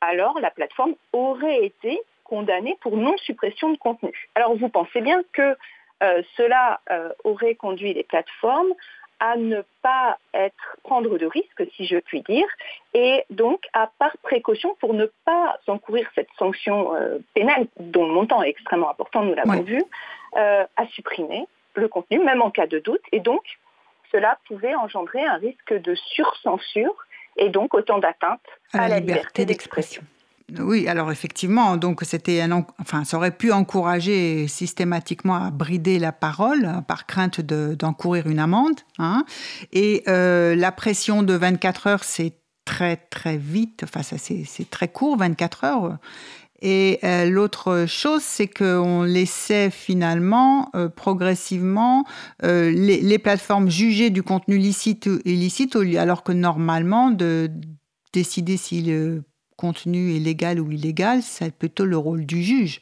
alors 0.02 0.40
la 0.40 0.52
plateforme 0.52 0.96
aurait 1.14 1.66
été 1.66 2.02
condamnée 2.24 2.78
pour 2.82 2.98
non-suppression 2.98 3.72
de 3.72 3.78
contenu. 3.78 4.30
Alors 4.36 4.56
vous 4.56 4.70
pensez 4.70 5.02
bien 5.02 5.22
que 5.34 5.56
euh, 6.04 6.22
cela 6.36 6.82
euh, 6.92 7.10
aurait 7.24 7.56
conduit 7.56 7.94
les 7.94 8.04
plateformes 8.04 8.74
à 9.20 9.38
ne 9.38 9.62
pas 9.82 10.18
être, 10.34 10.78
prendre 10.84 11.18
de 11.18 11.26
risques, 11.26 11.64
si 11.78 11.86
je 11.86 11.98
puis 11.98 12.22
dire, 12.24 12.48
et 12.94 13.24
donc 13.30 13.64
à 13.72 13.90
par 13.98 14.18
précaution 14.18 14.76
pour 14.82 14.94
ne 14.94 15.06
pas 15.24 15.58
encourir 15.68 16.10
cette 16.16 16.28
sanction 16.38 16.94
euh, 16.96 17.20
pénale, 17.34 17.68
dont 17.80 18.06
le 18.06 18.14
montant 18.14 18.44
est 18.44 18.50
extrêmement 18.50 18.90
important, 18.90 19.24
nous 19.24 19.36
l'avons 19.36 19.62
vu, 19.62 19.82
à 20.36 20.88
supprimer 20.88 21.46
le 21.76 21.88
contenu, 21.88 22.18
même 22.20 22.42
en 22.42 22.50
cas 22.50 22.66
de 22.66 22.80
doute, 22.80 23.04
et 23.12 23.20
donc 23.20 23.44
cela 24.14 24.38
pouvait 24.48 24.76
engendrer 24.76 25.26
un 25.26 25.38
risque 25.38 25.74
de 25.74 25.96
surcensure 25.96 26.96
et 27.38 27.50
donc 27.50 27.74
autant 27.74 28.00
d'atteinte 28.00 28.42
à, 28.74 28.88
la, 28.88 29.00
liberté, 29.00 29.46
d'expression. 29.46 30.04
Oui, 30.60 30.88
alors 30.88 31.12
effectivement, 31.12 31.78
donc 31.78 32.02
c'était 32.04 32.42
un, 32.42 32.66
enfin, 32.80 33.06
ça 33.06 33.18
aurait 33.18 33.32
pu 33.32 33.52
encourager 33.52 34.48
systématiquement 34.48 35.36
à 35.36 35.52
brider 35.52 36.00
la 36.00 36.12
parole 36.12 36.70
par 36.88 37.06
crainte 37.06 37.42
d'encourir 37.42 38.28
une 38.28 38.40
amende. 38.40 38.80
Hein. 39.00 39.26
Et 39.72 40.04
euh, 40.08 40.56
la 40.56 40.72
pression 40.72 41.24
de 41.24 41.34
24 41.34 41.88
heures, 41.88 42.04
c'est 42.04 42.36
très 42.66 42.98
très 42.98 43.38
vite, 43.38 43.84
enfin 43.84 44.02
c'est 44.04 44.70
très 44.70 44.88
court, 44.88 45.18
24 45.18 45.64
heures. 45.64 45.98
Et 46.66 47.00
euh, 47.04 47.26
l'autre 47.30 47.84
chose, 47.90 48.24
c'est 48.24 48.48
qu'on 48.48 49.04
laissait 49.04 49.70
finalement 49.70 50.70
euh, 50.76 50.88
progressivement 50.88 52.06
euh, 52.44 52.72
les, 52.72 53.20
plateformes 53.20 53.70
juger 53.70 54.10
du 54.10 54.24
contenu 54.24 54.58
licite 54.58 55.08
ou 55.08 55.20
illicite, 55.26 55.76
alors 55.98 56.24
que 56.24 56.32
normalement, 56.32 57.12
de 57.12 57.52
décider 58.14 58.56
si 58.56 58.82
le 58.82 59.24
contenu 59.58 60.16
est 60.16 60.20
légal 60.20 60.62
ou 60.62 60.72
illégal, 60.72 61.22
c'est 61.22 61.54
plutôt 61.54 61.84
le 61.84 61.98
rôle 61.98 62.26
du 62.26 62.42
juge. 62.42 62.82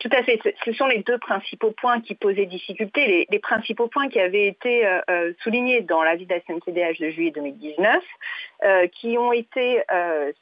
Tout 0.00 0.10
à 0.12 0.22
fait. 0.22 0.40
Ce 0.64 0.72
sont 0.74 0.86
les 0.86 1.02
deux 1.02 1.18
principaux 1.18 1.72
points 1.72 2.00
qui 2.00 2.14
posaient 2.14 2.46
difficulté, 2.46 3.26
les, 3.28 3.38
principaux 3.40 3.88
points 3.88 4.08
qui 4.08 4.20
avaient 4.20 4.46
été 4.46 4.86
euh, 4.86 5.00
euh, 5.10 5.32
soulignés 5.42 5.80
dans 5.80 6.04
l'avis 6.04 6.24
de 6.24 6.32
la 6.32 6.92
de 6.92 7.10
juillet 7.10 7.32
2019, 7.32 8.00
euh, 8.62 8.86
qui 8.88 9.18
ont 9.18 9.32
été 9.32 9.82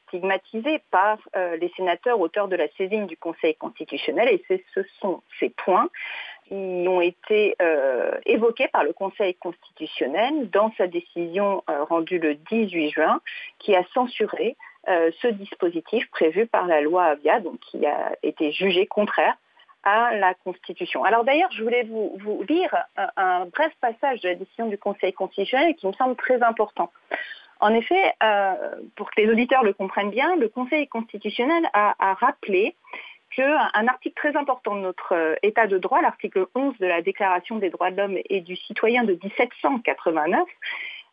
stigmatisés 0.08 0.82
par 0.90 1.18
les 1.58 1.72
sénateurs 1.76 2.20
auteurs 2.20 2.48
de 2.48 2.56
la 2.56 2.68
saisine 2.76 3.06
du 3.06 3.16
Conseil 3.16 3.54
constitutionnel. 3.54 4.28
Et 4.28 4.44
ce 4.74 4.82
sont 5.00 5.22
ces 5.40 5.48
points 5.48 5.88
qui 6.48 6.54
ont 6.54 7.00
été 7.00 7.56
évoqués 8.26 8.68
par 8.68 8.84
le 8.84 8.92
Conseil 8.92 9.34
constitutionnel 9.34 10.50
dans 10.50 10.72
sa 10.76 10.86
décision 10.86 11.64
rendue 11.66 12.18
le 12.18 12.34
18 12.34 12.90
juin, 12.90 13.20
qui 13.58 13.74
a 13.74 13.84
censuré 13.94 14.56
ce 14.86 15.28
dispositif 15.28 16.08
prévu 16.10 16.46
par 16.46 16.66
la 16.66 16.80
loi 16.80 17.04
Avia, 17.04 17.40
donc 17.40 17.58
qui 17.60 17.84
a 17.86 18.16
été 18.22 18.52
jugé 18.52 18.86
contraire 18.86 19.36
à 19.86 20.14
la 20.16 20.34
Constitution. 20.34 21.04
Alors 21.04 21.24
d'ailleurs, 21.24 21.50
je 21.52 21.62
voulais 21.62 21.84
vous, 21.84 22.44
lire 22.48 22.74
un, 23.16 23.46
bref 23.46 23.72
passage 23.80 24.20
de 24.20 24.28
la 24.30 24.34
décision 24.34 24.66
du 24.66 24.76
Conseil 24.76 25.12
constitutionnel 25.12 25.76
qui 25.76 25.86
me 25.86 25.92
semble 25.92 26.16
très 26.16 26.42
important. 26.42 26.90
En 27.60 27.72
effet, 27.72 28.12
euh, 28.22 28.54
pour 28.96 29.10
que 29.10 29.20
les 29.20 29.30
auditeurs 29.30 29.62
le 29.62 29.72
comprennent 29.72 30.10
bien, 30.10 30.34
le 30.36 30.48
Conseil 30.48 30.88
constitutionnel 30.88 31.70
a, 31.72 31.94
rappelé 32.14 32.74
qu'un 33.30 33.86
article 33.86 34.14
très 34.16 34.36
important 34.36 34.74
de 34.74 34.80
notre 34.80 35.14
euh, 35.14 35.34
État 35.42 35.66
de 35.66 35.78
droit, 35.78 36.02
l'article 36.02 36.46
11 36.54 36.78
de 36.78 36.86
la 36.86 37.00
Déclaration 37.00 37.56
des 37.56 37.70
droits 37.70 37.90
de 37.90 37.96
l'homme 37.96 38.18
et 38.28 38.40
du 38.40 38.56
citoyen 38.56 39.04
de 39.04 39.12
1789, 39.12 40.42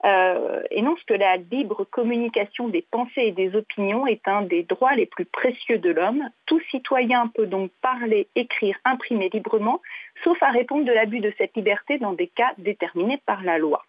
euh, 0.05 0.61
énonce 0.69 1.01
que 1.03 1.13
la 1.13 1.37
libre 1.37 1.85
communication 1.85 2.67
des 2.67 2.81
pensées 2.81 3.21
et 3.21 3.31
des 3.31 3.55
opinions 3.55 4.05
est 4.05 4.27
un 4.27 4.41
des 4.41 4.63
droits 4.63 4.95
les 4.95 5.05
plus 5.05 5.25
précieux 5.25 5.77
de 5.77 5.91
l'homme. 5.91 6.29
Tout 6.45 6.59
citoyen 6.71 7.27
peut 7.27 7.47
donc 7.47 7.71
parler, 7.81 8.27
écrire, 8.35 8.77
imprimer 8.83 9.29
librement, 9.31 9.81
sauf 10.23 10.41
à 10.43 10.49
répondre 10.49 10.85
de 10.85 10.91
l'abus 10.91 11.19
de 11.19 11.33
cette 11.37 11.55
liberté 11.55 11.99
dans 11.99 12.13
des 12.13 12.27
cas 12.27 12.53
déterminés 12.57 13.21
par 13.25 13.43
la 13.43 13.57
loi. 13.57 13.85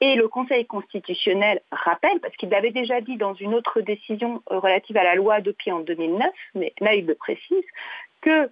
Et 0.00 0.14
le 0.14 0.28
Conseil 0.28 0.66
constitutionnel 0.66 1.60
rappelle, 1.70 2.20
parce 2.20 2.34
qu'il 2.36 2.48
l'avait 2.48 2.70
déjà 2.70 3.00
dit 3.00 3.16
dans 3.16 3.34
une 3.34 3.54
autre 3.54 3.82
décision 3.82 4.42
relative 4.46 4.96
à 4.96 5.04
la 5.04 5.14
loi 5.14 5.34
adoptée 5.34 5.72
en 5.72 5.80
2009, 5.80 6.32
mais 6.54 6.72
là 6.80 6.94
il 6.94 7.06
le 7.06 7.14
précise, 7.14 7.64
que 8.22 8.50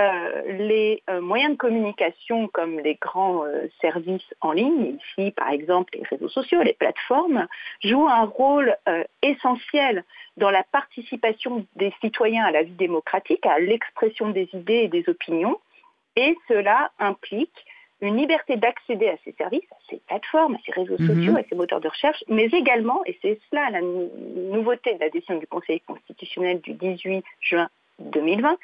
euh, 0.00 0.42
les 0.58 1.02
euh, 1.10 1.20
moyens 1.20 1.52
de 1.52 1.56
communication 1.58 2.48
comme 2.48 2.80
les 2.80 2.94
grands 2.94 3.44
euh, 3.44 3.66
services 3.80 4.34
en 4.40 4.52
ligne, 4.52 4.96
ici 4.96 5.30
par 5.32 5.50
exemple 5.50 5.92
les 5.94 6.04
réseaux 6.04 6.28
sociaux, 6.28 6.62
les 6.62 6.72
plateformes, 6.72 7.46
jouent 7.84 8.08
un 8.08 8.24
rôle 8.24 8.76
essentiel 9.22 10.04
dans 10.36 10.50
la 10.50 10.62
participation 10.62 11.66
des 11.76 11.92
citoyens 12.00 12.44
à 12.44 12.50
la 12.50 12.62
vie 12.62 12.72
démocratique, 12.72 13.44
à 13.44 13.58
l'expression 13.58 14.30
des 14.30 14.48
idées 14.54 14.84
et 14.84 14.88
des 14.88 15.08
opinions, 15.08 15.58
et 16.16 16.36
cela 16.48 16.90
implique 16.98 17.64
une 18.00 18.16
liberté 18.16 18.56
d'accéder 18.56 19.08
à 19.08 19.16
ces 19.24 19.32
services, 19.32 19.70
à 19.70 19.76
ces 19.90 20.00
plateformes, 20.06 20.54
à 20.54 20.58
ces 20.64 20.72
réseaux 20.72 20.96
mhm. 20.98 21.06
sociaux, 21.06 21.36
à 21.36 21.42
ces 21.48 21.54
moteurs 21.54 21.80
de 21.80 21.88
recherche, 21.88 22.24
mais 22.28 22.46
également, 22.46 23.04
et 23.04 23.18
c'est 23.20 23.38
cela 23.50 23.70
la 23.70 23.82
nouveauté 23.82 24.94
de 24.94 25.00
la 25.00 25.10
décision 25.10 25.38
du 25.38 25.46
Conseil 25.46 25.80
constitutionnel 25.80 26.60
du 26.60 26.72
18 26.72 27.24
juin 27.40 27.68
2020, 27.98 28.56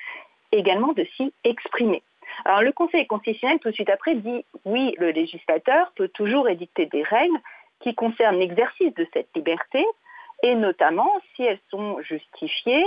également 0.53 0.93
de 0.93 1.05
s'y 1.17 1.33
exprimer. 1.45 2.03
Alors 2.45 2.63
le 2.63 2.73
Conseil 2.73 3.07
constitutionnel 3.07 3.59
tout 3.61 3.71
de 3.71 3.75
suite 3.75 3.91
après 3.91 4.15
dit 4.15 4.45
oui, 4.65 4.95
le 4.99 5.11
législateur 5.11 5.93
peut 5.97 6.09
toujours 6.09 6.49
édicter 6.49 6.87
des 6.87 7.03
règles 7.03 7.39
qui 7.81 7.95
concernent 7.95 8.39
l'exercice 8.39 8.95
de 8.95 9.07
cette 9.13 9.29
liberté 9.35 9.85
et 10.43 10.55
notamment 10.55 11.11
si 11.35 11.45
elles 11.45 11.61
sont 11.71 12.01
justifiées 12.03 12.85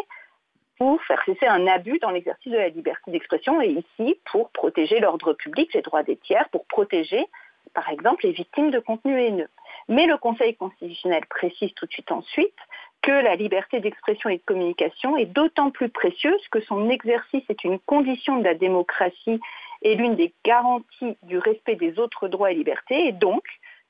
pour 0.78 1.02
faire 1.04 1.22
cesser 1.26 1.46
un 1.46 1.68
abus 1.68 2.00
dans 2.00 2.12
l'exercice 2.12 2.52
de 2.52 2.58
la 2.58 2.70
liberté 2.70 3.12
d'expression 3.12 3.62
et 3.62 3.70
ici 3.70 4.18
pour 4.32 4.50
protéger 4.52 5.00
l'ordre 5.00 5.34
public, 5.34 5.74
les 5.74 5.82
droits 5.82 6.04
des 6.04 6.16
tiers, 6.18 6.48
pour 6.50 6.66
protéger 6.66 7.26
par 7.74 7.90
exemple 7.90 8.26
les 8.26 8.32
victimes 8.32 8.72
de 8.72 8.80
contenus 8.80 9.22
haineux. 9.22 9.50
Mais 9.90 10.06
le 10.06 10.18
Conseil 10.18 10.56
constitutionnel 10.56 11.26
précise 11.30 11.74
tout 11.74 11.86
de 11.86 11.92
suite 11.92 12.12
ensuite 12.12 12.56
que 13.02 13.12
la 13.12 13.36
liberté 13.36 13.80
d'expression 13.80 14.30
et 14.30 14.38
de 14.38 14.44
communication 14.46 15.18
est 15.18 15.26
d'autant 15.26 15.72
plus 15.72 15.90
précieuse 15.90 16.46
que 16.50 16.62
son 16.62 16.90
exercice 16.90 17.44
est 17.50 17.64
une 17.64 17.80
condition 17.80 18.38
de 18.38 18.44
la 18.44 18.56
démocratie 18.56 19.40
et 19.82 19.96
l'une 19.96 20.16
des 20.16 20.34
garanties 20.44 21.18
du 21.24 21.38
respect 21.38 21.76
des 21.76 22.00
autres 22.00 22.28
droits 22.28 22.52
et 22.52 22.56
libertés, 22.56 23.08
et 23.08 23.12
donc 23.12 23.44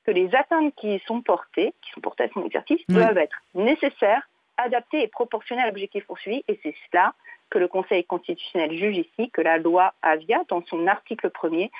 que 0.04 0.10
les 0.10 0.34
atteintes 0.34 0.74
qui 0.76 0.94
y 0.94 0.98
sont 1.00 1.20
portées, 1.20 1.74
qui 1.82 1.90
sont 1.90 2.00
portées 2.00 2.24
à 2.24 2.28
son 2.28 2.44
exercice, 2.44 2.80
doivent 2.88 3.18
être 3.18 3.36
nécessaires, 3.54 4.28
adaptées 4.56 5.02
et 5.02 5.08
proportionnées 5.08 5.62
à 5.62 5.66
l'objectif 5.66 6.04
poursuivi, 6.06 6.44
et 6.48 6.60
c'est 6.62 6.74
cela 6.90 7.14
que 7.50 7.58
le 7.58 7.66
Conseil 7.66 8.04
constitutionnel 8.04 8.76
juge 8.76 8.98
ici, 8.98 9.30
que 9.30 9.40
la 9.40 9.58
loi 9.58 9.94
Avia, 10.02 10.42
dans 10.48 10.64
son 10.66 10.86
article 10.86 11.30
premier, 11.30 11.70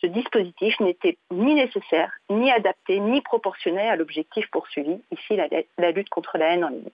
ce 0.00 0.06
dispositif 0.06 0.78
n'était 0.80 1.18
ni 1.30 1.54
nécessaire, 1.54 2.12
ni 2.30 2.50
adapté, 2.50 3.00
ni 3.00 3.20
proportionné 3.20 3.82
à 3.82 3.96
l'objectif 3.96 4.50
poursuivi, 4.50 5.00
ici 5.10 5.36
la, 5.36 5.90
lutte 5.90 6.08
contre 6.08 6.38
la 6.38 6.54
haine 6.54 6.64
en 6.64 6.68
ligne. 6.68 6.90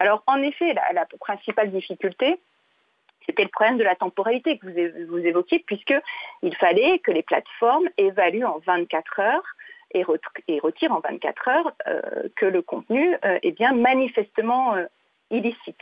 Alors 0.00 0.22
en 0.26 0.42
effet, 0.42 0.74
la, 0.74 1.06
principale 1.20 1.70
difficulté, 1.70 2.40
c'était 3.26 3.44
le 3.44 3.48
problème 3.48 3.78
de 3.78 3.84
la 3.84 3.94
temporalité 3.94 4.58
que 4.58 4.66
vous, 5.06 5.18
évoquiez, 5.18 5.60
puisqu'il 5.60 6.56
fallait 6.56 6.98
que 6.98 7.12
les 7.12 7.22
plateformes 7.22 7.88
évaluent 7.96 8.44
en 8.44 8.58
24 8.66 9.20
heures 9.20 9.56
et, 9.92 10.02
retirent 10.02 10.92
en 10.92 11.00
24 11.00 11.48
heures 11.48 11.72
euh, 11.86 12.28
que 12.36 12.46
le 12.46 12.62
contenu 12.62 13.14
euh, 13.24 13.38
est 13.42 13.52
bien 13.52 13.72
manifestement 13.72 14.74
euh, 14.74 14.86
illicite. 15.32 15.80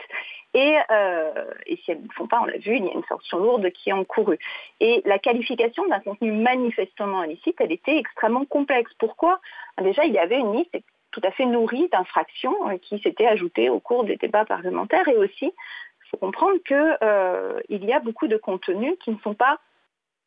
Euh, 0.55 1.45
et, 1.65 1.77
si 1.77 1.91
elles 1.91 2.01
ne 2.01 2.07
le 2.07 2.13
font 2.13 2.27
pas, 2.27 2.41
on 2.41 2.45
l'a 2.45 2.57
vu, 2.57 2.75
il 2.75 2.85
y 2.85 2.89
a 2.89 2.93
une 2.93 3.03
sanction 3.05 3.37
lourde 3.37 3.69
qui 3.71 3.89
est 3.89 3.93
encourue. 3.93 4.39
Et 4.79 5.01
la 5.05 5.19
qualification 5.19 5.85
d'un 5.87 5.99
contenu 5.99 6.31
manifestement 6.31 7.23
illicite, 7.23 7.55
elle 7.59 7.71
était 7.71 7.97
extrêmement 7.97 8.45
complexe. 8.45 8.91
Pourquoi? 8.97 9.39
Déjà, 9.81 10.05
il 10.05 10.13
y 10.13 10.19
avait 10.19 10.39
une 10.39 10.53
liste 10.53 10.75
tout 11.11 11.21
à 11.23 11.31
fait 11.31 11.45
nourrie 11.45 11.89
d'infractions 11.89 12.69
euh, 12.69 12.77
qui 12.77 12.99
s'étaient 12.99 13.27
ajoutées 13.27 13.69
au 13.69 13.79
cours 13.79 14.03
des 14.03 14.17
débats 14.17 14.45
parlementaires. 14.45 15.07
Et 15.07 15.17
aussi, 15.17 15.45
il 15.45 16.09
faut 16.09 16.17
comprendre 16.17 16.57
qu'il 16.65 16.97
euh, 17.03 17.61
y 17.69 17.93
a 17.93 17.99
beaucoup 17.99 18.27
de 18.27 18.37
contenus 18.37 18.95
qui 19.03 19.11
ne 19.11 19.19
sont 19.19 19.35
pas 19.35 19.59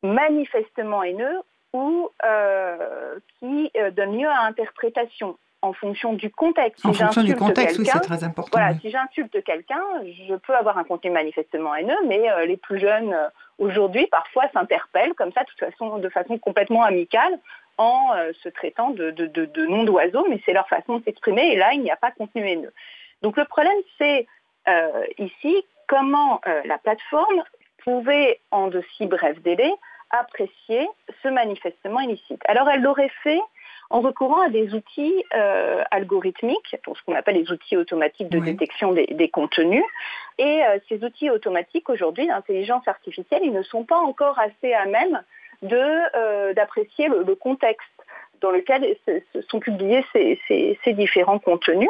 manifestement 0.01 1.03
haineux 1.03 1.41
ou 1.73 2.09
qui 3.39 3.71
donnent 3.95 4.17
lieu 4.17 4.27
à 4.27 4.43
interprétation 4.43 5.37
en 5.65 5.73
fonction 5.73 6.13
du 6.13 6.29
contexte. 6.29 6.85
En 6.85 6.93
fonction 6.93 7.23
du 7.23 7.35
contexte, 7.35 7.79
oui, 7.79 7.85
c'est 7.91 7.99
très 7.99 8.23
important. 8.23 8.57
Voilà, 8.57 8.77
si 8.79 8.91
j'insulte 8.91 9.43
quelqu'un, 9.43 9.83
je 10.27 10.35
peux 10.35 10.55
avoir 10.55 10.77
un 10.77 10.83
contenu 10.83 11.09
manifestement 11.09 11.75
haineux, 11.75 11.97
mais 12.07 12.29
euh, 12.29 12.45
les 12.45 12.57
plus 12.57 12.79
jeunes 12.79 13.13
euh, 13.13 13.27
aujourd'hui 13.57 14.05
parfois 14.07 14.43
s'interpellent 14.53 15.15
comme 15.15 15.31
ça, 15.33 15.41
de 15.41 15.47
toute 15.47 15.59
façon, 15.59 15.97
de 15.97 16.09
façon 16.09 16.37
complètement 16.37 16.83
amicale, 16.83 17.39
en 17.77 18.11
euh, 18.15 18.31
se 18.43 18.49
traitant 18.49 18.91
de, 18.91 19.11
de, 19.11 19.25
de, 19.25 19.65
noms 19.65 19.83
d'oiseaux, 19.83 20.25
mais 20.29 20.39
c'est 20.45 20.53
leur 20.53 20.67
façon 20.67 20.99
de 20.99 21.03
s'exprimer, 21.03 21.53
et 21.53 21.55
là, 21.55 21.73
il 21.73 21.81
n'y 21.81 21.91
a 21.91 21.97
pas 21.97 22.11
de 22.11 22.15
contenu 22.15 22.47
haineux. 22.47 22.73
Donc 23.21 23.37
le 23.37 23.45
problème, 23.45 23.77
c'est 23.97 24.27
ici 25.19 25.63
comment 25.87 26.41
la 26.65 26.79
plateforme 26.79 27.43
pouvait, 27.83 28.39
en 28.49 28.67
de 28.67 28.83
si 28.97 29.05
brefs 29.05 29.41
délais, 29.43 29.73
apprécier 30.09 30.87
ce 31.21 31.27
manifestement 31.27 31.99
illicite. 31.99 32.41
Alors 32.47 32.67
elle 32.69 32.81
l'aurait 32.81 33.11
fait 33.23 33.41
en 33.95 34.01
recourant 34.01 34.41
à 34.41 34.49
des 34.49 34.73
outils 34.73 35.23
euh, 35.33 35.81
algorithmiques, 35.89 36.75
ce 36.85 37.01
qu'on 37.05 37.15
appelle 37.15 37.35
les 37.35 37.49
outils 37.49 37.77
automatiques 37.77 38.27
de 38.27 38.39
détection 38.39 38.91
des, 38.91 39.29
contenus. 39.29 39.85
Et 40.37 40.65
euh, 40.65 40.79
ces 40.89 41.01
outils 41.05 41.29
automatiques, 41.29 41.89
aujourd'hui, 41.89 42.27
d'intelligence 42.27 42.85
artificielle, 42.89 43.39
ils 43.45 43.53
ne 43.53 43.63
sont 43.63 43.85
pas 43.85 43.99
encore 43.99 44.37
assez 44.37 44.73
à 44.73 44.85
même 44.85 45.23
euh, 45.63 46.53
d'apprécier 46.53 47.07
le, 47.07 47.35
contexte 47.35 47.87
dans 48.41 48.51
lequel 48.51 48.97
sont 49.47 49.61
publiés 49.61 50.03
ces, 50.11 50.93
différents 50.93 51.39
contenus. 51.39 51.89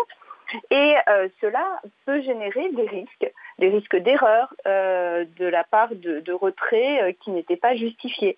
Et 0.69 0.93
cela 1.41 1.81
peut 2.05 2.21
générer 2.21 2.69
des 2.73 2.85
risques, 2.85 3.33
des 3.57 3.69
risques 3.69 3.97
d'erreur 3.97 4.53
de 4.63 5.45
la 5.45 5.63
part 5.63 5.89
de, 5.89 6.19
de 6.19 6.33
retraits 6.33 7.17
qui 7.21 7.31
n'étaient 7.31 7.57
pas 7.57 7.75
justifiés. 7.75 8.35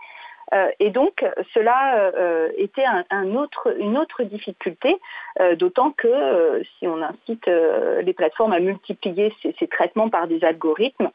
Euh, 0.53 0.69
et 0.79 0.91
donc, 0.91 1.25
cela 1.53 2.11
euh, 2.15 2.49
était 2.57 2.85
un, 2.85 3.35
autre, 3.35 3.75
une 3.79 3.97
autre 3.97 4.23
difficulté, 4.23 4.97
euh, 5.39 5.55
d'autant 5.55 5.91
que 5.91 6.63
si 6.77 6.87
on 6.87 7.01
incite 7.01 7.47
les 7.47 8.13
plateformes 8.13 8.53
à 8.53 8.59
multiplier 8.59 9.33
ces, 9.41 9.67
traitements 9.67 10.09
par 10.09 10.27
des 10.27 10.43
algorithmes, 10.43 11.09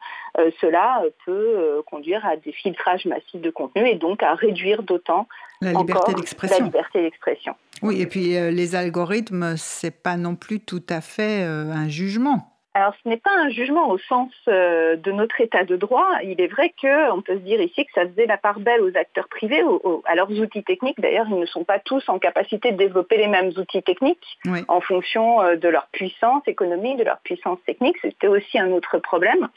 cela 0.61 1.01
peut 1.25 1.83
conduire 1.89 2.25
à 2.25 2.37
des 2.37 2.51
filtrages 2.51 3.05
massifs 3.05 3.41
de 3.41 3.49
contenu 3.49 3.87
et 3.87 3.95
donc 3.95 4.23
à 4.23 4.35
réduire 4.35 4.83
d'autant 4.83 5.27
la 5.61 5.71
liberté 5.73 6.13
d'expression. 6.13 7.55
Oui, 7.81 8.01
et 8.01 8.05
puis 8.05 8.33
les 8.51 8.75
algorithmes, 8.75 9.55
c'est 9.57 10.03
pas 10.03 10.17
non 10.17 10.35
plus 10.35 10.59
tout 10.59 10.83
à 10.89 11.01
fait 11.01 11.43
un 11.43 11.89
jugement. 11.89 12.52
Alors, 12.75 12.95
ce 13.03 13.07
n'est 13.07 13.17
pas 13.17 13.35
un 13.37 13.49
jugement 13.49 13.89
au 13.89 13.99
sens 13.99 14.31
euh, 14.47 14.95
de 14.95 15.11
notre 15.11 15.39
état 15.39 15.63
de 15.63 15.75
droit. 15.75 16.07
Il 16.23 16.41
est 16.41 16.47
vrai 16.47 16.73
qu'on 16.81 17.21
peut 17.21 17.35
se 17.35 17.41
dire 17.41 17.61
ici 17.61 17.85
que 17.85 17.91
ça 17.93 18.07
faisait 18.07 18.25
la 18.25 18.37
part 18.37 18.59
belle 18.59 18.81
aux 18.81 18.97
acteurs 18.97 19.27
privés, 19.27 19.61
à 20.05 20.15
leurs 20.15 20.31
outils 20.31 20.63
techniques. 20.63 20.99
D'ailleurs, 20.99 21.27
ils 21.29 21.39
ne 21.39 21.45
sont 21.45 21.63
pas 21.63 21.77
tous 21.77 22.07
en 22.09 22.17
capacité 22.17 22.71
de 22.71 22.77
développer 22.77 23.17
les 23.17 23.27
mêmes 23.27 23.51
outils 23.57 23.83
techniques 23.83 24.39
en 24.67 24.81
fonction 24.81 25.41
euh, 25.41 25.55
de 25.55 25.67
leur 25.67 25.85
puissance 25.91 26.41
économique, 26.47 26.97
de 26.97 27.03
leur 27.03 27.19
puissance 27.19 27.59
technique. 27.65 27.97
C'était 28.01 28.27
aussi 28.27 28.57
un 28.57 28.71
autre 28.71 28.97
problème. 28.97 29.49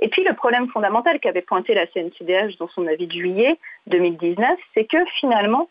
Et 0.00 0.08
puis, 0.08 0.22
le 0.22 0.34
problème 0.34 0.68
fondamental 0.68 1.18
qu'avait 1.18 1.42
pointé 1.42 1.74
la 1.74 1.88
CNCDH 1.88 2.58
dans 2.58 2.68
son 2.68 2.86
avis 2.86 3.08
de 3.08 3.12
juillet 3.12 3.58
2019, 3.88 4.56
c'est 4.74 4.84
que 4.84 5.04
finalement, 5.18 5.68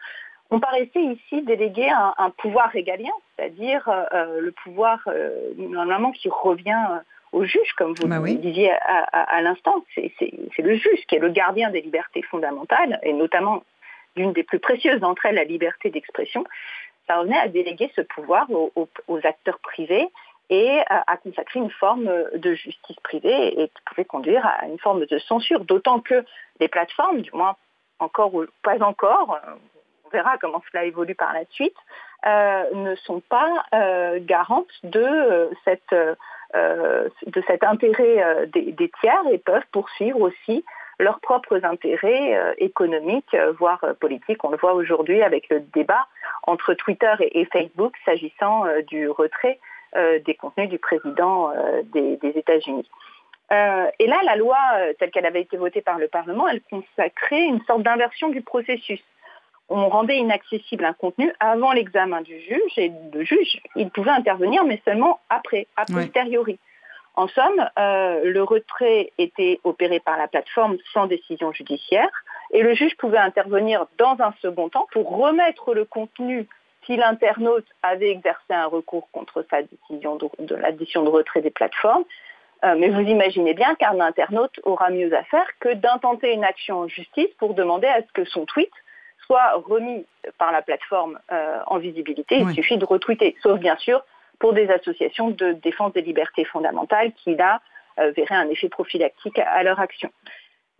on 0.52 0.60
paraissait 0.60 1.02
ici 1.02 1.41
déléguer 1.43 1.89
un, 1.89 2.30
pouvoir 2.32 2.70
régalien, 2.70 3.14
c'est-à-dire 3.36 3.88
euh, 3.88 4.04
euh, 4.14 4.41
le 4.41 4.52
pouvoir 4.52 4.99
euh, 5.08 5.54
normalement 5.58 6.12
qui 6.12 6.28
revient 6.30 6.99
au 7.32 7.45
juge, 7.45 7.72
comme 7.78 7.93
vous 7.93 8.08
bah 8.08 8.20
le 8.20 8.34
disiez 8.34 8.72
à, 8.74 9.41
l'instant. 9.41 9.86
C'est 9.95 10.62
le 10.62 10.76
juge 10.76 11.06
qui 11.08 11.16
est 11.16 11.20
le 11.20 11.30
gardien 11.30 11.70
des 11.70 11.80
libertés 11.80 12.22
fondamentales, 12.24 12.99
et 13.04 13.14
notamment 13.14 13.64
d'une 14.18 14.34
des 14.34 14.43
plus 14.43 14.60
précieuses 14.60 14.99
d'entre 14.99 15.26
elles, 15.26 15.36
la 15.36 15.45
liberté 15.45 15.89
d'expression. 15.89 16.43
Ça 17.08 17.20
revenait 17.20 17.39
à 17.39 17.47
déléguer 17.47 17.89
ce 17.95 18.02
pouvoir 18.02 18.47
aux, 18.52 19.20
acteurs 19.24 19.60
privés 19.60 20.10
et 20.49 20.82
à, 20.89 21.16
consacrer 21.16 21.62
une 21.62 21.72
forme 21.72 22.12
de 22.36 22.54
justice 22.54 22.99
privée 23.02 23.62
et 23.62 23.70
qui 23.70 23.82
pouvait 23.86 24.04
conduire 24.04 24.45
à 24.45 24.68
une 24.68 24.80
forme 24.80 25.06
de 25.06 25.20
censure, 25.20 25.64
d'autant 25.64 26.02
que 26.02 26.26
les 26.60 26.68
plateformes, 26.68 27.22
du 27.22 27.32
moins 27.32 27.56
encore 27.99 28.36
ou 28.36 28.43
pas 28.62 28.84
encore, 28.84 29.39
verra 30.12 30.38
comment 30.38 30.62
cela 30.72 30.86
évolue 30.86 31.16
par 31.16 31.34
la 31.34 31.45
suite, 31.51 31.76
euh, 32.26 32.64
ne 32.74 32.95
sont 32.95 33.20
pas 33.20 33.66
euh, 33.74 34.20
garantes 34.22 34.70
de, 34.84 35.49
euh, 36.53 37.09
de 37.26 37.43
cet 37.47 37.64
intérêt 37.64 38.47
des, 38.47 38.91
tiers 39.01 39.24
et 39.32 39.39
peuvent 39.39 39.66
poursuivre 39.72 40.22
aussi 40.22 40.64
leurs 40.99 41.20
propres 41.20 41.66
intérêts 41.66 42.53
économiques, 42.59 43.36
voire 43.57 43.84
politiques. 43.99 44.43
On 44.43 44.51
le 44.51 44.57
voit 44.57 44.74
aujourd'hui 44.74 45.24
avec 45.24 45.49
le 45.49 45.62
débat 45.62 46.05
entre 46.43 46.76
Twitter 46.76 47.14
et, 47.20 47.45
Facebook 47.45 47.95
s'agissant 48.05 48.66
du 48.86 49.09
retrait 49.09 49.59
des 49.95 50.36
contenus 50.36 50.70
du 50.70 50.78
président 50.78 51.51
des 51.86 52.20
États-Unis. 52.22 52.88
et 53.49 54.07
là, 54.07 54.20
la 54.24 54.36
loi 54.36 54.59
telle 54.99 55.09
qu'elle 55.09 55.26
avait 55.26 55.41
été 55.41 55.57
votée 55.57 55.82
par 55.82 55.97
le 55.97 56.07
Parlement, 56.07 56.47
elle 56.47 56.62
consacrait 56.70 57.45
une 57.45 57.64
sorte 57.64 57.82
d'inversion 57.82 58.30
du 58.30 58.43
processus 58.43 59.01
on 59.72 59.89
rendait 59.89 60.17
inaccessible 60.17 60.86
un 60.86 60.93
contenu 60.93 61.34
avant 61.39 61.72
l'examen 61.72 62.22
du 62.22 62.39
juge 62.39 62.78
et 62.78 62.91
le 63.13 63.24
juge, 63.24 63.61
il 63.76 63.89
pouvait 63.89 64.11
intervenir, 64.11 64.65
mais 64.65 64.82
seulement 64.86 65.19
après, 65.30 65.67
a 65.78 65.86
posteriori. 65.86 66.59
En 67.15 67.28
somme, 67.28 67.69
euh, 67.78 68.22
le 68.24 68.43
retrait 68.43 69.11
était 69.17 69.59
opéré 69.63 69.99
par 69.99 70.17
la 70.17 70.28
plateforme 70.28 70.78
sans 70.93 71.07
décision 71.07 71.51
judiciaire 71.51 72.09
et 72.51 72.61
le 72.63 72.74
juge 72.74 72.95
pouvait 72.97 73.17
intervenir 73.17 73.86
dans 73.97 74.15
un 74.19 74.34
second 74.41 74.69
temps 74.69 74.88
pour 74.91 75.17
remettre 75.17 75.74
le 75.74 75.86
contenu 75.86 76.47
si 76.86 76.95
l'internaute 76.95 77.67
avait 77.84 78.09
exercé 78.09 78.53
un 78.53 78.65
recours 78.65 79.09
contre 79.11 79.45
sa 79.49 79.61
décision 79.61 80.17
de, 80.39 80.55
l'addition 80.55 81.03
de 81.03 81.09
retrait 81.09 81.41
des 81.41 81.51
plateformes. 81.51 82.05
Euh, 82.63 82.76
mais 82.78 82.89
vous 82.89 83.01
imaginez 83.01 83.53
bien 83.53 83.76
qu'un 83.76 83.99
internaute 83.99 84.59
aura 84.63 84.89
mieux 84.89 85.13
à 85.15 85.24
faire 85.24 85.47
que 85.59 85.74
d'intenter 85.74 86.34
une 86.34 86.43
action 86.43 86.80
en 86.80 86.88
justice 86.88 87.30
pour 87.39 87.53
demander 87.53 87.88
à 87.88 88.01
ce 88.01 88.11
que 88.13 88.26
son 88.26 88.45
tweet 88.45 88.72
soit 89.26 89.53
remis 89.65 90.05
par 90.38 90.51
la 90.51 90.61
plateforme 90.61 91.19
euh, 91.32 91.59
en 91.67 91.78
visibilité. 91.78 92.38
Il 92.39 92.53
suffit 92.53 92.78
de 92.78 92.86
retweeter, 92.86 93.36
sauf 93.41 93.59
bien 93.59 93.78
sûr 93.78 94.03
pour 94.39 94.53
des 94.53 94.69
associations 94.69 95.30
de 95.30 95.53
défense 95.53 95.93
des 95.93 96.01
libertés 96.01 96.45
fondamentales 96.45 97.11
qui, 97.13 97.36
là, 97.36 97.61
euh, 97.99 98.11
verraient 98.11 98.36
un 98.36 98.49
effet 98.49 98.69
prophylactique 98.69 99.38
à, 99.38 99.61
leur 99.63 99.80
action. 99.80 100.09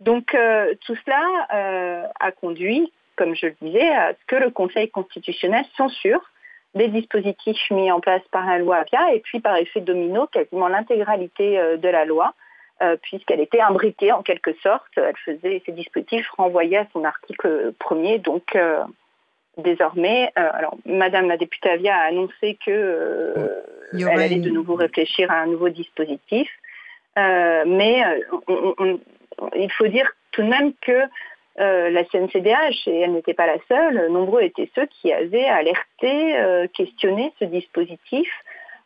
Donc 0.00 0.34
euh, 0.34 0.74
tout 0.84 0.96
cela 1.04 2.10
a 2.18 2.32
conduit, 2.32 2.92
comme 3.16 3.36
je 3.36 3.46
le 3.46 3.56
disais, 3.60 3.88
à 3.88 4.14
ce 4.14 4.26
que 4.26 4.36
le 4.36 4.50
Conseil 4.50 4.90
constitutionnel 4.90 5.64
censure 5.76 6.20
les 6.74 6.88
dispositifs 6.88 7.70
mis 7.70 7.92
en 7.92 8.00
place 8.00 8.22
par 8.32 8.46
la 8.46 8.58
loi 8.58 8.78
Avia 8.78 9.14
et 9.14 9.20
puis 9.20 9.40
par 9.40 9.56
effet 9.56 9.80
domino 9.80 10.26
quasiment 10.26 10.68
l'intégralité 10.68 11.76
de 11.76 11.88
la 11.88 12.04
loi, 12.04 12.34
puisqu'elle 13.02 13.40
était 13.40 13.60
imbriquée 13.60 14.12
en 14.12 14.22
quelque 14.22 14.52
sorte. 14.62 14.90
Elle 14.96 15.16
faisait 15.24 15.62
ces 15.64 15.72
dispositifs 15.72 16.28
renvoyaient 16.36 16.78
à 16.78 16.86
son 16.92 17.04
article 17.04 17.72
premier, 17.78 18.18
donc 18.18 18.56
désormais, 19.58 20.32
euh, 20.38 20.50
alors 20.52 20.76
Madame 20.86 21.28
la 21.28 21.36
députée 21.36 21.70
Avia 21.70 21.96
a 21.96 22.08
annoncé 22.08 22.58
que 22.64 22.70
euh, 22.70 23.62
elle 23.92 24.08
allait 24.08 24.36
de 24.36 24.50
nouveau 24.50 24.74
réfléchir 24.74 25.30
à 25.30 25.36
un 25.36 25.46
nouveau 25.46 25.68
dispositif, 25.68 26.48
euh, 27.18 27.64
mais 27.66 28.02
il 29.56 29.70
faut 29.72 29.88
dire 29.88 30.10
tout 30.30 30.42
de 30.42 30.48
même 30.48 30.72
que 30.80 31.02
la 31.58 32.04
CNCDH, 32.04 32.88
et 32.88 33.00
elle 33.00 33.12
n'était 33.12 33.34
pas 33.34 33.46
la 33.46 33.58
seule, 33.68 34.10
nombreux 34.10 34.42
étaient 34.42 34.70
ceux 34.74 34.86
qui 34.86 35.12
avaient 35.12 35.44
alerté, 35.44 36.68
questionné 36.72 37.32
ce 37.38 37.44
dispositif, 37.44 38.28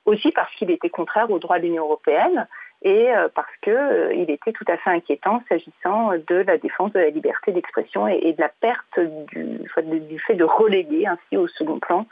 aussi 0.05 0.33
parce 0.33 0.53
qu'il 0.57 0.73
était 0.73 0.91
contraire 0.91 1.31
au 1.31 1.39
droit 1.39 1.59
de 1.59 1.65
l'Union 1.65 1.85
européenne 1.85 2.49
et 2.87 3.13
euh, 3.13 3.29
parce 3.35 3.51
qu'il 3.63 3.73
euh, 3.73 4.25
était 4.29 4.53
tout 4.53 4.65
à 4.69 4.77
fait 4.77 4.91
inquiétant 4.91 5.43
s'agissant 5.49 6.13
de 6.13 6.37
la 6.37 6.57
défense 6.57 6.93
de 6.93 7.01
la 7.01 7.11
liberté 7.11 7.51
d'expression 7.51 8.07
et, 8.07 8.33
de 8.33 8.41
la 8.41 8.49
perte 8.49 9.01
du, 9.01 9.59
du, 9.59 10.19
fait 10.21 10.35
de 10.35 10.45
reléguer 10.45 11.05
ainsi 11.05 11.37
au 11.37 11.49
second 11.49 11.81
plan 11.81 12.07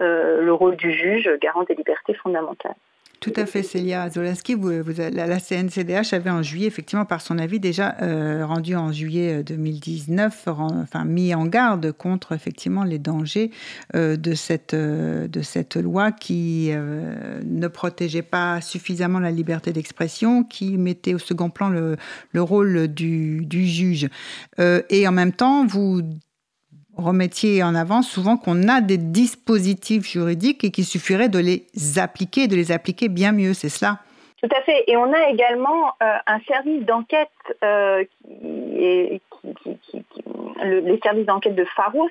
euh, 0.00 0.40
le 0.40 0.52
rôle 0.52 0.76
du 0.76 0.92
juge 0.92 1.28
garant 1.40 1.64
des 1.64 1.74
libertés 1.74 2.14
fondamentales. 2.14 2.76
Tout 3.20 3.34
à 3.36 3.44
fait, 3.44 3.62
Célia 3.62 4.08
Zolaski. 4.08 4.54
Vous, 4.54 4.70
la, 4.70 5.38
CNCDH 5.38 6.14
avait 6.14 6.30
en 6.30 6.42
juillet, 6.42 6.66
effectivement, 6.66 7.04
par 7.04 7.20
son 7.20 7.38
avis 7.38 7.60
déjà 7.60 7.96
euh, 8.00 8.46
rendu 8.46 8.74
en 8.76 8.92
juillet 8.92 9.44
2019, 9.44 10.44
euh, 10.48 10.52
enfin 10.82 11.04
mis 11.04 11.34
en 11.34 11.44
garde 11.44 11.92
contre 11.92 12.32
effectivement 12.32 12.82
les 12.82 12.98
dangers 12.98 13.50
euh, 13.94 14.16
de 14.16 14.32
cette 14.32 14.74
de 14.74 15.42
cette 15.42 15.76
loi 15.76 16.12
qui 16.12 16.70
ne 16.72 17.68
protégeait 17.68 18.22
pas 18.22 18.62
suffisamment 18.62 19.18
la 19.18 19.30
liberté 19.30 19.74
d'expression, 19.74 20.42
qui 20.42 20.78
mettait 20.78 21.12
au 21.12 21.18
second 21.18 21.50
plan 21.50 21.68
le, 21.68 21.98
le 22.32 22.42
rôle 22.42 22.88
du, 22.88 23.44
du 23.44 23.66
juge. 23.66 24.08
et 24.58 25.06
en 25.06 25.12
même 25.12 25.32
temps, 25.32 25.66
vous 25.66 26.02
remettiez 27.00 27.62
en 27.62 27.74
avant 27.74 28.02
souvent 28.02 28.36
qu'on 28.36 28.68
a 28.68 28.80
des 28.80 28.98
dispositifs 28.98 30.06
juridiques 30.06 30.64
et 30.64 30.70
qu'il 30.70 30.84
suffirait 30.84 31.28
de 31.28 31.38
les 31.38 31.66
appliquer, 31.98 32.48
de 32.48 32.56
les 32.56 32.72
appliquer 32.72 33.08
bien 33.08 33.32
mieux, 33.32 33.54
c'est 33.54 33.68
cela 33.68 33.98
Tout 34.42 34.48
à 34.56 34.60
fait. 34.62 34.84
Et 34.86 34.96
on 34.96 35.12
a 35.12 35.28
également 35.28 35.94
euh, 36.02 36.16
un 36.26 36.40
service 36.40 36.84
d'enquête, 36.84 37.28
euh, 37.64 38.04
qui, 38.28 40.04
les 40.62 41.00
services 41.02 41.26
d'enquête 41.26 41.54
de 41.54 41.64
Pharos, 41.64 42.10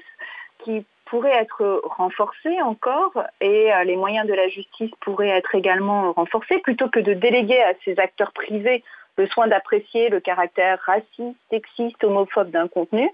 qui 0.64 0.86
pourrait 1.06 1.36
être 1.36 1.82
renforcé 1.84 2.62
encore 2.62 3.24
et 3.42 3.74
euh, 3.74 3.84
les 3.84 3.96
moyens 3.96 4.28
de 4.28 4.34
la 4.34 4.48
justice 4.48 4.92
pourraient 5.02 5.30
être 5.30 5.56
également 5.56 6.14
renforcés 6.14 6.60
plutôt 6.60 6.88
que 6.88 7.00
de 7.00 7.14
déléguer 7.14 7.60
à 7.62 7.74
ces 7.84 7.98
acteurs 8.00 8.32
privés 8.32 8.84
le 9.18 9.28
soin 9.28 9.48
d'apprécier 9.48 10.10
le 10.10 10.20
caractère 10.20 10.80
raciste, 10.86 11.36
sexiste, 11.50 12.04
homophobe 12.04 12.52
d'un 12.52 12.68
contenu. 12.68 13.10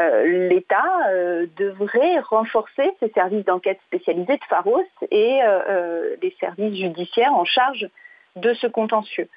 Euh, 0.00 0.48
l'État 0.48 1.08
euh, 1.08 1.46
devrait 1.56 2.20
renforcer 2.20 2.92
ses 3.00 3.08
services 3.10 3.44
d'enquête 3.44 3.80
spécialisés 3.86 4.36
de 4.36 4.44
Pharos 4.48 4.84
et 5.10 5.40
euh, 5.42 6.14
les 6.22 6.34
services 6.38 6.78
judiciaires 6.78 7.34
en 7.34 7.44
charge 7.44 7.88
de 8.36 8.54
ce 8.54 8.68
contentieux. 8.68 9.28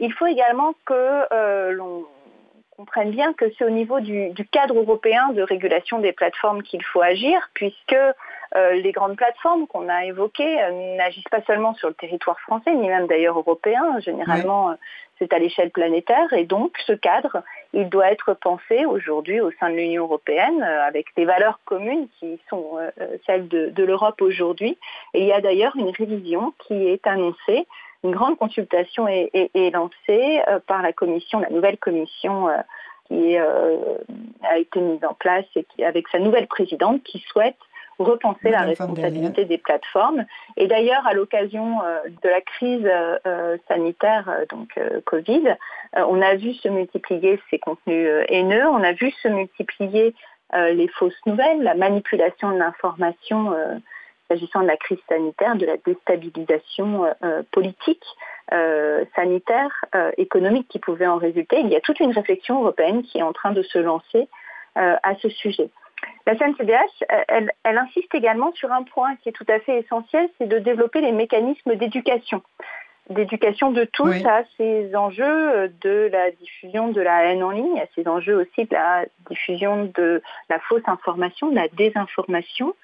il 0.00 0.10
faut 0.14 0.26
également 0.26 0.74
que 0.86 1.72
l'on 1.72 2.06
comprenne 2.78 3.10
bien 3.10 3.34
que 3.34 3.44
c'est 3.58 3.64
au 3.64 3.70
niveau 3.70 4.00
du, 4.00 4.32
cadre 4.50 4.78
européen 4.78 5.28
de 5.34 5.42
régulation 5.42 5.98
des 5.98 6.12
plateformes 6.12 6.62
qu'il 6.62 6.82
faut 6.82 7.02
agir, 7.02 7.50
puisque 7.52 7.96
les 8.54 8.92
grandes 8.92 9.16
plateformes 9.16 9.66
qu'on 9.66 9.88
a 9.88 10.04
évoquées 10.04 10.56
n'agissent 10.96 11.28
pas 11.30 11.42
seulement 11.46 11.74
sur 11.74 11.88
le 11.88 11.94
territoire 11.94 12.38
français, 12.40 12.74
ni 12.74 12.88
même 12.88 13.06
d'ailleurs 13.06 13.38
européen. 13.38 13.98
Généralement, 14.00 14.76
c'est 15.22 15.32
à 15.32 15.38
l'échelle 15.38 15.70
planétaire. 15.70 16.32
Et 16.32 16.44
donc, 16.44 16.76
ce 16.86 16.92
cadre, 16.92 17.42
il 17.72 17.88
doit 17.88 18.10
être 18.10 18.34
pensé 18.34 18.84
aujourd'hui 18.84 19.40
au 19.40 19.50
sein 19.60 19.70
de 19.70 19.76
l'Union 19.76 20.04
européenne 20.04 20.62
euh, 20.62 20.84
avec 20.84 21.06
des 21.16 21.24
valeurs 21.24 21.60
communes 21.64 22.08
qui 22.18 22.40
sont 22.50 22.72
euh, 22.76 22.90
euh, 23.00 23.16
celles 23.26 23.48
de, 23.48 23.84
l'Europe 23.84 24.20
aujourd'hui. 24.20 24.78
Et 25.14 25.20
il 25.20 25.26
y 25.26 25.32
a 25.32 25.40
d'ailleurs 25.40 25.76
une 25.76 25.90
révision 25.90 26.52
qui 26.66 26.74
est 26.74 27.06
annoncée. 27.06 27.66
Une 28.04 28.12
grande 28.12 28.36
consultation 28.36 29.06
est, 29.06 29.70
lancée 29.72 30.42
par 30.66 30.82
la 30.82 30.92
commission, 30.92 31.38
la 31.38 31.50
nouvelle 31.50 31.78
commission 31.78 32.48
qui 33.06 33.36
a 33.36 34.58
été 34.58 34.80
mise 34.80 35.04
en 35.04 35.14
place 35.14 35.44
et 35.54 35.64
qui, 35.64 35.84
avec 35.84 36.08
sa 36.08 36.18
nouvelle 36.18 36.48
présidente 36.48 37.00
qui 37.04 37.20
souhaite 37.20 37.54
repenser 38.02 38.50
la 38.50 38.62
responsabilité 38.62 39.44
des 39.44 39.58
plateformes. 39.58 40.24
Et 40.56 40.66
d'ailleurs, 40.66 41.06
à 41.06 41.14
l'occasion 41.14 41.82
euh, 41.82 42.00
de 42.22 42.28
la 42.28 42.40
crise 42.40 42.84
euh, 42.84 43.18
euh, 43.26 43.56
sanitaire, 43.68 44.30
donc 44.50 44.78
Covid, 45.04 45.56
on 45.94 46.22
a 46.22 46.34
vu 46.34 46.54
se 46.54 46.68
multiplier 46.68 47.40
ces 47.50 47.58
contenus 47.58 48.08
haineux, 48.28 48.66
on 48.66 48.82
a 48.82 48.92
vu 48.92 49.10
se 49.22 49.28
multiplier 49.28 50.14
les 50.54 50.88
fausses 50.88 51.20
nouvelles, 51.26 51.62
la 51.62 51.74
manipulation 51.74 52.50
de 52.52 52.58
l'information 52.58 53.54
s'agissant 54.28 54.60
de 54.60 54.66
la 54.66 54.76
crise 54.76 54.98
sanitaire, 55.08 55.56
de 55.56 55.66
la 55.66 55.76
déstabilisation 55.78 57.14
politique, 57.50 58.04
sanitaire, 59.14 59.84
économique 60.16 60.68
qui 60.68 60.78
pouvait 60.78 61.06
en 61.06 61.16
résulter. 61.16 61.60
Il 61.60 61.68
y 61.68 61.76
a 61.76 61.80
toute 61.80 62.00
une 62.00 62.12
réflexion 62.12 62.60
européenne 62.60 63.02
qui 63.02 63.18
est 63.18 63.22
en 63.22 63.32
train 63.32 63.52
de 63.52 63.62
se 63.62 63.78
lancer 63.78 64.28
à 64.74 65.14
ce 65.20 65.28
sujet. 65.28 65.70
La 66.26 66.36
CNCDH, 66.36 67.04
elle, 67.28 67.52
insiste 67.64 68.14
également 68.14 68.52
sur 68.52 68.70
un 68.72 68.82
point 68.84 69.16
qui 69.16 69.28
est 69.28 69.32
tout 69.32 69.46
à 69.48 69.58
fait 69.60 69.80
essentiel, 69.80 70.28
c'est 70.38 70.46
de 70.46 70.58
développer 70.58 71.00
les 71.00 71.12
mécanismes 71.12 71.74
d'éducation 71.74 72.42
d'éducation 73.10 73.72
de 73.72 73.84
tous 73.84 74.14
à 74.24 74.42
ces 74.56 74.94
enjeux 74.94 75.68
de 75.80 76.08
la 76.12 76.30
diffusion 76.30 76.88
de 76.88 77.00
la 77.00 77.24
haine 77.24 77.42
en 77.42 77.50
ligne, 77.50 77.80
à 77.80 77.86
ces 77.94 78.06
enjeux 78.06 78.36
aussi 78.36 78.66
de 78.66 78.74
la 78.74 79.04
diffusion 79.28 79.90
de 79.96 80.22
la 80.48 80.58
fausse 80.60 80.86
information, 80.86 81.50
de 81.50 81.56
la 81.56 81.68
désinformation. 81.68 82.74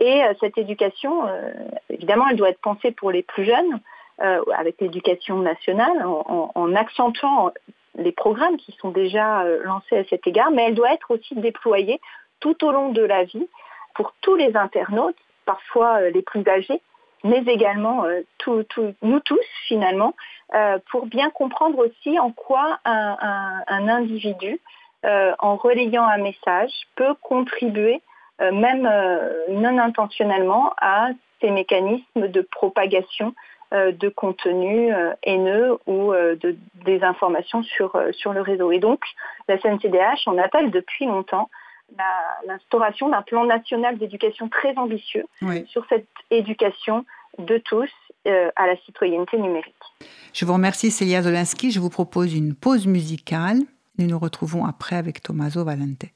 Et 0.00 0.22
euh, 0.22 0.34
cette 0.40 0.58
éducation, 0.58 1.26
euh, 1.26 1.52
évidemment, 1.90 2.26
elle 2.30 2.36
doit 2.36 2.50
être 2.50 2.60
pensée 2.60 2.92
pour 2.92 3.10
les 3.10 3.22
plus 3.22 3.44
jeunes, 3.44 3.80
euh, 4.22 4.40
avec 4.56 4.80
l'éducation 4.80 5.38
nationale, 5.38 6.04
en, 6.04 6.74
accentuant 6.74 7.50
les 7.98 8.12
programmes 8.12 8.56
qui 8.56 8.72
sont 8.80 8.90
déjà 8.90 9.44
lancés 9.64 9.98
à 9.98 10.04
cet 10.04 10.26
égard, 10.26 10.50
mais 10.50 10.64
elle 10.64 10.74
doit 10.74 10.92
être 10.92 11.10
aussi 11.10 11.34
déployée 11.34 12.00
tout 12.40 12.64
au 12.64 12.72
long 12.72 12.90
de 12.90 13.02
la 13.02 13.24
vie 13.24 13.48
pour 13.94 14.12
tous 14.20 14.36
les 14.36 14.56
internautes, 14.56 15.16
parfois 15.46 16.00
euh, 16.00 16.10
les 16.10 16.22
plus 16.22 16.46
âgés, 16.46 16.80
mais 17.24 17.42
également 17.46 18.04
euh, 18.04 18.22
nous 19.02 19.20
tous 19.20 19.40
finalement, 19.66 20.14
euh, 20.54 20.78
pour 20.90 21.06
bien 21.06 21.30
comprendre 21.30 21.78
aussi 21.78 22.18
en 22.18 22.30
quoi 22.30 22.78
un, 22.84 23.88
individu, 23.88 24.60
en 25.38 25.56
relayant 25.56 26.04
un 26.04 26.18
message, 26.18 26.72
peut 26.96 27.14
contribuer, 27.22 28.00
même 28.40 28.90
non 29.48 29.78
intentionnellement, 29.78 30.72
à 30.80 31.10
ces 31.40 31.50
mécanismes 31.50 32.28
de 32.28 32.40
propagation 32.40 33.34
de 33.72 34.08
contenu 34.08 34.92
haineux 35.22 35.78
ou 35.86 36.12
de 36.12 36.56
désinformation 36.84 37.62
sur, 37.62 38.00
sur 38.12 38.32
le 38.32 38.40
réseau. 38.40 38.72
Et 38.72 38.80
donc, 38.80 39.00
la 39.46 39.58
CNCDH 39.58 40.26
en 40.26 40.38
appelle 40.38 40.72
depuis 40.72 41.06
longtemps 41.06 41.50
l'instauration 42.46 43.08
d'un 43.08 43.22
plan 43.22 43.44
national 43.44 43.98
d'éducation 43.98 44.48
très 44.48 44.76
ambitieux 44.76 45.24
sur 45.66 45.86
cette 45.88 46.08
éducation 46.30 47.04
de 47.38 47.58
tous 47.58 47.90
euh, 48.26 48.50
à 48.56 48.66
la 48.66 48.76
citoyenneté 48.78 49.38
numérique. 49.38 49.74
Je 50.32 50.44
vous 50.44 50.52
remercie 50.52 50.90
Célia 50.90 51.22
Zolinski. 51.22 51.70
Je 51.70 51.80
vous 51.80 51.90
propose 51.90 52.34
une 52.34 52.54
pause 52.54 52.86
musicale. 52.86 53.58
Nous 53.98 54.06
nous 54.06 54.18
retrouvons 54.18 54.64
après 54.64 54.96
avec 54.96 55.22
Tommaso 55.22 55.64
Valente. 55.64 56.06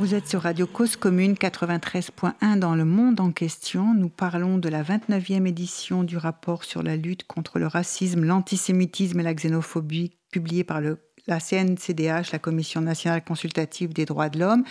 Vous 0.00 0.14
êtes 0.14 0.26
sur 0.26 0.40
Radio 0.40 0.66
Cause 0.66 0.96
Commune 0.96 1.34
93.1 1.34 2.58
dans 2.58 2.74
le 2.74 2.86
monde 2.86 3.20
en 3.20 3.32
question. 3.32 3.92
Nous 3.92 4.08
parlons 4.08 4.56
de 4.56 4.70
la 4.70 4.82
29e 4.82 5.46
édition 5.46 6.04
du 6.04 6.16
rapport 6.16 6.64
sur 6.64 6.82
la 6.82 6.96
lutte 6.96 7.24
contre 7.24 7.58
le 7.58 7.66
racisme, 7.66 8.24
l'antisémitisme 8.24 9.20
et 9.20 9.22
la 9.22 9.34
xénophobie 9.34 10.12
publié 10.32 10.64
par 10.64 10.80
la 10.80 11.38
CNCDH, 11.38 12.32
la 12.32 12.38
Commission 12.38 12.80
nationale 12.80 13.22
consultative 13.22 13.92
des 13.92 14.06
droits 14.06 14.30
de 14.30 14.38
l'homme. 14.38 14.64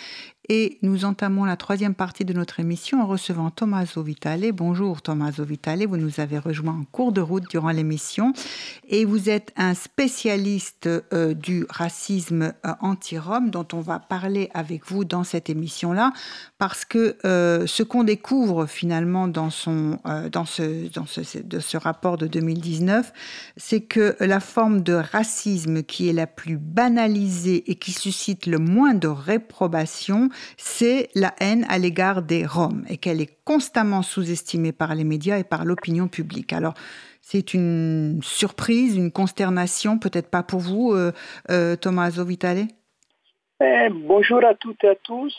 Et 0.52 0.80
nous 0.82 1.06
entamons 1.06 1.46
la 1.46 1.56
troisième 1.56 1.94
partie 1.94 2.26
de 2.26 2.34
notre 2.34 2.60
émission 2.60 3.04
en 3.04 3.06
recevant 3.06 3.52
Tommaso 3.52 4.02
Vitale. 4.02 4.52
Bonjour 4.52 5.04
Tommaso 5.04 5.44
Vitale, 5.44 5.86
vous 5.86 5.98
nous 5.98 6.20
avez 6.20 6.40
rejoint 6.40 6.74
en 6.74 6.86
cours 6.92 7.12
de 7.12 7.22
route 7.22 7.48
durant 7.52 7.70
l'émission 7.70 8.34
et 8.88 9.06
vous 9.06 9.30
êtes 9.30 9.54
un 9.58 9.76
spécialiste 9.76 10.90
euh, 11.14 11.36
du 11.36 11.68
racisme 11.70 12.54
euh, 12.66 12.72
anti-rome 12.82 13.52
dont 13.52 13.68
on 13.74 13.82
va 13.82 14.00
parler 14.00 14.50
avec 14.56 14.90
vous 14.90 15.06
dans 15.06 15.24
cette 15.24 15.52
émission-là 15.52 16.14
parce 16.58 16.84
que 16.84 17.18
euh, 17.26 17.68
ce 17.68 17.84
qu'on 17.84 18.04
découvre 18.04 18.66
finalement 18.66 19.28
dans, 19.28 19.52
son, 19.52 20.00
dans, 20.32 20.46
ce, 20.46 20.92
dans 20.92 21.06
ce, 21.06 21.44
de 21.44 21.60
ce 21.60 21.78
rapport 21.78 22.18
de 22.18 22.26
2019, 22.26 23.14
c'est 23.56 23.82
que 23.82 24.16
la 24.20 24.40
forme 24.40 24.82
de 24.82 24.94
racisme 24.94 25.84
qui 25.84 26.10
est 26.10 26.14
la 26.14 26.26
plus 26.26 26.58
banalisée 26.58 27.70
et 27.70 27.76
qui 27.76 27.92
suscite 27.92 28.48
le 28.48 28.58
moins 28.58 28.96
de 28.96 29.08
réprobation, 29.08 30.32
c'est 30.58 31.10
la 31.16 31.34
haine 31.40 31.66
à 31.70 31.78
l'égard 31.78 32.22
des 32.22 32.46
Roms 32.46 32.86
et 32.90 32.98
qu'elle 32.98 33.22
est 33.22 33.44
constamment 33.44 34.02
sous-estimée 34.02 34.72
par 34.72 34.96
les 34.96 35.04
médias 35.04 35.38
et 35.38 35.44
par 35.44 35.66
l'opinion 35.66 36.08
publique. 36.08 36.54
Alors, 36.54 36.74
c'est 37.22 37.54
une 37.54 38.20
surprise, 38.24 38.96
une 38.96 39.12
consternation, 39.12 40.00
peut-être 40.00 40.30
pas 40.32 40.44
pour 40.44 40.60
vous, 40.60 40.94
euh, 40.94 41.12
euh 41.52 41.76
Tommaso 41.76 42.26
Vitale 42.26 42.68
eh, 43.62 43.90
Bonjour 43.90 44.44
à 44.44 44.56
toutes 44.56 44.84
et 44.84 44.90
à 44.90 44.96
tous. 44.96 45.36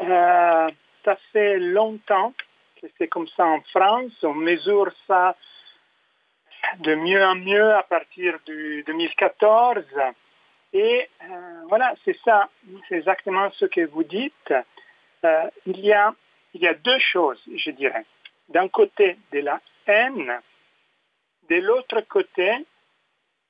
Euh, 0.00 0.68
ça 1.04 1.16
fait 1.32 1.58
longtemps 1.58 2.32
que 2.80 2.86
c'est 2.98 3.08
comme 3.08 3.28
ça 3.36 3.44
en 3.44 3.60
France. 3.72 4.12
On 4.22 4.34
mesure 4.34 4.90
ça 5.06 5.36
de 6.80 6.94
mieux 6.94 7.22
en 7.22 7.34
mieux 7.34 7.74
à 7.74 7.82
partir 7.82 8.38
du 8.46 8.82
2014. 8.86 9.84
Et 10.74 11.08
euh, 11.22 11.62
voilà, 11.68 11.94
c'est 12.04 12.18
ça, 12.24 12.48
c'est 12.88 12.96
exactement 12.96 13.48
ce 13.52 13.64
que 13.66 13.86
vous 13.86 14.02
dites. 14.02 14.52
Euh, 15.24 15.48
il, 15.66 15.78
y 15.78 15.92
a, 15.92 16.12
il 16.52 16.62
y 16.62 16.66
a 16.66 16.74
deux 16.74 16.98
choses, 16.98 17.40
je 17.54 17.70
dirais. 17.70 18.04
D'un 18.48 18.66
côté, 18.66 19.16
de 19.32 19.38
la 19.38 19.60
haine, 19.86 20.40
de 21.48 21.56
l'autre 21.56 22.00
côté, 22.00 22.52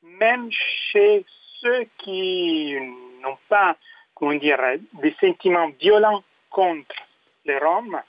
même 0.02 0.50
chez 0.52 1.24
ceux 1.60 1.86
qui 1.96 2.76
n'ont 3.22 3.38
pas, 3.48 3.74
comment 4.14 4.34
dire, 4.34 4.60
des 4.92 5.16
sentiments 5.18 5.70
violents 5.80 6.22
contre 6.50 6.94
les 7.46 7.56
Roms, 7.56 8.02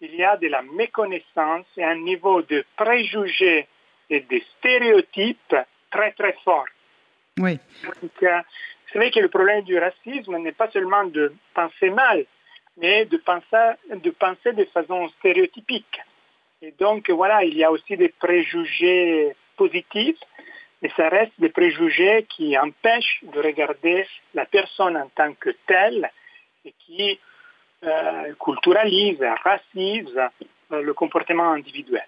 il 0.00 0.16
y 0.16 0.24
a 0.24 0.36
de 0.36 0.48
la 0.48 0.62
méconnaissance 0.62 1.66
et 1.76 1.84
un 1.84 1.96
niveau 1.96 2.42
de 2.42 2.64
préjugés 2.74 3.68
et 4.08 4.20
de 4.20 4.40
stéréotypes 4.58 5.56
très 5.92 6.10
très 6.12 6.32
fort. 6.44 6.66
Oui. 7.38 7.58
c'est 8.10 8.98
vrai 8.98 9.10
que 9.10 9.20
le 9.20 9.28
problème 9.28 9.62
du 9.62 9.78
racisme 9.78 10.36
n'est 10.38 10.52
pas 10.52 10.70
seulement 10.70 11.04
de 11.04 11.32
penser 11.54 11.90
mal, 11.90 12.24
mais 12.76 13.04
de 13.06 13.16
penser, 13.18 13.76
de 13.94 14.10
penser 14.10 14.52
de 14.52 14.64
façon 14.66 15.08
stéréotypique. 15.18 16.00
Et 16.62 16.72
donc, 16.78 17.08
voilà, 17.10 17.42
il 17.44 17.56
y 17.56 17.64
a 17.64 17.70
aussi 17.70 17.96
des 17.96 18.10
préjugés 18.10 19.34
positifs, 19.56 20.18
mais 20.82 20.90
ça 20.96 21.08
reste 21.08 21.32
des 21.38 21.48
préjugés 21.48 22.26
qui 22.28 22.56
empêchent 22.58 23.20
de 23.22 23.40
regarder 23.40 24.06
la 24.34 24.44
personne 24.46 24.96
en 24.96 25.08
tant 25.08 25.32
que 25.34 25.50
telle 25.66 26.10
et 26.64 26.74
qui 26.80 27.18
euh, 27.84 28.34
culturalisent, 28.42 29.24
racisent 29.42 30.28
euh, 30.72 30.82
le 30.82 30.92
comportement 30.92 31.52
individuel. 31.52 32.04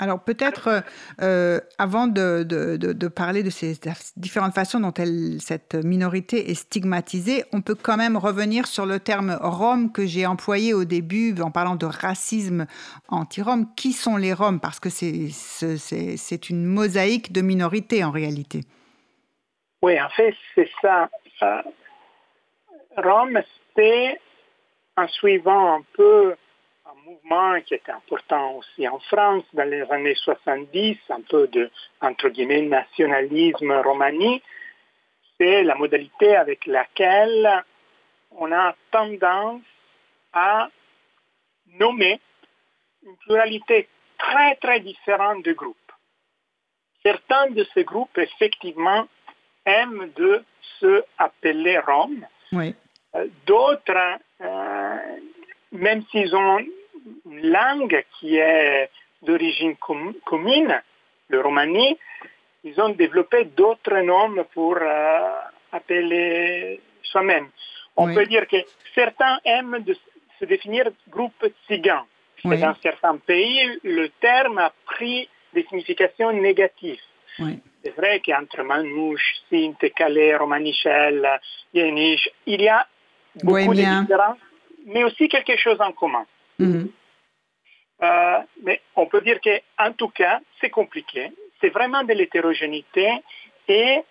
Alors 0.00 0.24
peut-être, 0.24 0.82
euh, 1.20 1.60
avant 1.78 2.06
de, 2.06 3.08
parler 3.08 3.42
de 3.42 3.50
ces 3.50 3.74
différentes 4.16 4.54
façons 4.54 4.80
dont 4.80 4.94
cette 5.38 5.74
minorité 5.74 6.50
est 6.50 6.54
stigmatisée, 6.54 7.44
on 7.52 7.60
peut 7.60 7.74
quand 7.74 7.98
même 7.98 8.16
revenir 8.16 8.66
sur 8.66 8.86
le 8.86 8.98
terme 8.98 9.38
Rome 9.42 9.92
que 9.92 10.06
j'ai 10.06 10.24
employé 10.24 10.72
au 10.72 10.84
début 10.84 11.34
en 11.42 11.50
parlant 11.50 11.76
de 11.76 11.84
racisme 11.84 12.66
anti-Rome. 13.08 13.66
Qui 13.76 13.92
sont 13.92 14.16
les 14.16 14.32
Roms? 14.32 14.58
Parce 14.58 14.80
que 14.80 14.88
c'est 14.88 16.50
une 16.50 16.64
mosaïque 16.64 17.30
de 17.32 17.42
minorités 17.42 18.02
en 18.02 18.10
réalité. 18.10 18.62
Oui, 19.82 20.00
en 20.00 20.08
fait, 20.08 20.34
c'est 20.54 20.70
ça. 20.80 21.10
Euh, 21.42 21.62
Rome, 22.96 23.38
c'est 23.76 24.18
en 24.96 25.08
suivant 25.08 25.76
un 25.76 25.82
peu 25.92 26.34
mouvement 27.10 27.60
qui 27.62 27.74
était 27.74 27.92
important 27.92 28.56
aussi 28.56 28.86
en 28.88 28.98
France 29.00 29.44
dans 29.52 29.68
les 29.68 29.82
années 29.90 30.14
70, 30.14 30.98
un 31.10 31.22
peu 31.22 31.48
de, 31.48 31.70
entre 32.00 32.28
guillemets, 32.28 32.62
nationalisme 32.62 33.72
romani, 33.72 34.42
c'est 35.38 35.62
la 35.62 35.74
modalité 35.74 36.36
avec 36.36 36.66
laquelle 36.66 37.64
on 38.32 38.52
a 38.52 38.74
tendance 38.90 39.62
à 40.32 40.68
nommer 41.78 42.20
une 43.04 43.16
pluralité 43.16 43.88
très 44.18 44.54
très 44.56 44.80
différente 44.80 45.44
de 45.44 45.52
groupes. 45.52 45.76
Certains 47.02 47.50
de 47.50 47.66
ces 47.74 47.84
groupes, 47.84 48.18
effectivement, 48.18 49.08
aiment 49.64 50.10
de 50.16 50.44
se 50.78 51.02
appeler 51.18 51.78
Roms. 51.78 52.26
Oui. 52.52 52.74
Euh, 53.14 53.26
d'autres, 53.46 54.18
euh, 54.40 54.96
même 55.72 56.02
s'ils 56.10 56.34
ont 56.36 56.58
une 57.26 57.50
langue 57.50 58.04
qui 58.18 58.36
est 58.36 58.90
d'origine 59.22 59.76
commune, 60.24 60.80
le 61.28 61.40
romani, 61.40 61.96
ils 62.64 62.80
ont 62.80 62.90
développé 62.90 63.44
d'autres 63.44 64.00
noms 64.00 64.44
pour 64.52 64.76
euh, 64.80 65.30
appeler 65.72 66.80
soi-même. 67.02 67.48
On 67.96 68.14
peut 68.14 68.26
dire 68.26 68.46
que 68.46 68.56
certains 68.94 69.38
aiment 69.44 69.84
se 70.38 70.44
définir 70.44 70.90
groupe 71.08 71.46
tzigane. 71.66 72.04
Dans 72.44 72.74
certains 72.82 73.18
pays, 73.18 73.78
le 73.84 74.08
terme 74.20 74.58
a 74.58 74.72
pris 74.86 75.28
des 75.52 75.64
significations 75.64 76.32
négatives. 76.32 77.00
c'est 77.82 77.96
vrai 77.96 78.20
qu'entre 78.24 78.62
Manouche, 78.62 79.36
Sinte, 79.50 79.92
Calais, 79.94 80.36
Romanichel, 80.36 81.28
Yéniche, 81.74 82.28
il 82.46 82.62
y 82.62 82.68
a 82.68 82.86
beaucoup 83.42 83.74
de 83.74 84.00
différences, 84.02 84.38
mais 84.86 85.04
aussi 85.04 85.28
quelque 85.28 85.56
chose 85.56 85.80
en 85.80 85.92
commun. 85.92 86.26
Mhm. 86.60 86.90
Euh, 88.02 88.38
mais 88.62 88.80
on 88.96 89.06
peut 89.06 89.20
dire 89.20 89.40
qu'en 89.40 89.92
tout 89.92 90.08
cas, 90.08 90.40
c'est 90.60 90.70
compliqué. 90.70 91.30
C'est 91.60 91.68
vraiment 91.68 92.02
de 92.02 92.14
l'hétérogénéité 92.14 93.10
et 93.68 94.02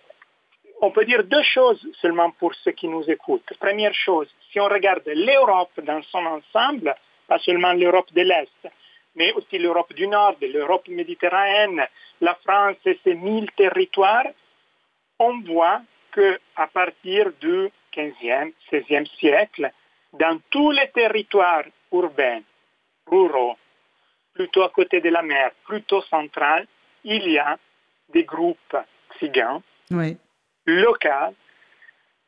on 0.82 0.92
peut 0.92 1.06
dire 1.06 1.24
deux 1.24 1.44
choses 1.44 1.86
seulement 2.02 2.32
pour 2.32 2.54
ceux 2.56 2.72
qui 2.72 2.88
nous 2.88 3.10
écoutent. 3.10 3.52
Première 3.60 3.94
chose, 3.94 4.30
si 4.52 4.60
on 4.60 4.68
regarde 4.68 5.08
l'Europe 5.08 5.80
dans 5.82 6.02
son 6.04 6.26
ensemble, 6.26 6.96
pas 7.28 7.40
seulement 7.40 7.74
l'Europe 7.74 8.14
de 8.14 8.22
l'Est, 8.22 8.72
mais 9.16 9.34
aussi 9.34 9.58
l'Europe 9.58 9.94
du 9.94 10.08
Nord, 10.08 10.36
l'Europe 10.42 10.88
méditerranéenne, 10.88 11.86
la 12.22 12.36
France 12.36 12.78
et 12.86 13.00
ses 13.04 13.16
mille 13.16 13.50
territoires, 13.52 14.28
on 15.20 15.42
voit 15.42 15.82
qu'à 16.14 16.68
partir 16.68 17.32
du 17.42 17.70
15e, 17.94 18.54
16e 18.72 19.08
siècle, 19.18 19.72
dans 20.14 20.40
tous 20.50 20.72
les 20.72 20.90
territoires 20.92 21.66
urbains, 21.92 22.42
ruraux, 23.08 23.58
plutôt 24.34 24.64
à 24.64 24.70
côté 24.70 25.02
de 25.02 25.10
la 25.10 25.22
mer, 25.22 25.52
plutôt 25.66 26.02
central, 26.04 26.68
il 27.04 27.30
y 27.30 27.38
a 27.38 27.58
des 28.10 28.24
groupes 28.24 28.78
tzigains 29.16 29.62
locaux, 30.66 31.36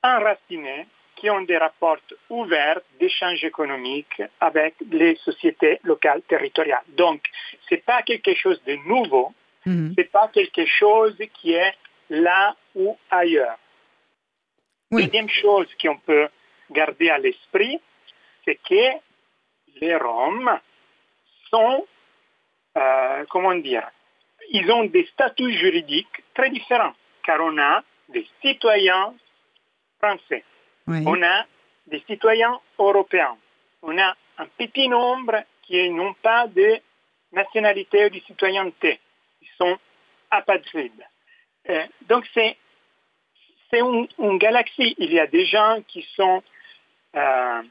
enracinés, 0.03 0.87
qui 1.15 1.29
ont 1.29 1.41
des 1.41 1.57
rapports 1.57 1.97
ouverts 2.29 2.81
d'échanges 2.99 3.43
économiques 3.43 4.21
avec 4.39 4.73
les 4.89 5.15
sociétés 5.17 5.79
locales 5.83 6.23
territoriales. 6.23 6.83
Donc, 6.97 7.21
ce 7.69 7.75
n'est 7.75 7.81
pas 7.81 8.01
quelque 8.01 8.33
chose 8.33 8.59
de 8.65 8.75
nouveau, 8.87 9.31
mhm. 9.65 9.93
ce 9.93 10.01
n'est 10.01 10.07
pas 10.07 10.29
quelque 10.33 10.65
chose 10.65 11.15
qui 11.35 11.53
est 11.53 11.75
là 12.09 12.55
ou 12.75 12.97
ailleurs. 13.11 13.59
Deuxième 14.91 15.29
chose 15.29 15.67
qu'on 15.79 15.97
peut 15.97 16.27
garder 16.71 17.09
à 17.09 17.19
l'esprit, 17.19 17.79
c'est 18.43 18.59
que 18.67 18.97
les 19.79 19.95
Roms 19.95 20.59
sont, 21.49 21.85
euh, 22.77 23.25
comment 23.29 23.55
dire, 23.55 23.89
ils 24.49 24.69
ont 24.71 24.85
des 24.85 25.05
statuts 25.07 25.53
juridiques 25.53 26.23
très 26.33 26.49
différents, 26.49 26.93
car 27.23 27.39
on 27.41 27.57
a 27.57 27.83
des 28.09 28.27
citoyens 28.41 29.13
français, 29.99 30.43
on 30.87 31.21
a 31.21 31.45
des 31.87 32.03
citoyens 32.07 32.59
européens, 32.79 33.37
on 33.81 33.97
a 33.97 34.15
un 34.37 34.45
petit 34.57 34.87
nombre 34.87 35.43
qui 35.63 35.89
n'ont 35.89 36.13
pas 36.15 36.47
de 36.47 36.79
nationalité 37.31 38.05
ou 38.05 38.09
de 38.09 38.19
citoyenneté, 38.21 38.99
ils 39.41 39.49
sont 39.57 39.77
apatrides. 40.29 41.05
Euh, 41.69 41.85
donc 42.07 42.25
c'est 42.33 42.57
c'est 43.71 43.79
une, 43.79 44.37
galaxie. 44.37 44.95
Il 44.97 45.13
y 45.13 45.19
a 45.19 45.27
des 45.27 45.45
gens 45.45 45.77
qui 45.87 46.05
sont 46.15 46.43
euh, 47.15 47.61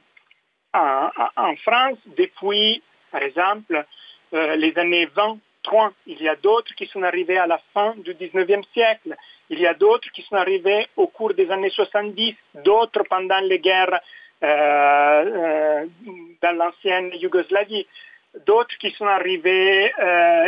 en, 0.73 1.57
France 1.57 1.99
depuis, 2.17 2.83
par 3.11 3.23
exemple, 3.23 3.85
euh, 4.35 4.57
les 4.57 4.77
années 4.79 5.07
20, 5.07 5.39
30. 5.63 5.93
Il 6.07 6.23
y 6.23 6.29
a 6.29 6.37
d'autres 6.37 6.75
qui 6.75 6.87
sont 6.87 7.03
arrivés 7.03 7.39
à 7.39 7.47
la 7.47 7.61
fin 7.75 7.95
du 7.97 8.15
19e 8.15 8.65
siècle. 8.73 9.17
Il 9.51 9.61
y 9.61 9.67
a 9.67 9.75
d'autres 9.75 10.11
qui 10.13 10.23
sont 10.23 10.37
arrivés 10.37 10.87
au 10.97 11.09
cours 11.09 11.35
des 11.35 11.51
années 11.51 11.71
70, 11.71 12.35
d'autres 12.65 13.03
pendant 13.09 13.41
les 13.41 13.59
guerres 13.59 14.01
euh, 14.43 15.87
dans 16.41 16.57
l'ancienne 16.57 17.11
Yougoslavie, 17.15 17.87
d'autres 18.47 18.79
qui 18.79 18.91
sont 18.93 19.07
arrivés 19.07 19.93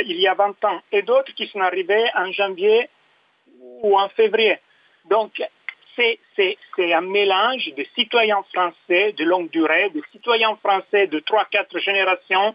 il 0.07 0.19
y 0.19 0.27
a 0.27 0.35
20 0.35 0.65
ans 0.65 0.81
et 0.93 1.03
d'autres 1.03 1.35
qui 1.35 1.47
sont 1.49 1.61
arrivés 1.61 2.07
en 2.15 2.33
janvier 2.33 2.89
ou 3.83 3.99
en 3.99 4.09
février. 4.09 4.59
Donc, 5.11 5.43
c'est 5.97 6.59
un 6.79 7.01
mélange 7.01 7.73
de 7.77 7.85
citoyens 7.97 8.43
français 8.53 9.13
de 9.13 9.25
longue 9.25 9.51
durée, 9.51 9.91
de 9.95 10.03
citoyens 10.13 10.57
français 10.57 11.07
de 11.07 11.21
3-4 11.21 11.79
générations, 11.79 12.55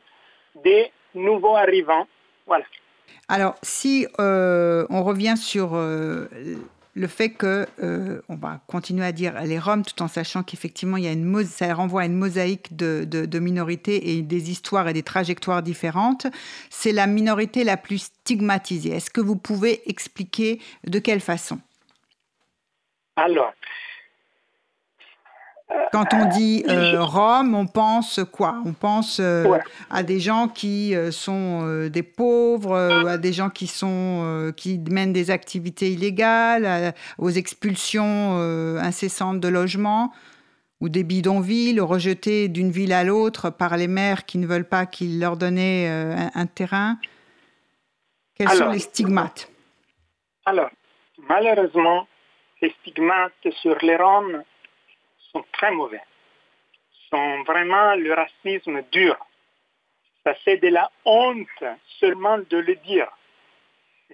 des 0.63 0.91
nouveaux 1.13 1.55
arrivants. 1.55 2.07
Voilà. 2.45 2.65
Alors, 3.27 3.55
si 3.61 4.07
euh, 4.19 4.85
on 4.89 5.03
revient 5.03 5.35
sur 5.37 5.75
euh, 5.75 6.27
le 6.95 7.07
fait 7.07 7.29
que, 7.29 7.67
euh, 7.83 8.21
on 8.29 8.35
va 8.35 8.61
continuer 8.67 9.05
à 9.05 9.11
dire 9.11 9.33
les 9.43 9.59
Roms, 9.59 9.83
tout 9.83 10.01
en 10.01 10.07
sachant 10.07 10.43
qu'effectivement, 10.43 10.97
ça 11.45 11.73
renvoie 11.73 12.01
à 12.01 12.05
une 12.05 12.15
mosaïque 12.15 12.75
de, 12.75 13.05
de 13.05 13.39
minorités 13.39 14.11
et 14.17 14.21
des 14.21 14.49
histoires 14.49 14.87
et 14.87 14.93
des 14.93 15.03
trajectoires 15.03 15.61
différentes, 15.61 16.27
c'est 16.69 16.93
la 16.93 17.05
minorité 17.05 17.63
la 17.63 17.77
plus 17.77 18.03
stigmatisée. 18.03 18.91
Est-ce 18.91 19.09
que 19.09 19.21
vous 19.21 19.35
pouvez 19.35 19.81
expliquer 19.89 20.59
de 20.85 20.99
quelle 20.99 21.21
façon? 21.21 21.59
Alors, 23.17 23.53
quand 25.91 26.13
on 26.13 26.25
dit 26.25 26.63
euh, 26.69 27.03
Rome, 27.03 27.53
on 27.53 27.67
pense 27.67 28.21
quoi? 28.31 28.61
On 28.65 28.73
pense 28.73 29.19
euh, 29.19 29.57
à 29.89 30.01
des 30.01 30.19
gens 30.19 30.47
qui 30.47 30.95
euh, 30.95 31.11
sont 31.11 31.87
des 31.89 32.03
pauvres, 32.03 32.75
à 32.75 33.17
des 33.17 33.33
gens 33.33 33.49
qui 33.49 33.67
sont 33.67 34.53
qui 34.55 34.79
mènent 34.89 35.13
des 35.13 35.29
activités 35.29 35.91
illégales, 35.91 36.93
aux 37.17 37.29
expulsions 37.29 38.37
incessantes 38.79 39.39
de 39.39 39.47
logements 39.47 40.13
ou 40.79 40.89
des 40.89 41.03
bidonvilles, 41.03 41.79
rejetés 41.79 42.47
d'une 42.47 42.71
ville 42.71 42.93
à 42.93 43.03
l'autre 43.03 43.49
par 43.49 43.77
les 43.77 43.87
maires 43.87 44.25
qui 44.25 44.37
ne 44.37 44.45
veulent 44.45 44.67
pas 44.67 44.85
qu'ils 44.85 45.19
leur 45.19 45.35
donnaient 45.35 45.87
un, 46.33 46.45
terrain. 46.45 46.97
Quels 48.35 48.49
sont 48.49 48.69
les 48.69 48.79
stigmates? 48.79 49.49
Alors, 50.45 50.69
malheureusement, 51.27 52.07
les 52.61 52.73
stigmates 52.81 53.47
sur 53.61 53.77
les 53.81 53.95
Roms 53.95 54.43
sont 55.31 55.43
très 55.53 55.71
mauvais, 55.71 56.01
sont 57.09 57.43
vraiment 57.43 57.95
le 57.95 58.13
racisme 58.13 58.81
dur. 58.91 59.17
Ça 60.23 60.33
c'est 60.43 60.57
de 60.57 60.67
la 60.69 60.89
honte 61.05 61.63
seulement 61.99 62.37
de 62.37 62.57
le 62.57 62.75
dire. 62.75 63.07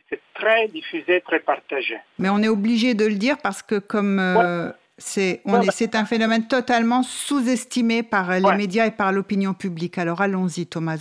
C'est 0.10 0.22
très 0.34 0.68
diffusé, 0.68 1.22
très 1.22 1.40
partagé. 1.40 1.98
Mais 2.20 2.30
on 2.30 2.40
est 2.40 2.48
obligé 2.48 2.94
de 2.94 3.06
le 3.06 3.16
dire 3.16 3.38
parce 3.42 3.62
que 3.62 3.80
comme 3.80 4.20
euh, 4.20 4.72
c'est 4.98 5.96
un 5.96 6.06
phénomène 6.06 6.48
totalement 6.48 7.04
sous-estimé 7.04 8.04
par 8.04 8.32
les 8.32 8.56
médias 8.56 8.88
et 8.88 8.92
par 8.92 9.12
l'opinion 9.12 9.54
publique. 9.54 9.98
Alors 9.98 10.22
allons-y, 10.22 10.68
Thomas 10.68 10.98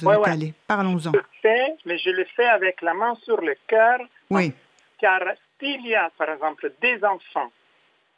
parlons-en. 0.67 1.13
Je 1.13 1.19
le 1.19 1.25
fais, 1.41 1.75
mais 1.85 1.99
je 1.99 2.11
le 2.11 2.25
fais 2.37 2.47
avec 2.47 2.81
la 2.83 2.95
main 2.95 3.15
sur 3.23 3.41
le 3.41 3.55
cœur. 3.67 3.99
Oui. 4.31 4.53
Car 4.99 5.21
s'il 5.63 5.87
y 5.87 5.95
a, 5.95 6.11
par 6.19 6.29
exemple, 6.31 6.73
des 6.81 7.03
enfants 7.05 7.53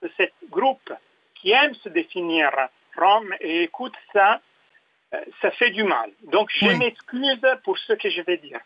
de 0.02 0.10
ce 0.16 0.22
groupe 0.48 0.92
qui 1.34 1.50
aiment 1.50 1.74
se 1.74 1.90
définir 1.90 2.50
Rome 2.96 3.34
et 3.40 3.64
écoutent 3.64 3.98
ça, 4.12 4.40
euh, 5.12 5.20
ça 5.42 5.50
fait 5.50 5.70
du 5.70 5.84
mal. 5.84 6.10
Donc, 6.22 6.50
je 6.54 6.66
m'excuse 6.66 7.46
pour 7.64 7.76
ce 7.78 7.92
que 7.92 8.08
je 8.08 8.22
vais 8.22 8.38
dire. 8.38 8.60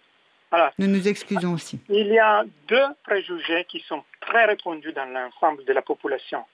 nous 0.78 0.86
nous 0.86 1.08
excusons 1.08 1.54
aussi. 1.54 1.80
Il 1.88 2.08
y 2.08 2.18
a 2.18 2.44
deux 2.68 2.88
préjugés 3.02 3.64
qui 3.64 3.80
sont 3.80 4.04
très 4.20 4.44
répandus 4.44 4.92
dans 4.92 5.06
l'ensemble 5.06 5.64
de 5.64 5.72
la 5.72 5.82
population. 5.82 6.44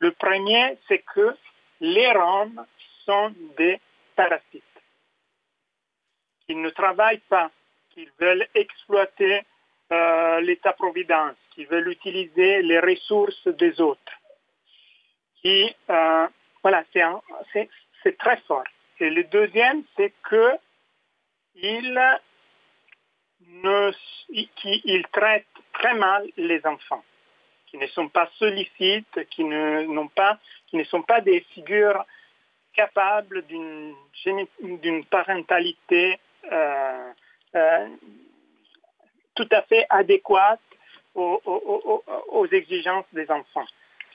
Le 0.00 0.12
premier, 0.12 0.76
c'est 0.88 1.02
que 1.14 1.34
les 1.80 2.12
Roms 2.12 2.64
sont 3.06 3.32
des 3.56 3.80
parasites, 4.16 4.62
qu'ils 6.46 6.60
ne 6.60 6.70
travaillent 6.70 7.26
pas, 7.28 7.50
qu'ils 7.90 8.10
veulent 8.18 8.46
exploiter 8.54 9.42
euh, 9.92 10.40
l'État-providence, 10.40 11.36
qui 11.60 11.66
veulent 11.66 11.90
utiliser 11.90 12.62
les 12.62 12.80
ressources 12.80 13.46
des 13.48 13.78
autres. 13.82 14.12
Qui, 15.42 15.74
euh, 15.90 16.26
voilà, 16.62 16.84
c'est 17.52 18.16
très 18.18 18.38
fort. 18.48 18.64
Et 18.98 19.10
le 19.10 19.24
deuxième, 19.24 19.82
c'est 19.94 20.14
que 20.22 20.52
il, 21.56 22.00
ne, 23.62 23.92
très 25.74 25.94
mal 25.94 26.26
les 26.38 26.64
enfants, 26.64 27.04
qui 27.66 27.76
ne 27.76 27.86
sont 27.88 28.08
pas 28.08 28.30
sollicites, 28.38 29.28
qui 29.28 29.44
ne, 29.44 30.08
pas, 30.08 30.38
qui 30.68 30.76
ne 30.76 30.84
sont 30.84 31.02
pas 31.02 31.20
des 31.20 31.40
figures 31.52 32.06
capables 32.72 33.44
d'une 33.46 35.04
parentalité 35.10 36.18
euh, 36.50 37.12
euh, 37.54 37.88
tout 39.34 39.48
à 39.50 39.60
fait 39.62 39.84
adéquate 39.90 40.60
aux, 41.14 42.46
exigences 42.52 43.06
des 43.12 43.30
enfants. 43.30 43.66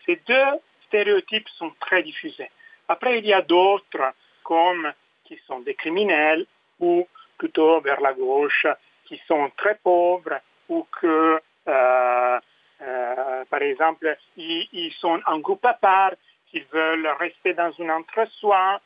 Ces 0.05 0.21
deux 0.27 0.59
stéréotypes 0.87 1.49
sont 1.49 1.71
très 1.79 2.03
diffusés. 2.03 2.49
Après, 2.87 3.19
il 3.19 3.25
y 3.25 3.33
a 3.33 3.41
d'autres, 3.41 4.13
comme 4.43 4.91
qui 5.25 5.39
sont 5.47 5.59
des 5.59 5.75
criminels 5.75 6.45
ou 6.79 7.07
plutôt 7.37 7.81
vers 7.81 7.99
la 8.01 8.13
gauche, 8.13 8.67
qui 9.05 9.19
sont 9.27 9.51
très 9.57 9.75
pauvres 9.75 10.39
ou 10.69 10.85
que, 11.01 11.41
euh, 11.67 12.39
euh, 12.81 13.45
par 13.49 13.61
exemple, 13.61 14.17
ils, 14.37 14.93
sont 14.99 15.19
en 15.25 15.39
groupe 15.39 15.65
à 15.65 15.73
part, 15.73 16.13
qu'ils 16.47 16.65
veulent 16.71 17.07
rester 17.19 17.53
dans 17.53 17.71
un 17.79 17.89
entre-soi, 17.89 18.79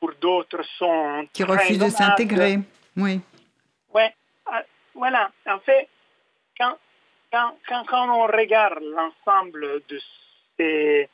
pour 0.00 0.12
d'autres 0.20 0.62
sont... 0.76 1.26
Qui 1.32 1.44
refusent 1.44 1.78
de 1.78 1.88
s'intégrer, 1.88 2.58
oui. 2.96 3.20
Oui, 3.94 4.02
ah, 4.46 4.62
voilà. 4.94 5.30
En 5.46 5.58
fait, 5.60 5.88
quand 6.58 6.76
quand, 7.32 7.54
quand, 7.68 8.08
on 8.08 8.26
regarde 8.26 8.82
l'ensemble 8.82 9.82
de 9.88 10.00
ces, 10.56 11.08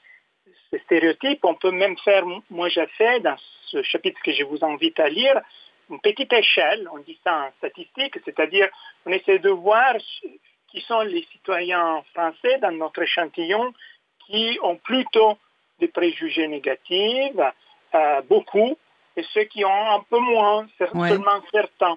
ces, 0.70 0.78
stéréotypes, 0.80 1.44
on 1.44 1.54
peut 1.54 1.70
même 1.70 1.96
faire, 1.98 2.24
moi 2.50 2.68
j'ai 2.68 2.86
fait 2.98 3.20
dans 3.20 3.36
ce 3.66 3.82
chapitre 3.82 4.20
que 4.22 4.32
je 4.32 4.44
vous 4.44 4.64
invite 4.64 4.98
à 5.00 5.08
lire, 5.08 5.40
une 5.90 6.00
petite 6.00 6.32
échelle, 6.32 6.88
on 6.92 6.98
dit 6.98 7.18
ça 7.24 7.46
en 7.46 7.50
statistique, 7.58 8.18
c'est-à-dire 8.24 8.68
on 9.06 9.12
essaie 9.12 9.38
de 9.38 9.50
voir 9.50 9.94
qui 10.68 10.80
sont 10.80 11.00
les 11.02 11.26
citoyens 11.32 12.02
français 12.12 12.58
dans 12.58 12.72
notre 12.72 13.02
échantillon 13.02 13.72
qui 14.26 14.58
ont 14.62 14.76
plutôt 14.76 15.38
des 15.78 15.88
préjugés 15.88 16.48
négatifs, 16.48 17.38
euh, 17.94 18.22
beaucoup, 18.22 18.76
et 19.16 19.22
ceux 19.32 19.44
qui 19.44 19.64
ont 19.64 19.90
un 19.90 20.00
peu 20.10 20.18
moins, 20.18 20.66
seulement 20.78 21.40
certains. 21.52 21.96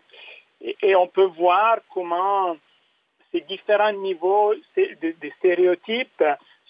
Et, 0.62 0.96
on 0.96 1.08
peut 1.08 1.30
voir 1.38 1.78
comment 1.94 2.58
ces 3.38 3.42
différents 3.42 3.94
niveaux 3.94 4.54
de, 4.76 5.16
de, 5.22 5.30
stéréotypes 5.38 6.24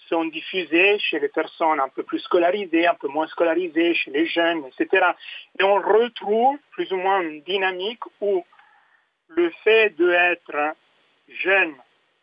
sont 0.08 0.24
diffusés 0.26 0.98
chez 0.98 1.18
les 1.18 1.28
personnes 1.28 1.80
un 1.80 1.88
peu 1.88 2.02
plus 2.02 2.18
scolarisées, 2.20 2.86
un 2.86 2.94
peu 2.94 3.08
moins 3.08 3.26
scolarisées, 3.28 3.94
chez 3.94 4.10
les 4.10 4.26
jeunes, 4.26 4.64
etc. 4.66 5.06
Et 5.58 5.64
on 5.64 5.76
retrouve 5.76 6.58
plus 6.72 6.90
ou 6.92 6.96
moins 6.96 7.20
une 7.20 7.42
dynamique 7.42 8.02
où 8.20 8.44
le 9.28 9.50
fait 9.64 9.90
d'être 9.90 10.74
jeune 11.28 11.74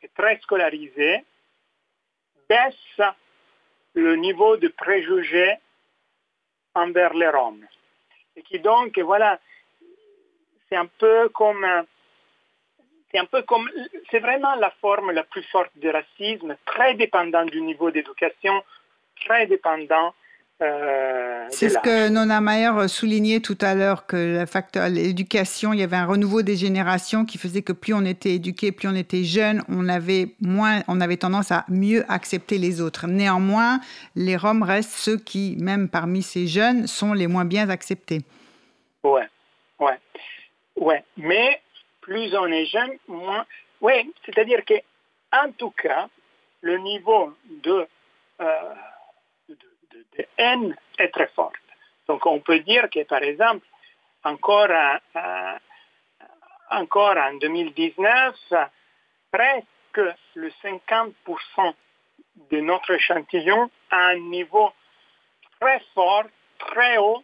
et 0.02 0.10
très 0.10 0.38
scolarisé 0.40 1.24
baisse 2.50 3.02
le 3.94 4.16
niveau 4.16 4.58
de 4.58 4.68
préjugés 4.68 5.56
envers 6.74 7.14
les 7.14 7.30
Roms. 7.30 7.66
Et 8.36 8.42
qui 8.42 8.60
donc, 8.60 8.98
voilà, 9.00 9.40
c'est 10.68 10.76
un 10.76 10.88
peu 10.88 11.30
comme, 11.30 11.66
c'est 13.16 13.22
un 13.22 13.26
peu 13.26 13.44
comme, 13.44 13.70
c'est 14.12 14.20
vraiment 14.20 14.56
la 14.56 14.72
forme 14.82 15.12
la 15.12 15.24
plus 15.24 15.44
forte 15.44 15.72
du 15.78 15.90
racisme, 15.90 16.58
très 16.66 16.96
dépendant 16.96 17.46
du 17.46 17.62
niveau 17.62 17.90
d'éducation, 17.90 18.62
très 19.26 19.48
dépendant 19.48 20.14
euh, 20.62 21.48
c'est 21.50 21.68
ce 21.68 21.78
que 21.80 22.08
Nona 22.08 22.40
Mayer 22.40 22.88
soulignait 22.88 23.42
tout 23.42 23.58
à 23.60 23.76
l'heure, 23.76 24.06
que 24.06 24.46
facteur 24.46 24.88
l'éducation, 24.88 25.74
il 25.74 25.82
y 25.82 25.84
avait 25.84 25.98
un 25.98 26.06
renouveau 26.06 26.44
des 26.44 26.56
générations 26.56 27.26
qui 27.26 27.38
faisait 27.38 27.62
que 27.62 27.74
plus 27.74 27.94
on 27.94 28.06
était 28.06 28.36
éduqué, 28.36 28.72
plus 28.72 28.88
on 28.88 28.96
était 28.96 29.26
jeune, 29.26 29.64
on 29.68 29.90
avait 29.90 30.30
moins, 30.40 30.80
on 30.88 31.02
avait 31.02 31.18
tendance 31.18 31.52
à 31.52 31.66
mieux 31.68 32.06
accepter 32.08 32.58
les 32.58 32.80
autres. 32.80 33.06
Néanmoins, 33.06 33.82
les 34.16 34.38
Roms 34.38 34.64
restent 34.64 34.94
ceux 34.94 35.18
qui, 35.18 35.58
même 35.60 35.90
parmi 35.90 36.22
ces 36.22 36.48
jeunes, 36.48 36.88
sont 36.88 37.12
les 37.12 37.28
moins 37.28 37.44
bien 37.44 37.70
acceptés. 37.70 38.22
Ouais, 39.04 39.28
ouais, 39.80 40.00
ouais. 40.78 41.04
Mais 41.18 41.60
plus 42.06 42.36
on 42.36 42.48
est 42.48 42.68
jeune, 42.68 42.98
moins. 43.08 43.46
Ouais, 43.82 44.06
c'est-à-dire 44.26 44.64
que, 44.64 44.76
en 45.32 45.52
tout 45.52 45.72
cas, 45.72 46.08
le 46.62 46.78
niveau 46.78 47.36
de 47.50 47.88
euh, 48.42 48.74
de 50.18 50.26
haine 50.38 50.76
est 50.98 51.10
très 51.10 51.28
forte. 51.28 51.56
Donc 52.08 52.26
on 52.26 52.40
peut 52.40 52.60
dire 52.60 52.90
que 52.90 53.04
par 53.04 53.24
exemple, 53.24 53.66
encore, 54.24 54.70
encore 56.70 57.18
en 57.18 57.34
2019, 57.36 58.36
presque 59.32 60.16
le 60.36 60.50
50% 60.64 61.74
de 62.52 62.60
notre 62.60 62.92
échantillon 62.92 63.70
a 63.92 64.08
un 64.08 64.20
niveau 64.20 64.72
très 65.60 65.82
fort, 65.94 66.26
très 66.60 66.98
haut, 66.98 67.24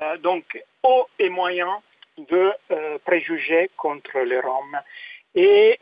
euh, 0.00 0.16
donc 0.18 0.44
haut 0.82 1.06
et 1.18 1.28
moyen 1.28 1.82
de 2.18 2.52
euh, 2.70 2.98
préjugés 3.04 3.70
contre 3.76 4.18
les 4.20 4.40
Roms. 4.40 4.80
Et, 5.34 5.78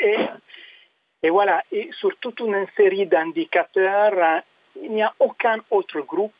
et, 1.22 1.30
voilà, 1.30 1.62
et 1.72 1.90
sur 1.92 2.16
toute 2.18 2.40
une 2.40 2.66
série 2.76 3.06
d'indicateurs 3.06 4.42
il 4.82 4.92
n'y 4.92 5.02
a 5.02 5.14
aucun 5.18 5.58
autre 5.70 6.00
groupe 6.00 6.32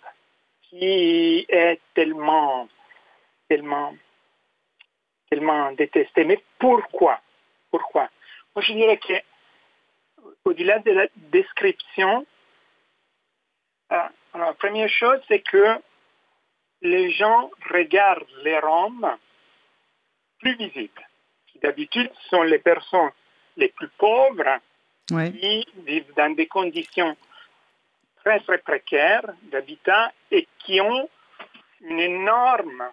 qui 0.62 1.47
est 1.49 1.80
tellement, 1.94 2.68
tellement, 3.49 3.94
tellement 5.30 5.72
détesté. 5.72 6.24
Mais 6.24 6.42
pourquoi? 6.59 7.20
Pourquoi? 7.70 8.09
Moi, 8.55 8.62
je 8.62 8.72
dirais 8.72 8.99
que 8.99 9.14
au-delà 10.44 10.78
de 10.80 10.92
la 10.92 11.07
description, 11.16 12.26
euh, 13.92 14.09
la 14.34 14.53
première 14.55 14.88
chose, 14.88 15.20
c'est 15.28 15.40
que 15.40 15.80
les 16.82 17.11
gens 17.11 17.51
regardent 17.70 18.26
les 18.42 18.59
Roms 18.59 19.16
plus 20.41 20.57
visibles, 20.57 21.07
qui 21.47 21.59
d'habitude 21.59 22.11
sont 22.30 22.43
les 22.43 22.59
personnes 22.59 23.11
les 23.57 23.68
plus 23.68 23.89
pauvres 23.99 24.59
qui 25.09 25.66
vivent 25.87 26.12
dans 26.16 26.34
des 26.34 26.47
conditions 26.47 27.16
très 28.24 28.41
très 28.41 28.59
précaires 28.59 29.24
d'habitat 29.45 30.12
et 30.30 30.47
qui 30.59 30.80
ont 30.80 31.09
une 31.82 32.01
énorme 32.01 32.84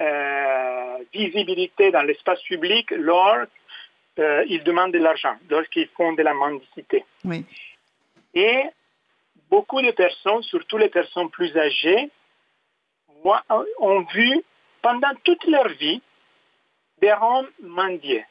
euh, 0.00 0.98
visibilité 1.12 1.90
dans 1.90 2.02
l'espace 2.02 2.42
public 2.42 2.90
lorsqu'ils 2.90 4.20
euh, 4.20 4.62
demandent 4.64 4.92
de 4.92 4.98
l'argent, 4.98 5.36
lorsqu'ils 5.48 5.88
font 5.88 6.12
de 6.12 6.22
la 6.22 6.34
mendicité. 6.34 7.04
Et 8.34 8.62
beaucoup 9.50 9.80
de 9.82 9.90
personnes, 9.92 10.42
surtout 10.42 10.78
les 10.78 10.88
personnes 10.88 11.30
plus 11.30 11.56
âgées, 11.56 12.10
ont 13.78 14.00
vu 14.14 14.42
pendant 14.82 15.14
toute 15.24 15.44
leur 15.46 15.68
vie 15.68 16.00
des 17.00 17.12
Roms 17.12 17.48
mendier. 17.62 18.24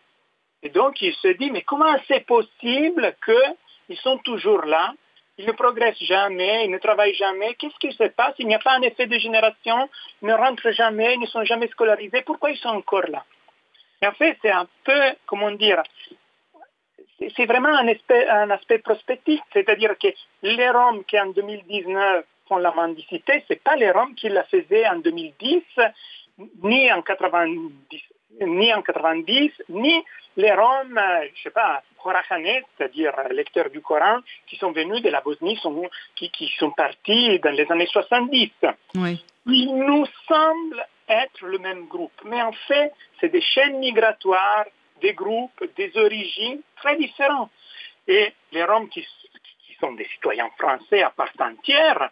Et 0.61 0.69
donc, 0.69 1.01
ils 1.01 1.15
se 1.15 1.29
disent, 1.29 1.51
mais 1.51 1.61
comment 1.61 1.95
c'est 2.07 2.25
possible 2.25 3.15
qu'ils 3.25 3.97
sont 3.97 4.17
toujours 4.19 4.63
là 4.65 4.93
ils 5.39 5.45
ne 5.45 5.53
progressent 5.53 6.03
jamais, 6.03 6.65
ils 6.65 6.71
ne 6.71 6.79
travaillent 6.79 7.15
jamais. 7.15 7.55
Qu'est-ce 7.55 7.79
qui 7.79 7.93
se 7.93 8.03
passe? 8.09 8.35
Il 8.39 8.47
n'y 8.47 8.55
a 8.55 8.59
pas 8.59 8.73
un 8.73 8.81
effet 8.81 9.07
de 9.07 9.17
génération, 9.17 9.89
ils 10.21 10.27
ne 10.27 10.33
rentrent 10.33 10.71
jamais, 10.71 11.13
ils 11.13 11.21
ne 11.21 11.27
sont 11.27 11.45
jamais 11.45 11.69
scolarisés. 11.69 12.23
Pourquoi 12.23 12.51
ils 12.51 12.57
sont 12.57 12.67
encore 12.67 13.07
là? 13.07 13.23
Et 14.01 14.07
en 14.07 14.11
fait, 14.11 14.37
c'est 14.41 14.51
un 14.51 14.67
peu, 14.83 15.01
comment 15.25 15.51
dire, 15.51 15.81
c'est 17.37 17.45
vraiment 17.45 17.69
un 17.69 17.87
aspect, 17.87 18.27
un 18.27 18.49
aspect 18.49 18.79
prospectif, 18.79 19.39
c'est-à-dire 19.53 19.97
que 19.97 20.09
les 20.43 20.69
Roms 20.69 21.05
qui 21.05 21.17
en 21.17 21.27
2019 21.27 22.25
font 22.49 22.57
la 22.57 22.73
mendicité, 22.73 23.41
ce 23.47 23.53
pas 23.53 23.77
les 23.77 23.91
Roms 23.91 24.15
qui 24.15 24.27
la 24.27 24.43
faisaient 24.43 24.89
en 24.89 24.97
2010, 24.97 25.63
ni 26.63 26.91
en 26.91 27.01
90, 27.01 28.01
ni 28.41 28.73
en 28.73 28.81
90, 28.81 29.51
ni 29.69 30.03
les 30.37 30.51
Roms, 30.53 30.97
euh, 30.97 31.21
je 31.21 31.31
ne 31.31 31.43
sais 31.43 31.49
pas, 31.49 31.83
Khorakhanais, 32.01 32.63
c'est-à-dire 32.77 33.13
lecteurs 33.31 33.69
du 33.69 33.81
Coran, 33.81 34.19
qui 34.47 34.55
sont 34.57 34.71
venus 34.71 35.01
de 35.01 35.09
la 35.09 35.21
Bosnie, 35.21 35.57
sont, 35.57 35.89
qui, 36.15 36.29
qui, 36.31 36.47
sont 36.57 36.71
partis 36.71 37.39
dans 37.39 37.51
les 37.51 37.69
années 37.71 37.87
70. 37.87 38.51
Oui. 38.95 39.23
Ils 39.47 39.75
nous 39.75 40.05
semblent 40.27 40.85
être 41.07 41.45
le 41.45 41.57
même 41.57 41.87
groupe, 41.87 42.21
mais 42.23 42.41
en 42.41 42.53
fait, 42.67 42.93
c'est 43.19 43.29
des 43.29 43.41
chaînes 43.41 43.79
migratoires, 43.79 44.65
des 45.01 45.13
groupes, 45.13 45.63
des 45.75 45.91
origines 45.97 46.61
très 46.77 46.95
différentes. 46.97 47.51
Et 48.07 48.31
les 48.51 48.63
Roms 48.63 48.87
qui, 48.89 49.01
qui 49.01 49.73
sont 49.79 49.93
des 49.93 50.05
citoyens 50.05 50.49
français 50.57 51.01
à 51.01 51.09
part 51.09 51.31
entière, 51.39 52.09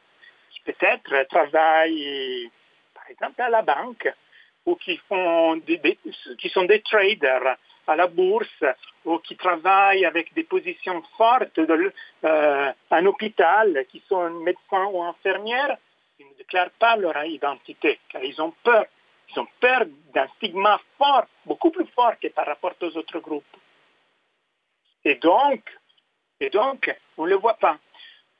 qui 0.49 0.61
peut-être 0.61 1.28
travaillent, 1.30 2.49
par 2.93 3.09
exemple, 3.09 3.41
à 3.41 3.49
la 3.49 3.61
banque, 3.61 4.11
ou 4.68 4.76
qui, 4.76 4.99
sont 5.07 6.65
des 6.65 6.82
traders 6.82 7.57
à 7.88 7.95
la 7.95 8.07
bourse 8.07 8.63
ou 9.05 9.18
qui 9.20 9.38
travaillent 9.38 10.05
avec 10.05 10.34
des 10.34 10.43
positions 10.43 11.01
fortes 11.18 11.57
de, 11.57 11.93
euh, 12.26 12.72
un 12.91 13.05
hôpital, 13.05 13.86
qui 13.89 14.03
sont 14.09 14.30
médecins 14.41 14.86
ou 14.91 15.01
infirmières, 15.01 15.78
ils 16.20 16.28
ne 16.28 16.34
déclarent 16.34 16.78
pas 16.78 16.97
leur 16.97 17.15
identité 17.26 17.97
car 18.09 18.22
ils 18.24 18.39
ont 18.41 18.53
peur. 18.63 18.86
Ils 19.30 19.39
ont 19.39 19.47
peur 19.59 19.86
d'un 20.13 20.28
stigma 20.36 20.80
fort, 20.97 21.26
beaucoup 21.45 21.72
plus 21.72 21.88
fort 21.95 22.13
que 22.22 22.28
par 22.28 22.45
rapport 22.45 22.74
aux 22.82 22.97
autres 22.97 23.20
groupes. 23.20 23.57
Et 25.05 25.15
donc, 25.15 25.63
et 26.41 26.49
donc 26.49 26.93
on 27.18 27.24
ne 27.24 27.30
le 27.30 27.36
voit 27.38 27.57
pas. 27.57 27.78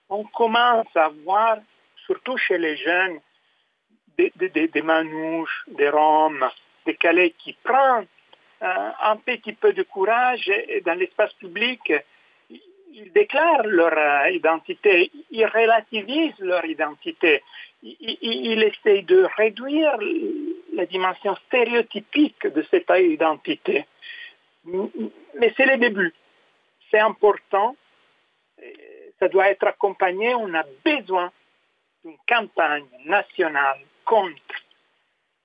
On 0.10 0.26
commence 0.26 0.94
à 0.96 1.08
voir, 1.24 1.58
surtout 2.06 2.38
chez 2.38 2.58
les 2.58 2.76
jeunes, 2.78 3.22
des, 4.18 4.82
manouches, 4.82 5.64
des 5.68 5.90
roms, 5.90 6.50
des 6.86 6.96
calais 6.96 7.34
qui 7.38 7.54
prennent 7.64 8.08
euh, 8.64 8.90
un 9.02 9.18
petit 9.18 9.54
peu 9.54 9.74
de 9.74 9.84
courage 9.84 10.52
dans 10.86 10.98
l'espace 10.98 11.34
public, 11.34 11.94
ils 12.50 13.12
déclarent 13.14 13.66
leur 13.66 13.96
euh, 13.96 14.30
identité, 14.32 15.12
ils 15.30 15.46
relativisent 15.46 16.40
leur 16.40 16.66
identité, 16.66 17.44
ils, 17.84 18.18
ils 18.22 18.64
essayent 18.64 19.04
de 19.04 19.28
réduire 19.38 19.98
la 20.74 20.86
dimension 20.88 21.36
stéréotypique 21.48 22.48
de 22.48 22.64
cette 22.72 22.90
identité. 22.90 23.86
Mais 24.66 25.54
c'est 25.56 25.66
le 25.66 25.78
début. 25.78 26.14
C'est 26.90 27.00
important. 27.00 27.76
Ça 29.20 29.28
doit 29.30 29.50
être 29.50 29.68
accompagné. 29.68 30.34
On 30.36 30.54
a 30.54 30.64
besoin 30.84 31.32
d'une 32.04 32.18
campagne 32.28 32.86
nationale 33.06 33.80
contre 34.08 34.32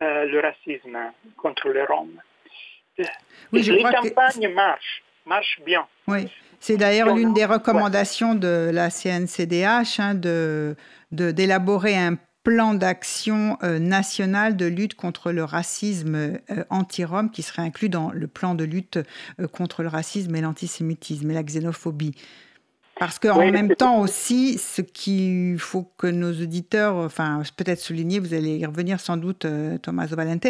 euh, 0.02 0.24
le 0.24 0.40
racisme, 0.40 0.98
contre 1.36 1.68
les 1.68 1.84
Roms. 1.84 2.20
Oui, 3.52 3.62
les 3.62 3.82
campagnes 3.82 4.48
marchent. 4.54 5.02
marche 5.26 5.60
bien. 5.64 5.86
Oui, 6.06 6.28
c'est 6.60 6.76
d'ailleurs 6.76 7.14
l'une 7.14 7.34
des 7.34 7.44
recommandations 7.44 8.34
de 8.34 8.70
la 8.72 8.90
CNCDH 8.90 9.98
hein, 9.98 10.14
de 10.14 10.76
d'élaborer 11.10 11.96
un 11.96 12.16
plan 12.42 12.74
d'action 12.74 13.56
euh, 13.62 13.78
national 13.78 14.56
de 14.56 14.66
lutte 14.66 14.94
contre 14.94 15.32
le 15.32 15.44
racisme 15.44 16.14
euh, 16.14 16.38
anti-rome 16.70 17.30
qui 17.30 17.42
serait 17.42 17.62
inclus 17.62 17.88
dans 17.88 18.10
le 18.10 18.26
plan 18.26 18.54
de 18.54 18.64
lutte 18.64 18.98
euh, 19.40 19.46
contre 19.46 19.82
le 19.82 19.88
racisme 19.88 20.34
et 20.34 20.40
l'antisémitisme 20.40 21.30
et 21.30 21.34
la 21.34 21.42
xénophobie. 21.42 22.14
Parce 22.98 23.18
qu'en 23.18 23.40
en 23.40 23.50
même 23.50 23.74
temps 23.74 24.00
aussi, 24.00 24.58
ce 24.58 24.82
qu'il 24.82 25.58
faut 25.58 25.82
que 25.96 26.06
nos 26.06 26.30
auditeurs, 26.30 26.96
enfin 26.96 27.42
peut-être 27.56 27.80
souligner, 27.80 28.20
vous 28.20 28.34
allez 28.34 28.58
y 28.58 28.66
revenir 28.66 29.00
sans 29.00 29.16
doute, 29.16 29.46
Thomas 29.82 30.06
Valente, 30.06 30.46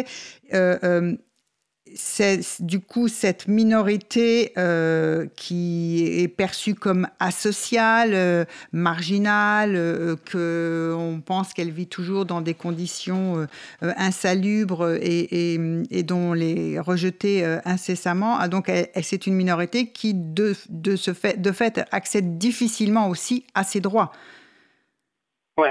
c'est 1.95 2.61
du 2.61 2.79
coup 2.79 3.07
cette 3.07 3.47
minorité 3.47 4.53
euh, 4.57 5.27
qui 5.35 6.03
est 6.05 6.27
perçue 6.27 6.75
comme 6.75 7.07
asociale, 7.19 8.11
euh, 8.13 8.45
marginale, 8.71 9.75
euh, 9.75 10.15
que 10.25 10.95
on 10.97 11.19
pense 11.19 11.53
qu'elle 11.53 11.71
vit 11.71 11.87
toujours 11.87 12.25
dans 12.25 12.41
des 12.41 12.53
conditions 12.53 13.47
insalubres 13.81 14.97
et, 15.01 16.03
dont 16.03 16.33
les 16.33 16.79
rejeter 16.79 17.45
incessamment. 17.65 18.37
Ah, 18.39 18.47
donc 18.47 18.71
c'est 19.01 19.27
une 19.27 19.35
minorité 19.35 19.87
qui 19.87 20.13
de, 20.13 20.55
de, 20.69 20.95
ce 20.95 21.13
fait, 21.13 21.41
de 21.41 21.51
fait 21.51 21.81
accède 21.91 22.37
difficilement 22.37 23.09
aussi 23.09 23.45
à 23.53 23.63
ses 23.63 23.81
droits. 23.81 24.11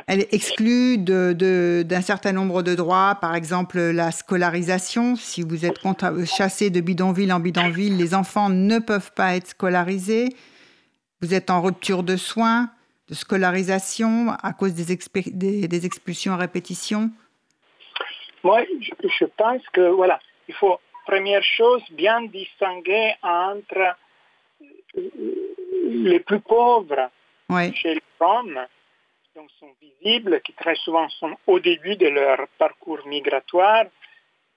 Elle 0.06 0.20
est 0.20 0.32
exclue 0.32 0.96
d'un 0.98 2.00
certain 2.00 2.32
nombre 2.32 2.62
de 2.62 2.74
droits, 2.74 3.16
par 3.20 3.34
exemple 3.34 3.78
la 3.78 4.12
scolarisation. 4.12 5.16
Si 5.16 5.42
vous 5.42 5.66
êtes 5.66 5.80
chassé 6.24 6.70
de 6.70 6.80
bidonville 6.80 7.32
en 7.32 7.40
bidonville, 7.40 7.96
les 7.96 8.14
enfants 8.14 8.48
ne 8.48 8.78
peuvent 8.78 9.12
pas 9.12 9.34
être 9.34 9.48
scolarisés. 9.48 10.28
Vous 11.20 11.34
êtes 11.34 11.50
en 11.50 11.62
rupture 11.62 12.04
de 12.04 12.16
soins, 12.16 12.70
de 13.08 13.14
scolarisation 13.14 14.30
à 14.42 14.52
cause 14.52 14.74
des, 14.74 15.66
des, 15.66 15.86
expulsions 15.86 16.32
à 16.32 16.36
répétition. 16.36 17.10
Moi, 18.44 18.62
je, 18.80 19.24
pense 19.24 19.62
que 19.72 19.88
voilà, 19.88 20.20
il 20.48 20.54
faut 20.54 20.78
première 21.06 21.42
chose 21.42 21.82
bien 21.92 22.22
distinguer 22.22 23.14
entre 23.22 23.96
les 24.94 26.20
plus 26.20 26.40
pauvres 26.40 27.10
chez 27.74 27.94
les 27.94 28.02
hommes 28.20 28.60
donc 29.34 29.50
sont 29.58 29.74
visibles, 29.80 30.40
qui 30.42 30.52
très 30.52 30.74
souvent 30.76 31.08
sont 31.08 31.36
au 31.46 31.58
début 31.58 31.96
de 31.96 32.08
leur 32.08 32.46
parcours 32.58 33.06
migratoire. 33.06 33.86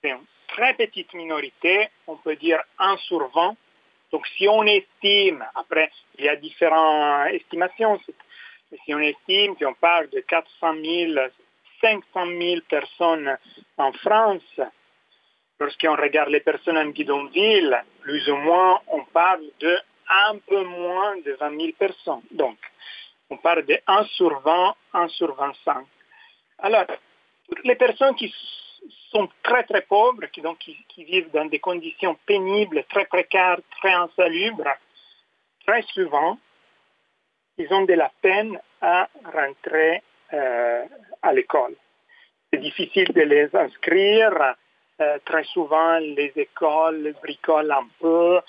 C'est 0.01 0.09
une 0.09 0.25
très 0.47 0.73
petite 0.73 1.13
minorité, 1.13 1.89
on 2.07 2.17
peut 2.17 2.35
dire 2.35 2.59
un 2.79 2.97
sur 2.97 3.27
20. 3.29 3.55
Donc 4.11 4.27
si 4.35 4.47
on 4.47 4.63
estime, 4.63 5.45
après 5.55 5.91
il 6.17 6.25
y 6.25 6.29
a 6.29 6.35
différentes 6.35 7.33
estimations, 7.33 7.99
mais 8.71 8.77
si 8.85 8.93
on 8.93 8.99
estime 8.99 9.55
qu'on 9.55 9.73
parle 9.75 10.09
de 10.09 10.19
400 10.21 10.73
000, 10.83 11.13
500 11.81 12.03
000 12.13 12.61
personnes 12.69 13.37
en 13.77 13.93
France, 13.93 14.59
lorsqu'on 15.59 15.95
regarde 15.95 16.29
les 16.29 16.41
personnes 16.41 16.77
en 16.77 16.87
bidonville, 16.87 17.81
plus 18.01 18.29
ou 18.29 18.35
moins 18.35 18.81
on 18.87 19.05
parle 19.05 19.45
de 19.59 19.77
un 20.09 20.37
peu 20.47 20.63
moins 20.63 21.17
de 21.17 21.31
20 21.31 21.59
000 21.59 21.71
personnes. 21.79 22.21
Donc 22.31 22.57
on 23.29 23.37
parle 23.37 23.65
de 23.65 23.79
1 23.87 24.03
sur 24.05 24.39
20, 24.39 24.75
1 24.93 25.07
sur 25.09 25.33
25. 25.35 25.85
Alors, 26.59 26.85
les 27.63 27.75
personnes 27.75 28.15
qui 28.15 28.33
sont 29.11 29.27
très 29.43 29.63
très 29.63 29.81
pauvres, 29.81 30.25
qui, 30.27 31.03
vivent 31.03 31.31
dans 31.31 31.45
des 31.45 31.59
conditions 31.59 32.15
pénibles, 32.25 32.83
très 32.89 33.05
précaires, 33.05 33.59
très 33.79 33.93
insalubres, 33.93 34.75
très 35.65 35.81
souvent, 35.93 36.37
ils 37.57 37.71
ont 37.73 37.85
de 37.85 37.93
la 37.93 38.11
peine 38.21 38.59
à 38.81 39.09
rentrer 39.33 40.03
euh, 40.33 40.85
à 41.21 41.33
l'école. 41.33 41.75
C'est 42.51 42.59
difficile 42.59 43.11
de 43.13 43.21
les 43.21 43.55
inscrire. 43.55 44.55
Euh, 45.01 45.17
très 45.25 45.43
souvent, 45.45 45.97
les 45.99 46.31
écoles 46.35 47.13
bricolent 47.21 47.71
un 47.71 47.87
peu, 47.99 48.39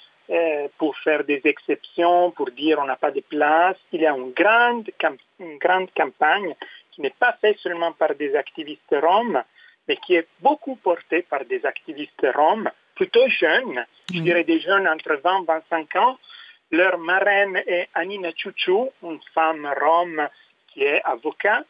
pour 0.78 0.96
faire 0.98 1.24
des 1.24 1.40
exceptions, 1.44 2.30
pour 2.32 2.50
dire 2.50 2.78
on 2.80 2.84
n'a 2.84 2.96
pas 2.96 3.10
de 3.10 3.20
place. 3.20 3.76
Il 3.92 4.00
y 4.00 4.06
a 4.06 4.16
une 4.16 4.32
grande, 4.32 4.90
une 5.38 5.58
grande 5.58 5.90
campagne 5.94 6.54
qui 6.90 7.00
n'est 7.00 7.10
pas 7.18 7.36
faite 7.40 7.58
seulement 7.58 7.92
par 7.92 8.14
des 8.14 8.34
activistes 8.34 8.94
roms, 9.02 9.42
mais 9.86 9.96
qui 9.96 10.14
est 10.14 10.26
beaucoup 10.40 10.76
portée 10.76 11.22
par 11.22 11.44
des 11.44 11.64
activistes 11.64 12.26
roms, 12.34 12.70
plutôt 12.94 13.28
jeunes, 13.28 13.84
je 14.12 14.20
dirais 14.20 14.44
des 14.44 14.60
jeunes 14.60 14.88
entre 14.88 15.20
20 15.22 15.42
et 15.42 15.46
25 15.46 15.96
ans. 15.96 16.18
Leur 16.70 16.98
marraine 16.98 17.62
est 17.66 17.88
Anina 17.94 18.30
Chouchou, 18.36 18.90
une 19.02 19.20
femme 19.34 19.72
rome 19.80 20.28
qui 20.72 20.82
est 20.82 21.02
avocat. 21.04 21.62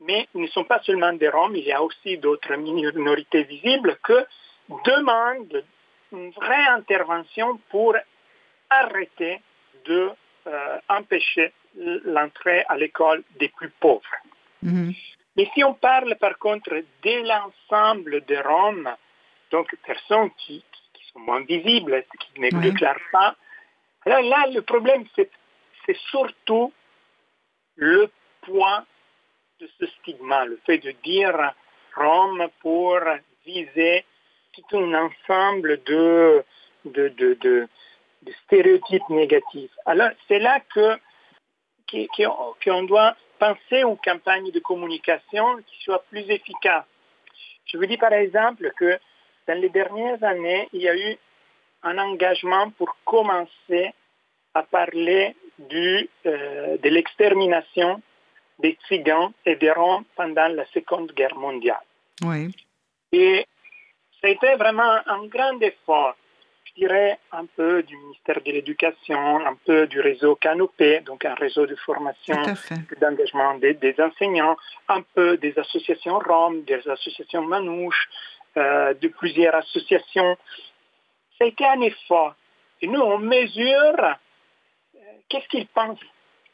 Mais 0.00 0.28
ils 0.34 0.42
ne 0.42 0.46
sont 0.48 0.64
pas 0.64 0.80
seulement 0.82 1.12
des 1.12 1.28
Roms, 1.28 1.54
il 1.56 1.64
y 1.64 1.72
a 1.72 1.82
aussi 1.82 2.18
d'autres 2.18 2.54
minorités 2.56 3.44
visibles 3.44 3.96
que 4.02 4.26
demandent 4.84 5.64
une 6.14 6.30
vraie 6.30 6.66
intervention 6.68 7.58
pour 7.70 7.96
arrêter 8.70 9.40
de 9.84 10.10
euh, 10.46 10.78
empêcher 10.88 11.52
l'entrée 11.76 12.64
à 12.68 12.76
l'école 12.76 13.22
des 13.38 13.48
plus 13.48 13.70
pauvres. 13.80 14.16
Mhm. 14.62 14.92
Mais 15.36 15.50
si 15.54 15.64
on 15.64 15.74
parle 15.74 16.16
par 16.16 16.38
contre 16.38 16.70
de 16.70 17.28
l'ensemble 17.28 18.24
des 18.24 18.40
Roms, 18.40 18.94
donc 19.50 19.74
personnes 19.84 20.30
qui, 20.38 20.64
sont 21.12 21.20
moins 21.20 21.42
visibles, 21.42 22.04
qui 22.20 22.40
ne 22.40 22.50
déclarent 22.60 23.08
pas, 23.12 23.34
là, 24.06 24.22
là 24.22 24.46
le 24.52 24.62
problème 24.62 25.04
c'est 25.16 25.96
surtout 26.10 26.72
le 27.76 28.10
poids 28.42 28.84
de 29.60 29.68
ce 29.78 29.86
stigma, 29.86 30.44
le 30.44 30.58
fait 30.64 30.78
de 30.78 30.92
dire 31.02 31.52
Rome 31.96 32.48
pour 32.60 32.98
viser 33.44 34.04
tout 34.62 34.78
un 34.78 34.94
ensemble 34.94 35.82
de, 35.84 36.44
de, 36.84 37.08
de, 37.08 37.34
de, 37.34 37.68
stéréotypes 38.44 39.08
négatifs. 39.10 39.70
Alors, 39.86 40.10
c'est 40.28 40.38
là 40.38 40.60
que 40.74 40.98
qu'on 42.64 42.82
doit 42.84 43.14
penser 43.38 43.82
une 43.82 43.98
campagne 43.98 44.50
de 44.50 44.58
communication 44.58 45.58
qui 45.66 45.84
soit 45.84 46.02
plus 46.10 46.28
efficace. 46.28 46.84
Je 47.66 47.76
vous 47.76 47.86
dis 47.86 47.98
par 47.98 48.12
exemple 48.12 48.72
que 48.76 48.98
dans 49.46 49.60
les 49.60 49.68
dernières 49.68 50.22
années, 50.24 50.68
il 50.72 50.80
y 50.80 50.88
a 50.88 50.96
eu 50.96 51.16
un 51.82 51.98
engagement 51.98 52.70
pour 52.70 52.96
commencer 53.04 53.92
à 54.54 54.62
parler 54.62 55.36
du, 55.58 56.08
euh, 56.26 56.78
de 56.78 56.88
l'extermination 56.88 58.00
des 58.58 58.78
Tziganes 58.86 59.32
et 59.44 59.56
des 59.56 59.70
Roms 59.70 60.04
pendant 60.16 60.48
la 60.48 60.64
Seconde 60.66 61.12
Guerre 61.12 61.36
mondiale. 61.36 61.82
Oui. 62.22 62.54
Et 63.12 63.46
c'était 64.24 64.56
vraiment 64.56 64.96
un 65.06 65.26
grand 65.26 65.60
effort, 65.60 66.16
je 66.64 66.72
dirais 66.80 67.18
un 67.32 67.44
peu 67.44 67.82
du 67.82 67.94
ministère 67.96 68.40
de 68.40 68.50
l'Éducation, 68.50 69.46
un 69.46 69.54
peu 69.66 69.86
du 69.86 70.00
réseau 70.00 70.34
Canopé, 70.36 71.00
donc 71.00 71.26
un 71.26 71.34
réseau 71.34 71.66
de 71.66 71.74
formation, 71.76 72.40
d'engagement 73.00 73.54
des, 73.58 73.94
enseignants, 73.98 74.56
un 74.88 75.02
peu 75.14 75.36
des 75.36 75.56
associations 75.58 76.18
roms, 76.18 76.64
des 76.64 76.88
associations 76.88 77.42
manouches, 77.42 78.08
euh, 78.56 78.94
de 78.94 79.08
plusieurs 79.08 79.54
associations. 79.56 80.36
Ça 81.38 81.44
a 81.44 81.48
été 81.48 81.66
un 81.66 81.80
effort. 81.82 82.34
Et 82.80 82.86
nous, 82.86 83.00
on 83.00 83.18
mesure 83.18 83.98
euh, 84.00 84.98
qu'est-ce 85.28 85.48
qu'ils 85.48 85.66
pensent, 85.66 85.98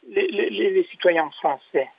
les, 0.09 0.85
citoyens 0.91 1.29
français. 1.39 1.89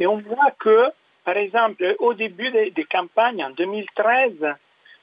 Et 0.00 0.06
on 0.06 0.18
voit 0.18 0.50
que, 0.58 0.88
par 1.24 1.36
exemple, 1.36 1.94
au 2.00 2.12
début 2.12 2.50
des, 2.50 2.70
des 2.70 2.84
campagnes, 2.84 3.44
en 3.44 3.50
2013, 3.50 4.56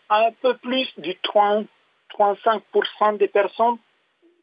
un 0.10 0.32
peu 0.42 0.58
plus 0.58 0.92
du 0.98 1.16
30, 1.18 1.68
35% 2.18 3.18
des 3.18 3.28
personnes 3.28 3.78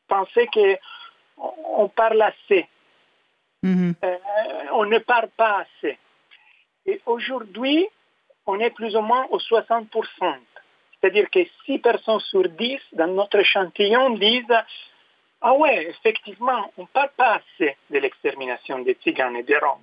pensaient 0.09 0.49
qu'on 0.49 1.89
parle 1.89 2.23
assez. 2.23 2.67
Mm-hmm. 3.64 3.95
Euh, 4.05 4.17
on 4.73 4.85
ne 4.85 4.99
parle 4.99 5.29
pas 5.37 5.64
assez. 5.64 5.99
Et 6.87 7.01
aujourd'hui, 7.07 7.87
on 8.47 8.61
est 8.61 8.71
plus 8.71 8.95
ou 8.97 9.01
moins 9.01 9.27
au 9.31 9.39
60%. 9.39 9.89
C'est-à-dire 11.01 11.29
que 11.31 11.41
6 11.67 11.79
personnes 11.81 12.21
sur 12.21 12.49
10 12.49 12.79
dans 12.93 13.09
notre 13.09 13.39
échantillon 13.39 14.11
disent 14.11 14.45
Ah 15.41 15.55
ouais, 15.55 15.89
effectivement, 15.89 16.73
on 16.77 16.83
ne 16.83 16.87
parle 16.87 17.11
pas 17.17 17.41
assez 17.41 17.77
de 17.91 17.99
l'extermination 17.99 18.79
des 18.81 18.95
Tziganes 18.95 19.37
et 19.37 19.43
des 19.43 19.59
Roms. 19.59 19.81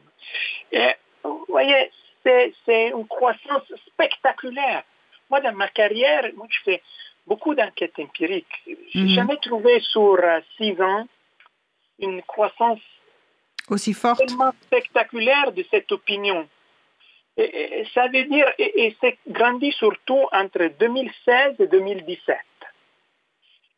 Et 0.71 0.93
vous 1.23 1.45
voyez, 1.47 1.91
c'est 2.23 2.89
une 2.89 3.07
croissance 3.07 3.71
spectaculaire. 3.87 4.83
Moi, 5.29 5.41
dans 5.41 5.53
ma 5.53 5.67
carrière, 5.67 6.29
moi, 6.35 6.47
je 6.49 6.59
fais 6.63 6.81
beaucoup 7.27 7.55
d'enquêtes 7.55 7.97
empiriques. 7.99 8.61
Je 8.65 8.99
n'ai 8.99 9.03
mhm. 9.03 9.09
jamais 9.09 9.37
trouvé 9.37 9.79
sur 9.79 10.17
euh, 10.19 10.39
six 10.57 10.79
ans 10.81 11.07
une 11.99 12.21
croissance 12.23 12.81
aussi 13.69 13.93
forte, 13.93 14.25
tellement 14.25 14.53
spectaculaire 14.63 15.51
de 15.51 15.63
cette 15.71 15.91
opinion. 15.91 16.47
Et, 17.37 17.85
ça 17.93 18.07
veut 18.07 18.25
dire, 18.25 18.45
et, 18.59 18.95
c'est 19.01 19.17
grandi 19.27 19.71
surtout 19.71 20.27
entre 20.31 20.69
2016 20.79 21.55
et 21.59 21.67
2017. 21.67 22.37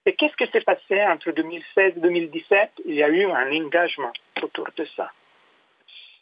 Et 0.08 0.14
qu'est-ce 0.16 0.36
qui 0.36 0.52
s'est 0.52 0.62
passé 0.62 1.02
entre 1.04 1.32
2016 1.32 1.94
et 1.98 2.00
2017 2.00 2.72
Il 2.86 2.96
y 2.96 3.04
a 3.04 3.10
eu 3.10 3.26
un 3.26 3.52
engagement 3.52 4.12
autour 4.42 4.68
de 4.76 4.86
ça. 4.98 5.12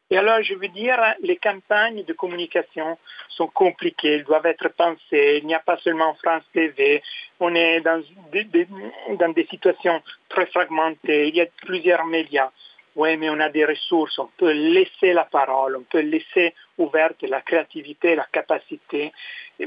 Et 0.10 0.18
alors, 0.18 0.42
je 0.44 0.54
veux 0.54 0.68
dire, 0.68 1.00
les 1.22 1.38
campagnes 1.38 2.04
de 2.04 2.14
communication 2.14 2.98
sont 3.30 3.48
compliquées, 3.48 4.16
elles 4.16 4.24
doivent 4.24 4.46
être 4.46 4.70
pensées. 4.70 5.40
Il 5.42 5.48
n'y 5.48 5.56
a 5.56 5.60
pas 5.60 5.78
seulement 5.78 6.14
France 6.16 6.44
TV, 6.54 7.02
on 7.40 7.56
est 7.56 7.82
dans 7.82 8.04
des, 8.32 9.48
situations 9.50 10.02
très 10.30 10.46
fragmentées, 10.48 11.30
il 11.30 11.36
y 11.36 11.42
a 11.42 11.48
plusieurs 11.66 12.06
médias. 12.06 12.52
Oui, 12.96 13.18
mais 13.18 13.30
on 13.32 13.40
a 13.40 13.50
des 13.50 13.66
ressources, 13.66 14.20
on 14.20 14.30
peut 14.38 14.52
laisser 14.52 15.14
la 15.14 15.26
parole, 15.26 15.78
on 15.78 15.84
peut 15.84 16.02
laisser 16.02 16.54
ouverte 16.78 17.24
la 17.24 17.42
créativité, 17.42 18.16
la 18.16 18.28
capacité, 18.32 19.12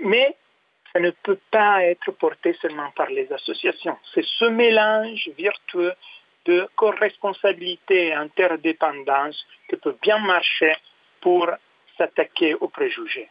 mais 0.01 0.37
ça 0.93 1.01
ne 1.01 1.11
peut 1.11 1.41
pas 1.51 1.83
être 1.83 2.13
porté 2.13 2.57
seulement 2.63 2.91
par 2.93 3.11
les 3.11 3.31
associations. 3.33 3.99
C'est 4.15 4.25
ce 4.25 4.45
mélange 4.45 5.29
vertueux 5.37 5.93
de 6.47 6.69
co-responsabilité 6.77 8.09
et 8.09 8.15
interdépendance 8.15 9.47
qui 9.69 9.77
peut 9.77 9.97
bien 10.03 10.19
marcher 10.19 10.75
pour 11.21 11.51
s'attaquer 11.99 12.55
aux 12.55 12.69
préjugés. 12.69 13.29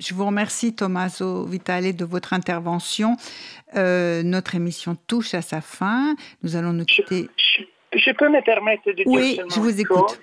Je 0.00 0.12
vous 0.12 0.26
remercie, 0.26 0.74
Tommaso 0.74 1.44
Vitale, 1.44 1.94
de 1.94 2.04
votre 2.04 2.32
intervention. 2.32 3.16
Euh, 3.76 4.22
notre 4.24 4.54
émission 4.56 4.96
touche 5.06 5.34
à 5.34 5.42
sa 5.42 5.60
fin. 5.60 6.16
Nous 6.42 6.56
allons 6.56 6.72
nous 6.72 6.84
quitter. 6.84 7.28
Je, 7.92 8.10
peux 8.10 8.28
me 8.28 8.42
permettre 8.42 8.82
de 8.86 8.92
dire 8.92 9.06
Oui, 9.06 9.40
je 9.54 9.60
vous 9.60 9.80
écoute. 9.80 10.20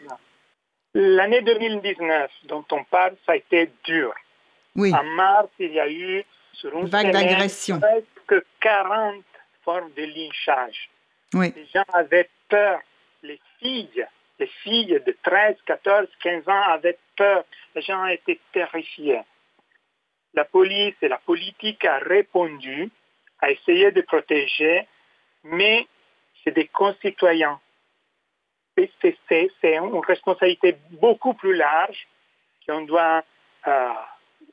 L'année 0.94 1.42
2019 1.42 2.30
dont 2.50 2.66
on 2.72 2.84
parle, 2.84 3.16
ça 3.26 3.32
a 3.32 3.36
été 3.38 3.72
dur. 3.86 4.14
Oui. 4.76 4.94
En 4.94 5.04
mars, 5.04 5.48
il 5.58 5.72
y 5.72 5.80
a 5.80 5.90
eu 5.90 6.24
sur 6.54 6.78
une 6.78 6.88
vague 6.88 7.12
d'agression. 7.12 7.80
Presque 7.80 8.46
40 8.60 9.24
formes 9.64 9.92
de 9.96 10.04
lynchage. 10.04 10.91
Les 11.34 11.66
gens 11.74 11.86
avaient 11.94 12.30
peur. 12.50 12.80
Les 13.24 13.40
filles, 13.60 14.06
les 14.40 14.48
filles 14.48 15.00
de 15.06 15.16
13, 15.24 15.56
14, 15.66 16.08
15 16.22 16.50
ans 16.50 16.62
avaient 16.70 16.98
peur. 17.16 17.46
Les 17.76 17.82
gens 17.82 18.06
étaient 18.08 18.40
terrifiés. 18.52 19.22
La 20.34 20.46
police 20.46 20.96
et 21.02 21.08
la 21.08 21.18
politique 21.18 21.86
a 21.86 22.00
répondu, 22.00 22.90
a 23.40 23.52
essayé 23.52 23.92
de 23.92 24.02
protéger, 24.02 24.88
mais 25.44 25.88
c'est 26.44 26.52
des 26.52 26.68
concitoyens. 26.68 27.60
C'est 28.76 29.16
une 29.64 30.00
responsabilité 30.00 30.78
beaucoup 30.92 31.34
plus 31.34 31.56
large 31.56 32.08
qu'on 32.66 32.82
doit 32.82 33.24
euh, 33.68 33.94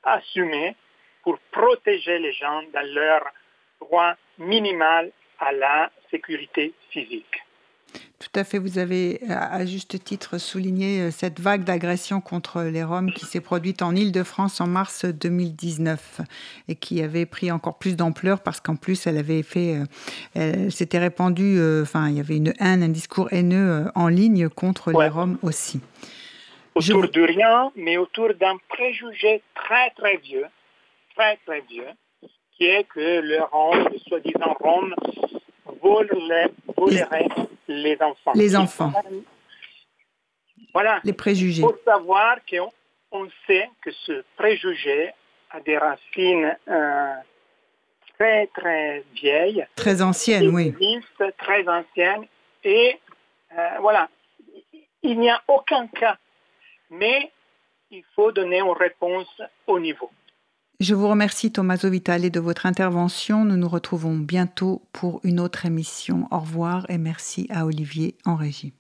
assumer 0.03 0.77
pour 1.23 1.39
protéger 1.53 2.19
les 2.19 2.33
gens 2.33 2.63
dans 2.73 2.95
leur 2.95 3.25
droit 3.81 4.15
minimal 4.39 5.11
à 5.39 5.53
la 5.53 5.91
sécurité 6.11 6.73
physique. 6.91 7.43
Tout 8.19 8.41
à 8.41 8.43
fait, 8.43 8.59
vous 8.59 8.79
avez 8.79 9.21
à 9.31 9.65
juste 9.65 10.03
titre 10.03 10.39
souligné 10.39 11.03
euh, 11.03 11.11
cette 11.13 11.39
vague 11.39 11.63
d'agression 11.63 12.21
contre 12.21 12.63
les 12.63 12.83
Roms 12.83 13.13
qui 13.13 13.25
s'est 13.25 13.41
produite 13.41 13.81
en 13.81 13.95
Île-de-France 13.95 14.61
en 14.61 14.67
mars 14.67 15.05
2019 15.05 16.23
et 16.67 16.75
qui 16.75 17.01
avait 17.01 17.27
pris 17.27 17.53
encore 17.53 17.79
plus 17.79 17.97
d'ampleur 17.97 18.41
parce 18.41 18.61
qu'en 18.61 18.75
plus 18.75 19.07
elle 19.07 19.19
avait 19.19 19.45
fait, 19.45 19.77
euh, 19.77 19.85
elle 20.35 20.73
s'était 20.73 20.99
répandue, 20.99 21.59
euh, 21.59 21.83
enfin 21.83 22.09
il 22.09 22.17
y 22.17 22.21
avait 22.21 22.37
une 22.37 22.55
haine, 22.59 22.83
un 22.83 22.89
discours 22.89 23.33
haineux 23.33 23.87
en 23.95 24.09
ligne 24.09 24.49
contre 24.49 24.91
les 24.91 25.09
Roms 25.09 25.39
aussi. 25.43 25.81
Autour 26.75 27.09
de 27.09 27.23
rien, 27.23 27.71
mais 27.77 27.99
autour 27.99 28.35
d'un 28.35 28.57
préjugé 28.69 29.43
très 29.55 29.91
très 29.91 30.17
vieux, 30.17 30.47
très 31.15 31.37
très 31.47 31.61
vieux, 31.71 31.87
que 32.59 33.21
le 33.21 33.43
Rome, 33.45 33.89
le 33.93 33.99
soi-disant 33.99 34.55
Rome, 34.61 34.95
volerait, 35.81 36.51
les, 37.69 37.97
enfants. 38.01 38.33
Les 38.35 38.57
enfants. 38.57 38.93
Voilà. 40.73 41.01
Les 41.05 41.13
préjugés. 41.13 41.63
Il 41.63 41.69
faut 41.69 41.79
savoir 41.85 42.39
qu'on 42.49 42.71
on 43.13 43.29
sait 43.47 43.69
que 43.83 43.91
ce 43.91 44.25
préjugé 44.37 45.11
a 45.51 45.61
des 45.61 45.79
racines 45.79 46.57
euh, 46.69 47.15
très 48.19 48.47
très 48.49 49.05
vieilles. 49.15 49.67
Très 49.77 50.03
anciennes, 50.03 50.49
oui. 50.49 50.75
Très 51.39 51.67
anciennes. 51.69 52.27
Et 52.65 52.99
euh, 53.57 53.69
voilà, 53.81 54.09
il 55.03 55.19
n'y 55.19 55.31
a 55.31 55.43
aucun 55.49 55.87
cas. 55.87 56.19
Mais 56.91 57.31
il 57.91 58.05
faut 58.15 58.33
donner 58.33 58.61
une 58.61 58.71
réponse 58.71 59.43
au 59.67 59.79
niveau. 59.79 60.11
Je 60.81 60.95
vous 60.95 61.09
remercie 61.09 61.51
Tommaso 61.51 61.91
Vitale 61.91 62.31
de 62.31 62.39
votre 62.39 62.65
intervention. 62.65 63.45
Nous 63.45 63.57
nous 63.57 63.69
retrouvons 63.69 64.17
bientôt 64.17 64.81
pour 64.93 65.21
une 65.25 65.41
autre 65.41 65.67
émission. 65.67 66.29
Au 66.31 66.39
revoir 66.39 66.87
et 66.89 66.99
merci 66.99 67.49
à 67.51 67.67
Olivier 67.67 68.15
en 68.25 68.37
régie. 68.37 68.73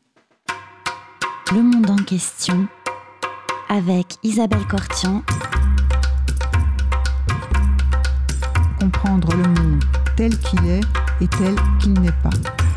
Le 1.52 1.60
monde 1.60 1.90
en 1.90 1.96
question 1.96 2.68
avec 3.68 4.14
Isabelle 4.22 4.64
Cortian. 4.68 5.24
Comprendre 8.78 9.34
le 9.34 9.48
monde 9.60 9.82
tel 10.16 10.38
qu'il 10.38 10.64
est 10.66 10.84
et 11.20 11.26
tel 11.26 11.56
qu'il 11.80 11.94
n'est 11.94 12.12
pas. 12.22 12.67